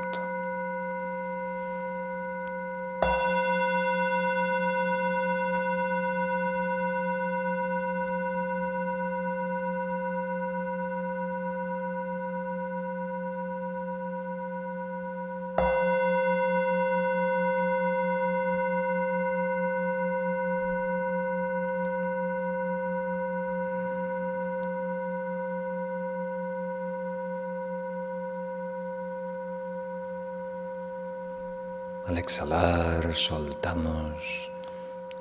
Al 32.12 32.18
exhalar 32.18 33.14
soltamos 33.14 34.50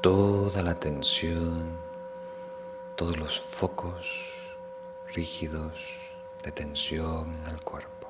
toda 0.02 0.62
la 0.62 0.78
tensión, 0.78 1.78
todos 2.98 3.18
los 3.18 3.39
focos 3.39 4.34
rígidos 5.14 5.72
de 6.44 6.52
tensión 6.52 7.34
en 7.34 7.48
el 7.48 7.64
cuerpo. 7.64 8.10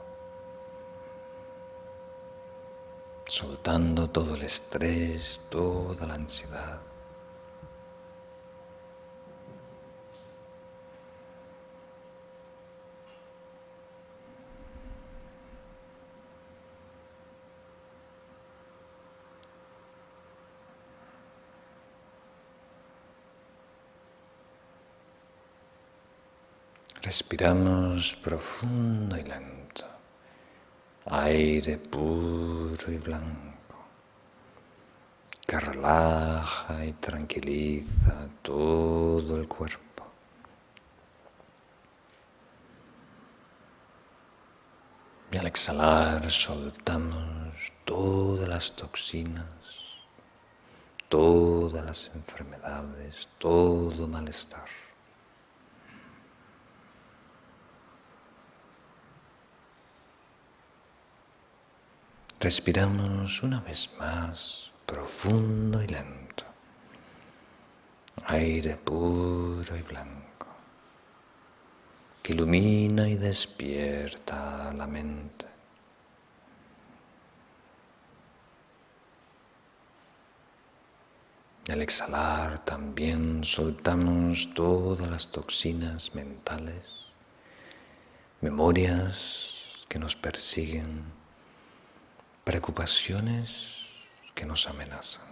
Soltando 3.28 4.10
todo 4.10 4.34
el 4.34 4.42
estrés, 4.42 5.42
toda 5.48 6.08
la 6.08 6.16
ansiedad. 6.16 6.80
Respiramos 27.32 28.14
profundo 28.16 29.16
y 29.16 29.24
lento. 29.24 29.86
Aire 31.06 31.78
puro 31.78 32.92
y 32.92 32.98
blanco 32.98 33.78
que 35.48 35.58
relaja 35.58 36.86
y 36.86 36.92
tranquiliza 36.92 38.28
todo 38.42 39.38
el 39.38 39.48
cuerpo. 39.48 40.12
Y 45.32 45.38
al 45.38 45.48
exhalar 45.48 46.30
soltamos 46.30 47.74
todas 47.86 48.50
las 48.50 48.76
toxinas, 48.76 49.46
todas 51.08 51.86
las 51.86 52.12
enfermedades, 52.14 53.30
todo 53.40 54.06
malestar. 54.06 54.91
Respiramos 62.42 63.44
una 63.44 63.60
vez 63.60 63.92
más, 64.00 64.72
profundo 64.88 65.80
y 65.84 65.86
lento. 65.86 66.44
Aire 68.26 68.78
puro 68.78 69.78
y 69.78 69.82
blanco, 69.84 70.48
que 72.24 72.34
ilumina 72.34 73.08
y 73.08 73.18
despierta 73.18 74.74
la 74.74 74.88
mente. 74.88 75.46
Al 81.70 81.80
exhalar 81.84 82.66
también 82.66 83.44
soltamos 83.44 84.52
todas 84.56 85.06
las 85.06 85.28
toxinas 85.28 86.16
mentales, 86.16 87.12
memorias 88.42 89.86
que 89.88 90.00
nos 90.00 90.16
persiguen 90.16 91.21
preocupaciones 92.44 93.88
que 94.34 94.46
nos 94.46 94.68
amenazan. 94.68 95.30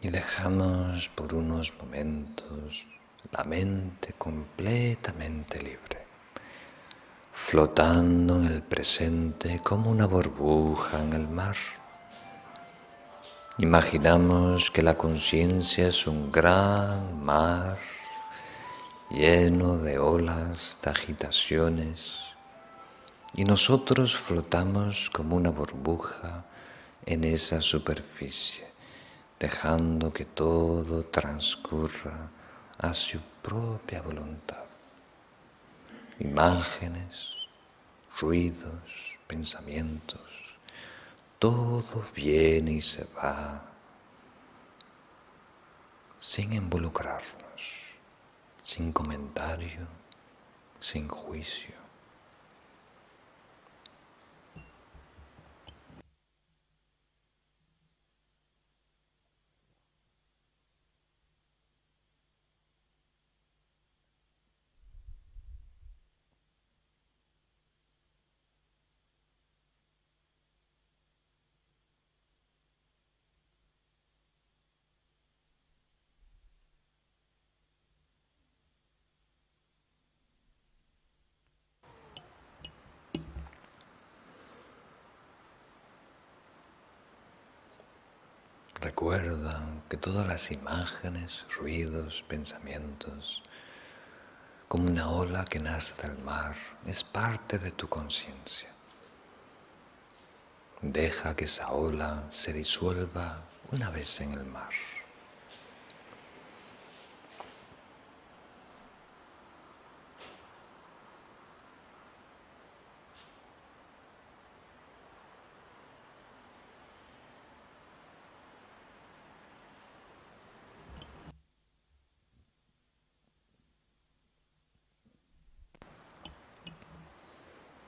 Y 0.00 0.10
dejamos 0.10 1.08
por 1.08 1.32
unos 1.32 1.72
momentos 1.78 2.88
la 3.32 3.44
mente 3.44 4.12
completamente 4.12 5.62
libre, 5.62 6.04
flotando 7.32 8.36
en 8.36 8.46
el 8.46 8.62
presente 8.62 9.60
como 9.60 9.90
una 9.90 10.06
burbuja 10.06 11.02
en 11.02 11.12
el 11.14 11.26
mar. 11.26 11.56
Imaginamos 13.58 14.70
que 14.70 14.82
la 14.82 14.98
conciencia 14.98 15.86
es 15.86 16.06
un 16.06 16.30
gran 16.30 17.24
mar 17.24 17.78
lleno 19.14 19.78
de 19.78 19.98
olas, 19.98 20.80
de 20.82 20.90
agitaciones, 20.90 22.34
y 23.32 23.44
nosotros 23.44 24.18
flotamos 24.18 25.08
como 25.08 25.36
una 25.36 25.50
burbuja 25.50 26.44
en 27.06 27.22
esa 27.22 27.62
superficie, 27.62 28.66
dejando 29.38 30.12
que 30.12 30.24
todo 30.24 31.04
transcurra 31.04 32.28
a 32.78 32.92
su 32.92 33.20
propia 33.40 34.02
voluntad. 34.02 34.66
Imágenes, 36.18 37.30
ruidos, 38.20 39.18
pensamientos, 39.28 40.20
todo 41.38 42.04
viene 42.14 42.72
y 42.72 42.80
se 42.80 43.06
va 43.16 43.62
sin 46.18 46.52
involucrarnos 46.52 47.43
sin 48.64 48.92
comentario, 48.92 49.86
sin 50.80 51.06
juicio. 51.06 51.84
Recuerda 88.84 89.82
que 89.88 89.93
todas 90.04 90.26
las 90.26 90.50
imágenes, 90.50 91.46
ruidos, 91.58 92.22
pensamientos, 92.28 93.42
como 94.68 94.90
una 94.90 95.08
ola 95.08 95.46
que 95.46 95.58
nace 95.58 96.06
del 96.06 96.18
mar, 96.18 96.54
es 96.84 97.02
parte 97.02 97.58
de 97.58 97.70
tu 97.70 97.88
conciencia. 97.88 98.68
Deja 100.82 101.34
que 101.34 101.46
esa 101.46 101.72
ola 101.72 102.24
se 102.32 102.52
disuelva 102.52 103.44
una 103.72 103.88
vez 103.88 104.20
en 104.20 104.32
el 104.32 104.44
mar. 104.44 104.74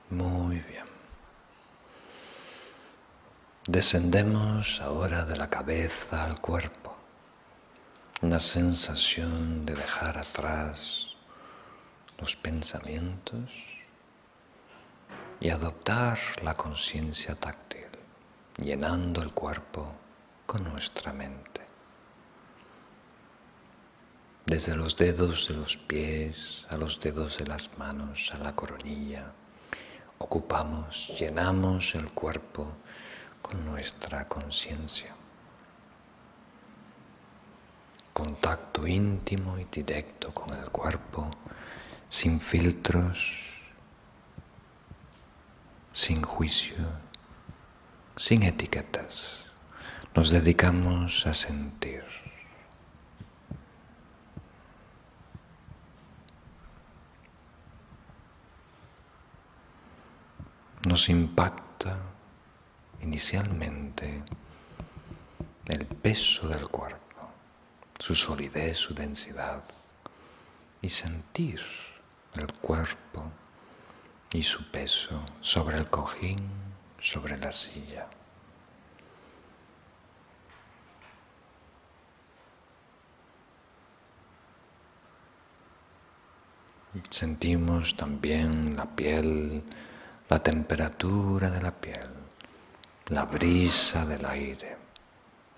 Muy 0.09 0.59
bien. 0.61 0.85
Descendemos 3.77 4.81
ahora 4.81 5.23
de 5.23 5.35
la 5.35 5.51
cabeza 5.51 6.23
al 6.23 6.41
cuerpo. 6.41 6.97
Una 8.23 8.39
sensación 8.39 9.67
de 9.67 9.75
dejar 9.75 10.17
atrás 10.17 11.15
los 12.17 12.35
pensamientos 12.35 13.51
y 15.39 15.51
adoptar 15.51 16.17
la 16.41 16.55
conciencia 16.55 17.35
táctil, 17.35 17.85
llenando 18.59 19.21
el 19.21 19.31
cuerpo 19.31 19.93
con 20.47 20.63
nuestra 20.63 21.13
mente. 21.13 21.61
desde 24.47 24.75
los 24.75 24.97
dedos 24.97 25.49
de 25.49 25.53
los 25.53 25.77
pies 25.77 26.65
a 26.69 26.77
los 26.77 26.99
dedos 26.99 27.37
de 27.37 27.45
las 27.45 27.77
manos, 27.77 28.31
a 28.33 28.39
la 28.39 28.55
coronilla. 28.55 29.33
Ocupamos, 30.17 31.13
llenamos 31.19 31.93
el 31.93 32.09
cuerpo 32.09 32.73
con 33.41 33.65
nuestra 33.65 34.25
conciencia. 34.25 35.15
Contacto 38.13 38.87
íntimo 38.87 39.57
y 39.59 39.65
directo 39.65 40.33
con 40.33 40.53
el 40.53 40.69
cuerpo, 40.69 41.29
sin 42.09 42.39
filtros, 42.39 43.59
sin 45.93 46.21
juicio, 46.21 46.77
sin 48.15 48.43
etiquetas. 48.43 49.45
Nos 50.15 50.31
dedicamos 50.31 51.27
a 51.27 51.33
sentir. 51.33 52.03
Nos 60.87 61.09
impacta 61.09 61.99
inicialmente 63.01 64.23
el 65.67 65.85
peso 65.85 66.47
del 66.47 66.67
cuerpo, 66.67 67.29
su 67.99 68.15
solidez, 68.15 68.77
su 68.77 68.93
densidad, 68.93 69.63
y 70.81 70.89
sentir 70.89 71.61
el 72.35 72.51
cuerpo 72.53 73.31
y 74.31 74.43
su 74.43 74.69
peso 74.71 75.23
sobre 75.41 75.77
el 75.77 75.89
cojín, 75.89 76.37
sobre 76.99 77.37
la 77.37 77.51
silla. 77.51 78.07
Sentimos 87.09 87.95
también 87.95 88.75
la 88.75 88.85
piel, 88.85 89.63
la 90.29 90.39
temperatura 90.39 91.49
de 91.49 91.61
la 91.61 91.71
piel, 91.71 92.09
la 93.09 93.23
brisa 93.25 94.05
del 94.05 94.25
aire, 94.25 94.77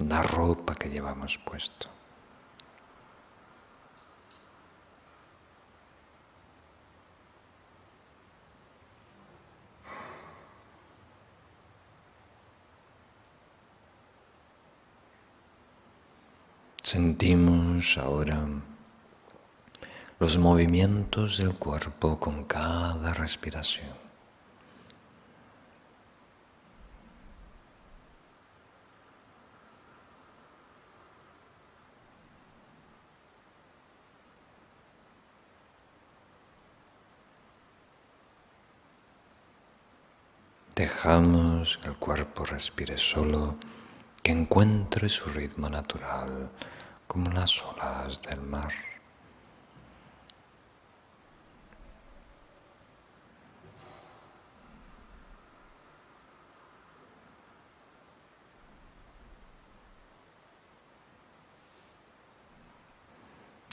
la 0.07 0.21
ropa 0.21 0.75
que 0.75 0.89
llevamos 0.89 1.37
puesto. 1.39 1.87
Sentimos 16.83 17.97
ahora 17.97 18.47
los 20.19 20.37
movimientos 20.37 21.37
del 21.37 21.53
cuerpo 21.53 22.19
con 22.19 22.45
cada 22.45 23.13
respiración. 23.13 24.08
Dejamos 40.79 41.77
que 41.77 41.89
el 41.89 41.97
cuerpo 41.97 42.45
respire 42.45 42.97
solo, 42.97 43.57
que 44.23 44.31
encuentre 44.31 45.09
su 45.09 45.29
ritmo 45.29 45.67
natural 45.67 46.49
como 47.05 47.29
las 47.31 47.61
olas 47.61 48.21
del 48.21 48.39
mar. 48.39 48.71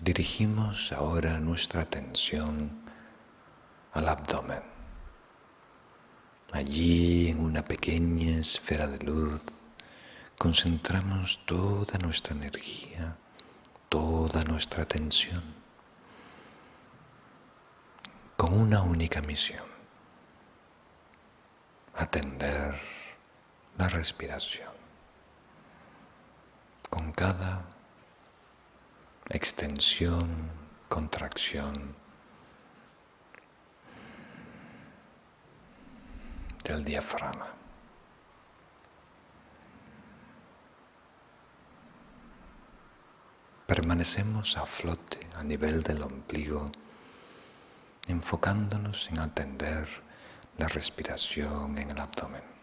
Dirigimos 0.03 0.91
ahora 0.91 1.39
nuestra 1.39 1.83
atención 1.83 2.81
al 3.93 4.09
abdomen. 4.09 4.76
Allí, 6.57 7.29
en 7.29 7.41
una 7.41 7.63
pequeña 7.63 8.39
esfera 8.39 8.87
de 8.87 8.99
luz, 9.05 9.45
concentramos 10.39 11.45
toda 11.45 11.99
nuestra 11.99 12.35
energía, 12.35 13.15
toda 13.91 14.41
nuestra 14.41 14.85
atención, 14.85 15.43
con 18.39 18.55
una 18.55 18.81
única 18.81 19.21
misión, 19.21 19.67
atender 21.95 22.81
la 23.77 23.89
respiración. 23.91 24.73
Con 26.89 27.13
cada 27.13 27.67
extensión, 29.29 30.51
contracción 30.89 31.95
del 36.67 36.85
diafragma. 36.85 37.47
Permanecemos 43.67 44.57
a 44.57 44.67
flote 44.67 45.21
a 45.37 45.43
nivel 45.43 45.83
del 45.83 46.03
ombligo, 46.03 46.71
enfocándonos 48.09 49.09
en 49.11 49.21
atender 49.21 49.87
la 50.59 50.69
respiración 50.69 51.79
en 51.79 51.91
el 51.91 51.99
abdomen. 52.01 52.56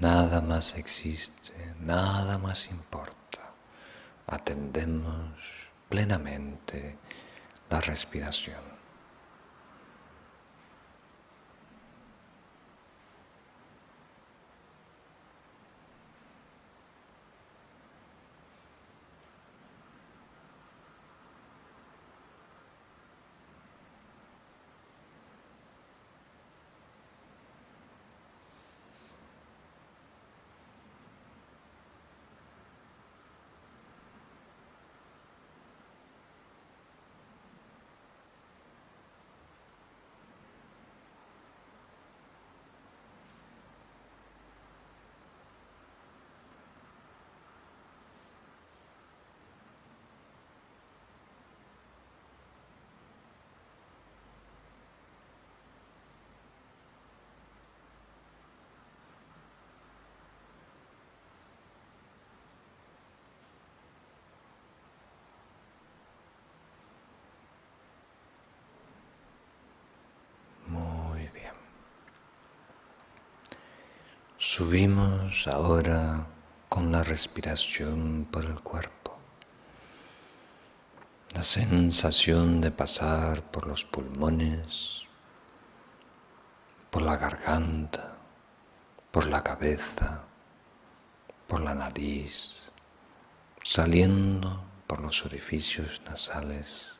Nada 0.00 0.40
más 0.40 0.76
existe, 0.76 1.74
nada 1.80 2.38
más 2.38 2.70
importa. 2.70 3.52
Atendemos 4.28 5.68
plenamente 5.88 6.96
la 7.68 7.80
respiración. 7.80 8.77
Subimos 74.40 75.48
ahora 75.48 76.28
con 76.68 76.92
la 76.92 77.02
respiración 77.02 78.24
por 78.30 78.44
el 78.44 78.60
cuerpo. 78.60 79.18
La 81.34 81.42
sensación 81.42 82.60
de 82.60 82.70
pasar 82.70 83.42
por 83.50 83.66
los 83.66 83.84
pulmones, 83.84 85.02
por 86.88 87.02
la 87.02 87.16
garganta, 87.16 88.16
por 89.10 89.26
la 89.26 89.42
cabeza, 89.42 90.22
por 91.48 91.60
la 91.60 91.74
nariz, 91.74 92.70
saliendo 93.64 94.62
por 94.86 95.00
los 95.00 95.26
orificios 95.26 96.00
nasales. 96.04 96.92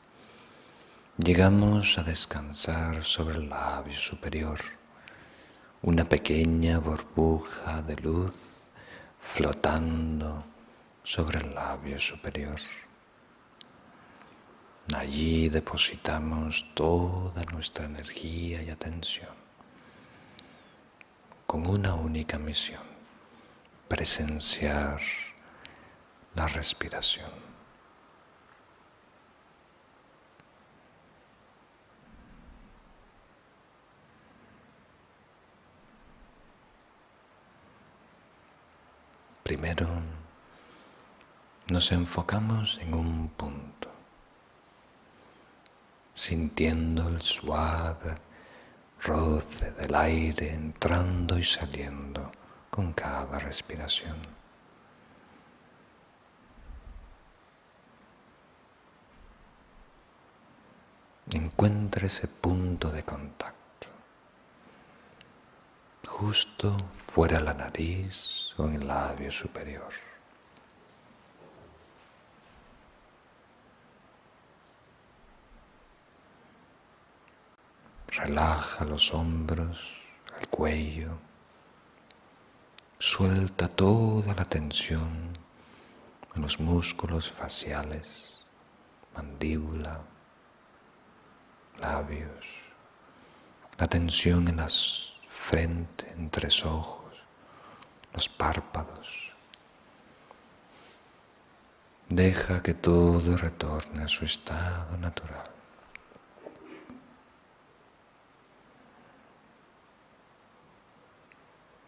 Llegamos 1.17 1.97
a 1.97 2.03
descansar 2.03 3.01
sobre 3.01 3.37
el 3.37 3.47
labio 3.47 3.93
superior, 3.93 4.59
una 5.81 6.03
pequeña 6.03 6.79
burbuja 6.79 7.81
de 7.81 7.95
luz 7.95 8.67
flotando 9.19 10.43
sobre 11.03 11.39
el 11.39 11.55
labio 11.55 11.97
superior. 11.97 12.59
Allí 14.93 15.49
depositamos 15.49 16.73
toda 16.73 17.43
nuestra 17.45 17.85
energía 17.85 18.61
y 18.61 18.69
atención 18.69 19.29
con 21.45 21.65
una 21.65 21.95
única 21.95 22.37
misión, 22.37 22.83
presenciar 23.87 24.99
la 26.35 26.47
respiración. 26.47 27.48
Primero 39.49 39.87
nos 41.71 41.91
enfocamos 41.91 42.77
en 42.83 42.93
un 42.93 43.29
punto, 43.29 43.89
sintiendo 46.13 47.09
el 47.09 47.19
suave 47.23 48.13
roce 49.01 49.71
del 49.71 49.95
aire 49.95 50.53
entrando 50.53 51.35
y 51.35 51.41
saliendo 51.41 52.31
con 52.69 52.93
cada 52.93 53.39
respiración. 53.39 54.17
Encuentre 61.31 62.05
ese 62.05 62.27
punto 62.27 62.91
de 62.91 63.01
contacto, 63.01 63.58
justo 66.19 66.75
fuera 66.97 67.39
la 67.39 67.53
nariz 67.53 68.53
o 68.57 68.65
en 68.65 68.75
el 68.75 68.85
labio 68.85 69.31
superior. 69.31 69.89
Relaja 78.09 78.83
los 78.83 79.13
hombros, 79.13 79.79
el 80.41 80.49
cuello. 80.49 81.17
Suelta 82.97 83.69
toda 83.69 84.35
la 84.35 84.43
tensión 84.43 85.37
en 86.35 86.41
los 86.41 86.59
músculos 86.59 87.31
faciales, 87.31 88.41
mandíbula, 89.15 90.01
labios, 91.79 92.45
la 93.77 93.87
tensión 93.87 94.49
en 94.49 94.57
la 94.57 94.67
frente, 95.49 96.07
en 96.11 96.29
tres 96.29 96.63
ojos, 96.63 97.23
los 98.13 98.29
párpados. 98.29 99.33
Deja 102.07 102.61
que 102.61 102.75
todo 102.75 103.35
retorne 103.35 104.03
a 104.03 104.07
su 104.07 104.25
estado 104.25 104.95
natural. 104.97 105.49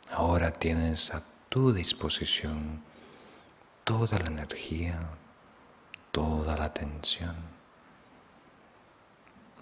Ahora 0.09 0.51
tienes 0.51 1.13
a 1.13 1.21
tu 1.47 1.71
disposición 1.71 2.81
toda 3.83 4.17
la 4.17 4.25
energía, 4.25 4.99
toda 6.11 6.57
la 6.57 6.65
atención. 6.65 7.35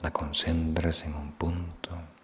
La 0.01 0.11
concentras 0.11 1.03
en 1.03 1.15
un 1.15 1.33
punto 1.33 2.18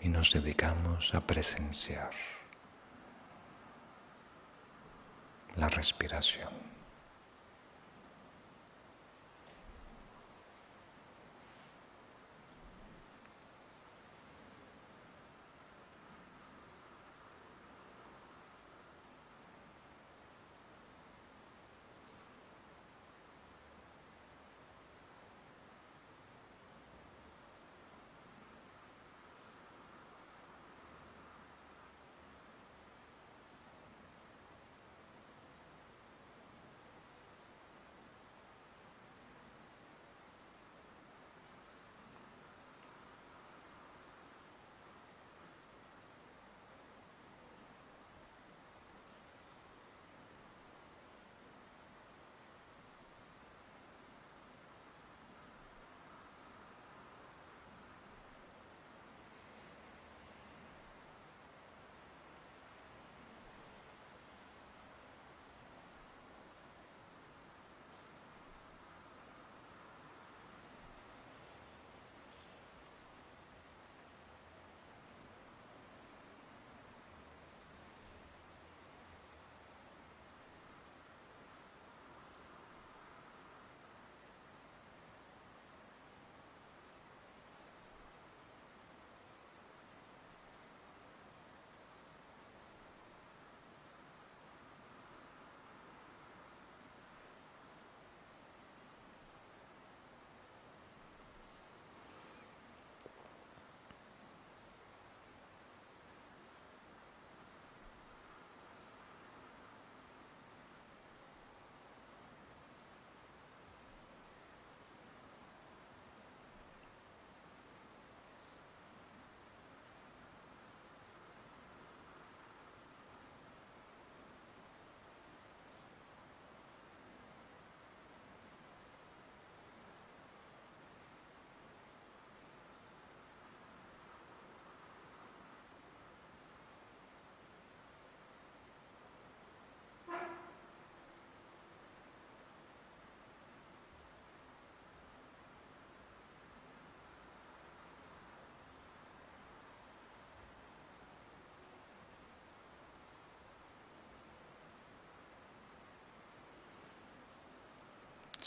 y 0.00 0.08
nos 0.08 0.32
dedicamos 0.32 1.14
a 1.14 1.20
presenciar 1.20 2.10
la 5.56 5.68
respiración. 5.68 6.69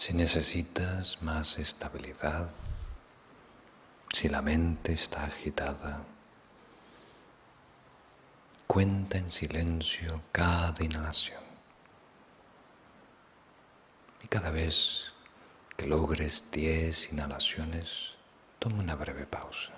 Si 0.03 0.13
necesitas 0.13 1.21
más 1.21 1.57
estabilidad, 1.59 2.49
si 4.11 4.27
la 4.27 4.41
mente 4.41 4.91
está 4.91 5.23
agitada, 5.23 6.03
cuenta 8.67 9.17
en 9.17 9.29
silencio 9.29 10.21
cada 10.33 10.83
inhalación. 10.83 11.41
Y 14.21 14.27
cada 14.27 14.51
vez 14.51 15.13
que 15.77 15.87
logres 15.87 16.51
10 16.51 17.13
inhalaciones, 17.13 18.15
toma 18.59 18.79
una 18.79 18.95
breve 18.95 19.25
pausa. 19.25 19.71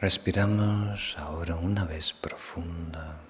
Respiramos 0.00 1.14
ahora 1.18 1.56
una 1.56 1.84
vez 1.84 2.14
profunda 2.14 3.20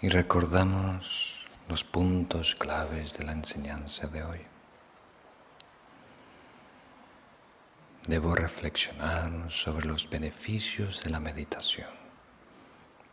y 0.00 0.08
recordamos 0.08 1.46
los 1.68 1.84
puntos 1.84 2.56
claves 2.56 3.16
de 3.16 3.24
la 3.24 3.30
enseñanza 3.34 4.08
de 4.08 4.24
hoy. 4.24 4.40
Debo 8.08 8.34
reflexionar 8.34 9.48
sobre 9.48 9.86
los 9.86 10.10
beneficios 10.10 11.04
de 11.04 11.10
la 11.10 11.20
meditación 11.20 11.90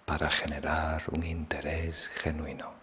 para 0.08 0.32
generar 0.32 1.04
un 1.12 1.24
interés 1.24 2.08
genuino. 2.08 2.74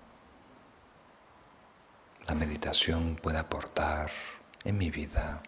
La 2.28 2.36
meditación 2.36 3.16
puede 3.16 3.38
aportar 3.38 4.08
en 4.62 4.78
mi 4.78 4.92
vida 4.92 5.42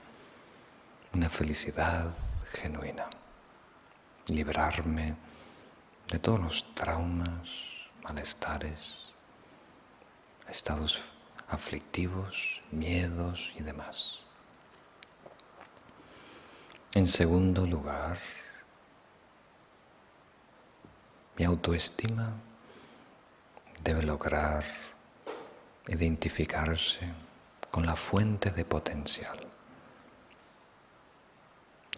una 1.12 1.30
felicidad 1.30 2.12
genuina, 2.52 3.08
librarme 4.28 5.14
de 6.08 6.18
todos 6.18 6.40
los 6.40 6.74
traumas, 6.74 7.50
malestares, 8.02 9.12
estados 10.48 11.12
aflictivos, 11.48 12.62
miedos 12.70 13.52
y 13.56 13.62
demás. 13.62 14.20
En 16.94 17.06
segundo 17.06 17.66
lugar, 17.66 18.18
mi 21.36 21.44
autoestima 21.44 22.32
debe 23.82 24.02
lograr 24.02 24.64
identificarse 25.86 27.12
con 27.70 27.86
la 27.86 27.96
fuente 27.96 28.50
de 28.50 28.64
potencial. 28.64 29.38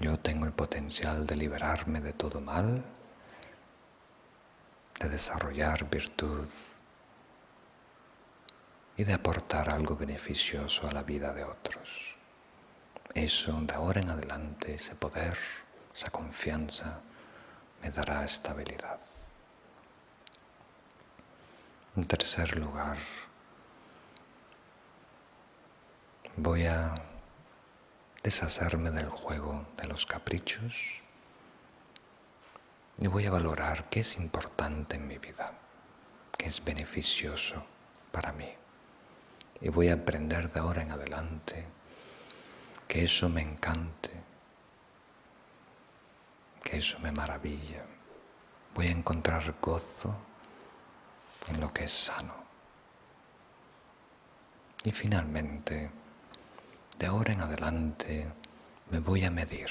Yo 0.01 0.19
tengo 0.19 0.47
el 0.47 0.53
potencial 0.53 1.27
de 1.27 1.37
liberarme 1.37 2.01
de 2.01 2.15
todo 2.15 2.41
mal, 2.41 2.83
de 4.99 5.09
desarrollar 5.11 5.91
virtud 5.91 6.49
y 8.97 9.05
de 9.05 9.13
aportar 9.13 9.69
algo 9.69 9.97
beneficioso 9.97 10.89
a 10.89 10.93
la 10.93 11.03
vida 11.03 11.35
de 11.35 11.45
otros. 11.45 12.15
Eso 13.13 13.53
de 13.61 13.75
ahora 13.75 14.01
en 14.01 14.09
adelante, 14.09 14.75
ese 14.75 14.95
poder, 14.95 15.37
esa 15.95 16.09
confianza, 16.09 17.03
me 17.83 17.91
dará 17.91 18.25
estabilidad. 18.25 19.01
En 21.95 22.07
tercer 22.07 22.59
lugar, 22.59 22.97
voy 26.37 26.65
a 26.65 26.95
deshacerme 28.23 28.91
del 28.91 29.09
juego 29.09 29.67
de 29.77 29.89
los 29.89 30.07
caprichos 30.07 31.01
y 32.99 33.07
voy 33.07 33.25
a 33.27 33.31
valorar 33.31 33.89
qué 33.89 34.01
es 34.01 34.19
importante 34.19 34.97
en 34.97 35.09
mi 35.09 35.17
vida, 35.17 35.55
qué 36.37 36.47
es 36.47 36.63
beneficioso 36.63 37.65
para 38.13 38.33
mí. 38.33 38.49
Y 39.63 39.71
voy 39.71 39.89
a 39.89 39.95
aprender 39.95 40.51
de 40.51 40.61
ahora 40.61 40.83
en 40.83 40.91
adelante 40.91 41.67
que 42.87 43.05
eso 43.05 43.29
me 43.29 43.41
encante, 43.41 44.11
que 46.63 46.77
eso 46.77 46.99
me 46.99 47.11
maravilla. 47.11 47.85
Voy 48.75 48.89
a 48.89 48.93
encontrar 48.93 49.55
gozo 49.63 50.15
en 51.49 51.61
lo 51.61 51.73
que 51.73 51.85
es 51.85 51.93
sano. 51.93 52.35
Y 54.85 54.93
finalmente, 54.93 55.91
de 57.01 57.07
ahora 57.07 57.33
en 57.33 57.41
adelante 57.41 58.31
me 58.91 58.99
voy 58.99 59.25
a 59.25 59.31
medir, 59.31 59.71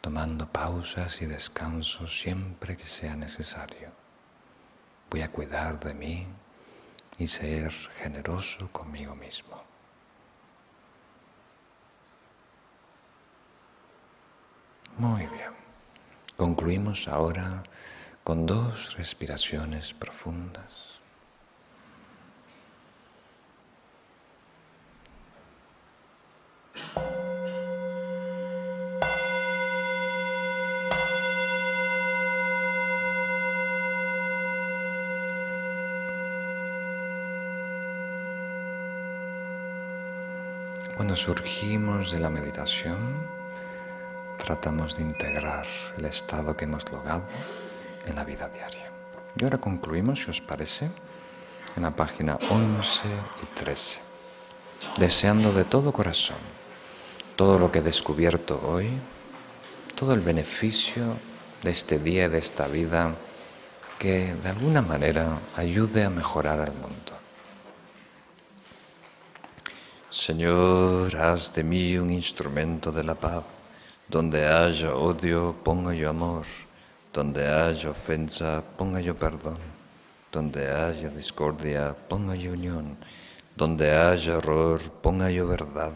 tomando 0.00 0.50
pausas 0.50 1.20
y 1.20 1.26
descansos 1.26 2.18
siempre 2.18 2.78
que 2.78 2.84
sea 2.84 3.14
necesario. 3.14 3.92
Voy 5.10 5.20
a 5.20 5.30
cuidar 5.30 5.78
de 5.78 5.92
mí 5.92 6.26
y 7.18 7.26
ser 7.26 7.70
generoso 7.70 8.72
conmigo 8.72 9.14
mismo. 9.16 9.62
Muy 14.96 15.26
bien. 15.26 15.52
Concluimos 16.38 17.06
ahora 17.06 17.62
con 18.24 18.46
dos 18.46 18.96
respiraciones 18.96 19.92
profundas. 19.92 20.95
Cuando 40.96 41.14
surgimos 41.14 42.10
de 42.10 42.18
la 42.18 42.30
meditación, 42.30 43.28
tratamos 44.38 44.96
de 44.96 45.02
integrar 45.02 45.66
el 45.98 46.06
estado 46.06 46.56
que 46.56 46.64
hemos 46.64 46.90
logrado 46.90 47.22
en 48.06 48.16
la 48.16 48.24
vida 48.24 48.48
diaria. 48.48 48.90
Y 49.36 49.44
ahora 49.44 49.58
concluimos, 49.58 50.22
si 50.22 50.30
os 50.30 50.40
parece, 50.40 50.90
en 51.76 51.82
la 51.82 51.90
página 51.90 52.38
11 52.50 53.08
y 53.42 53.46
13, 53.54 54.00
deseando 54.98 55.52
de 55.52 55.64
todo 55.64 55.92
corazón 55.92 56.55
todo 57.36 57.58
lo 57.58 57.70
que 57.70 57.78
he 57.80 57.82
descubierto 57.82 58.60
hoy, 58.66 58.88
todo 59.94 60.14
el 60.14 60.20
beneficio 60.20 61.04
de 61.62 61.70
este 61.70 61.98
día 61.98 62.24
y 62.24 62.28
de 62.28 62.38
esta 62.38 62.66
vida 62.66 63.14
que 63.98 64.34
de 64.34 64.48
alguna 64.48 64.82
manera 64.82 65.38
ayude 65.56 66.04
a 66.04 66.10
mejorar 66.10 66.60
el 66.60 66.74
mundo. 66.74 67.12
Señor, 70.10 71.14
haz 71.16 71.52
de 71.52 71.62
mí 71.62 71.98
un 71.98 72.10
instrumento 72.10 72.90
de 72.90 73.04
la 73.04 73.14
paz. 73.14 73.44
Donde 74.08 74.46
haya 74.46 74.94
odio, 74.94 75.54
ponga 75.62 75.92
yo 75.92 76.08
amor. 76.08 76.46
Donde 77.12 77.46
haya 77.46 77.90
ofensa, 77.90 78.62
ponga 78.78 79.00
yo 79.00 79.14
perdón. 79.14 79.58
Donde 80.32 80.70
haya 80.70 81.10
discordia, 81.10 81.94
ponga 82.08 82.34
yo 82.34 82.52
unión. 82.52 82.96
Donde 83.56 83.92
haya 83.92 84.34
error, 84.34 84.80
ponga 85.02 85.30
yo 85.30 85.46
verdad. 85.46 85.92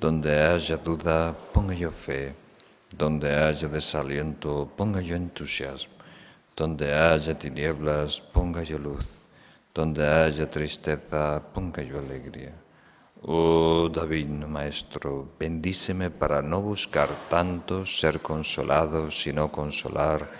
Donde 0.00 0.32
haya 0.32 0.78
duda, 0.78 1.36
ponga 1.52 1.74
yo 1.74 1.90
fe. 1.90 2.32
Donde 2.96 3.28
haya 3.36 3.68
desaliento, 3.68 4.66
ponga 4.74 5.02
yo 5.02 5.14
entusiasmo. 5.14 5.92
Donde 6.56 6.94
haya 6.94 7.34
tinieblas, 7.38 8.18
ponga 8.18 8.62
yo 8.62 8.78
luz. 8.78 9.04
Donde 9.74 10.06
haya 10.06 10.48
tristeza, 10.50 11.42
ponga 11.52 11.82
yo 11.82 11.98
alegría. 11.98 12.54
Oh 13.22 13.90
David, 13.92 14.28
Maestro, 14.48 15.28
bendíceme 15.38 16.08
para 16.08 16.40
no 16.40 16.62
buscar 16.62 17.10
tanto 17.28 17.84
ser 17.84 18.20
consolado 18.20 19.10
sino 19.10 19.52
consolar, 19.52 20.30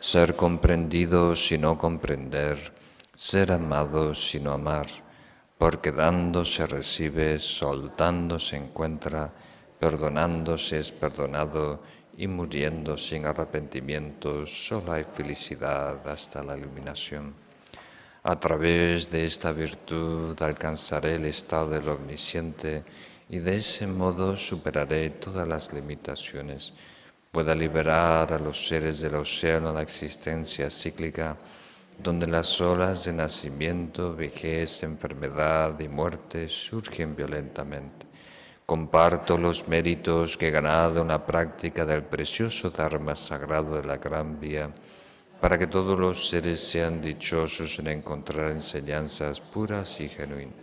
ser 0.00 0.34
comprendido 0.34 1.36
sino 1.36 1.76
comprender, 1.76 2.56
ser 3.14 3.52
amado 3.52 4.14
sino 4.14 4.52
amar, 4.52 4.86
porque 5.62 5.92
dando 5.92 6.44
se 6.44 6.66
recibe, 6.66 7.38
soltando 7.38 8.36
se 8.36 8.56
encuentra, 8.56 9.30
perdonando 9.78 10.58
se 10.58 10.80
es 10.80 10.90
perdonado 10.90 11.78
y 12.18 12.26
muriendo 12.26 12.96
sin 12.96 13.26
arrepentimiento 13.26 14.44
solo 14.44 14.90
hay 14.90 15.04
felicidad 15.04 16.04
hasta 16.08 16.42
la 16.42 16.58
iluminación. 16.58 17.32
A 18.24 18.40
través 18.40 19.08
de 19.08 19.24
esta 19.24 19.52
virtud 19.52 20.34
alcanzaré 20.42 21.14
el 21.14 21.26
estado 21.26 21.70
del 21.70 21.88
omnisciente 21.90 22.82
y 23.28 23.38
de 23.38 23.54
ese 23.54 23.86
modo 23.86 24.36
superaré 24.36 25.10
todas 25.10 25.46
las 25.46 25.72
limitaciones. 25.72 26.74
Pueda 27.30 27.54
liberar 27.54 28.32
a 28.32 28.38
los 28.40 28.66
seres 28.66 29.00
del 29.00 29.14
océano 29.14 29.72
la 29.72 29.82
existencia 29.82 30.68
cíclica, 30.70 31.36
donde 32.02 32.26
las 32.26 32.60
olas 32.60 33.04
de 33.04 33.12
nacimiento, 33.12 34.14
vejez, 34.14 34.82
enfermedad 34.82 35.78
y 35.78 35.88
muerte 35.88 36.48
surgen 36.48 37.14
violentamente. 37.14 38.06
Comparto 38.66 39.38
los 39.38 39.68
méritos 39.68 40.36
que 40.36 40.48
he 40.48 40.50
ganado 40.50 41.02
en 41.02 41.08
la 41.08 41.24
práctica 41.24 41.84
del 41.84 42.02
precioso 42.02 42.70
Dharma 42.70 43.14
sagrado 43.14 43.76
de 43.76 43.84
la 43.84 43.98
Gran 43.98 44.40
Vía 44.40 44.70
para 45.40 45.58
que 45.58 45.66
todos 45.66 45.98
los 45.98 46.28
seres 46.28 46.60
sean 46.60 47.00
dichosos 47.00 47.78
en 47.78 47.88
encontrar 47.88 48.50
enseñanzas 48.50 49.40
puras 49.40 50.00
y 50.00 50.08
genuinas. 50.08 50.54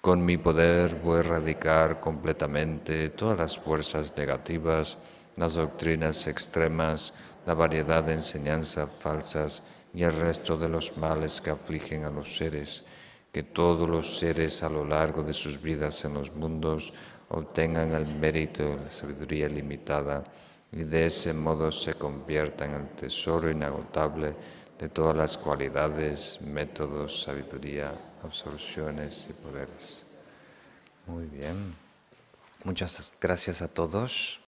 Con 0.00 0.24
mi 0.24 0.36
poder 0.36 0.94
voy 1.02 1.16
a 1.16 1.20
erradicar 1.20 2.00
completamente 2.00 3.10
todas 3.10 3.38
las 3.38 3.58
fuerzas 3.58 4.16
negativas, 4.16 4.98
las 5.36 5.54
doctrinas 5.54 6.26
extremas, 6.28 7.12
la 7.44 7.54
variedad 7.54 8.04
de 8.04 8.14
enseñanzas 8.14 8.88
falsas 9.00 9.62
y 9.96 10.04
el 10.04 10.12
resto 10.12 10.58
de 10.58 10.68
los 10.68 10.98
males 10.98 11.40
que 11.40 11.48
afligen 11.48 12.04
a 12.04 12.10
los 12.10 12.36
seres, 12.36 12.84
que 13.32 13.44
todos 13.44 13.88
los 13.88 14.18
seres 14.18 14.62
a 14.62 14.68
lo 14.68 14.84
largo 14.84 15.22
de 15.22 15.32
sus 15.32 15.60
vidas 15.60 16.04
en 16.04 16.12
los 16.12 16.34
mundos 16.34 16.92
obtengan 17.30 17.92
el 17.92 18.06
mérito 18.06 18.62
de 18.62 18.76
la 18.76 18.90
sabiduría 18.90 19.48
limitada 19.48 20.22
y 20.70 20.84
de 20.84 21.06
ese 21.06 21.32
modo 21.32 21.72
se 21.72 21.94
convierta 21.94 22.66
en 22.66 22.74
el 22.74 22.88
tesoro 22.90 23.50
inagotable 23.50 24.34
de 24.78 24.90
todas 24.90 25.16
las 25.16 25.38
cualidades, 25.38 26.42
métodos, 26.42 27.22
sabiduría, 27.22 27.94
absorciones 28.22 29.28
y 29.30 29.32
poderes. 29.32 30.04
Muy 31.06 31.24
bien. 31.24 31.74
Muchas 32.64 33.14
gracias 33.18 33.62
a 33.62 33.68
todos. 33.68 34.45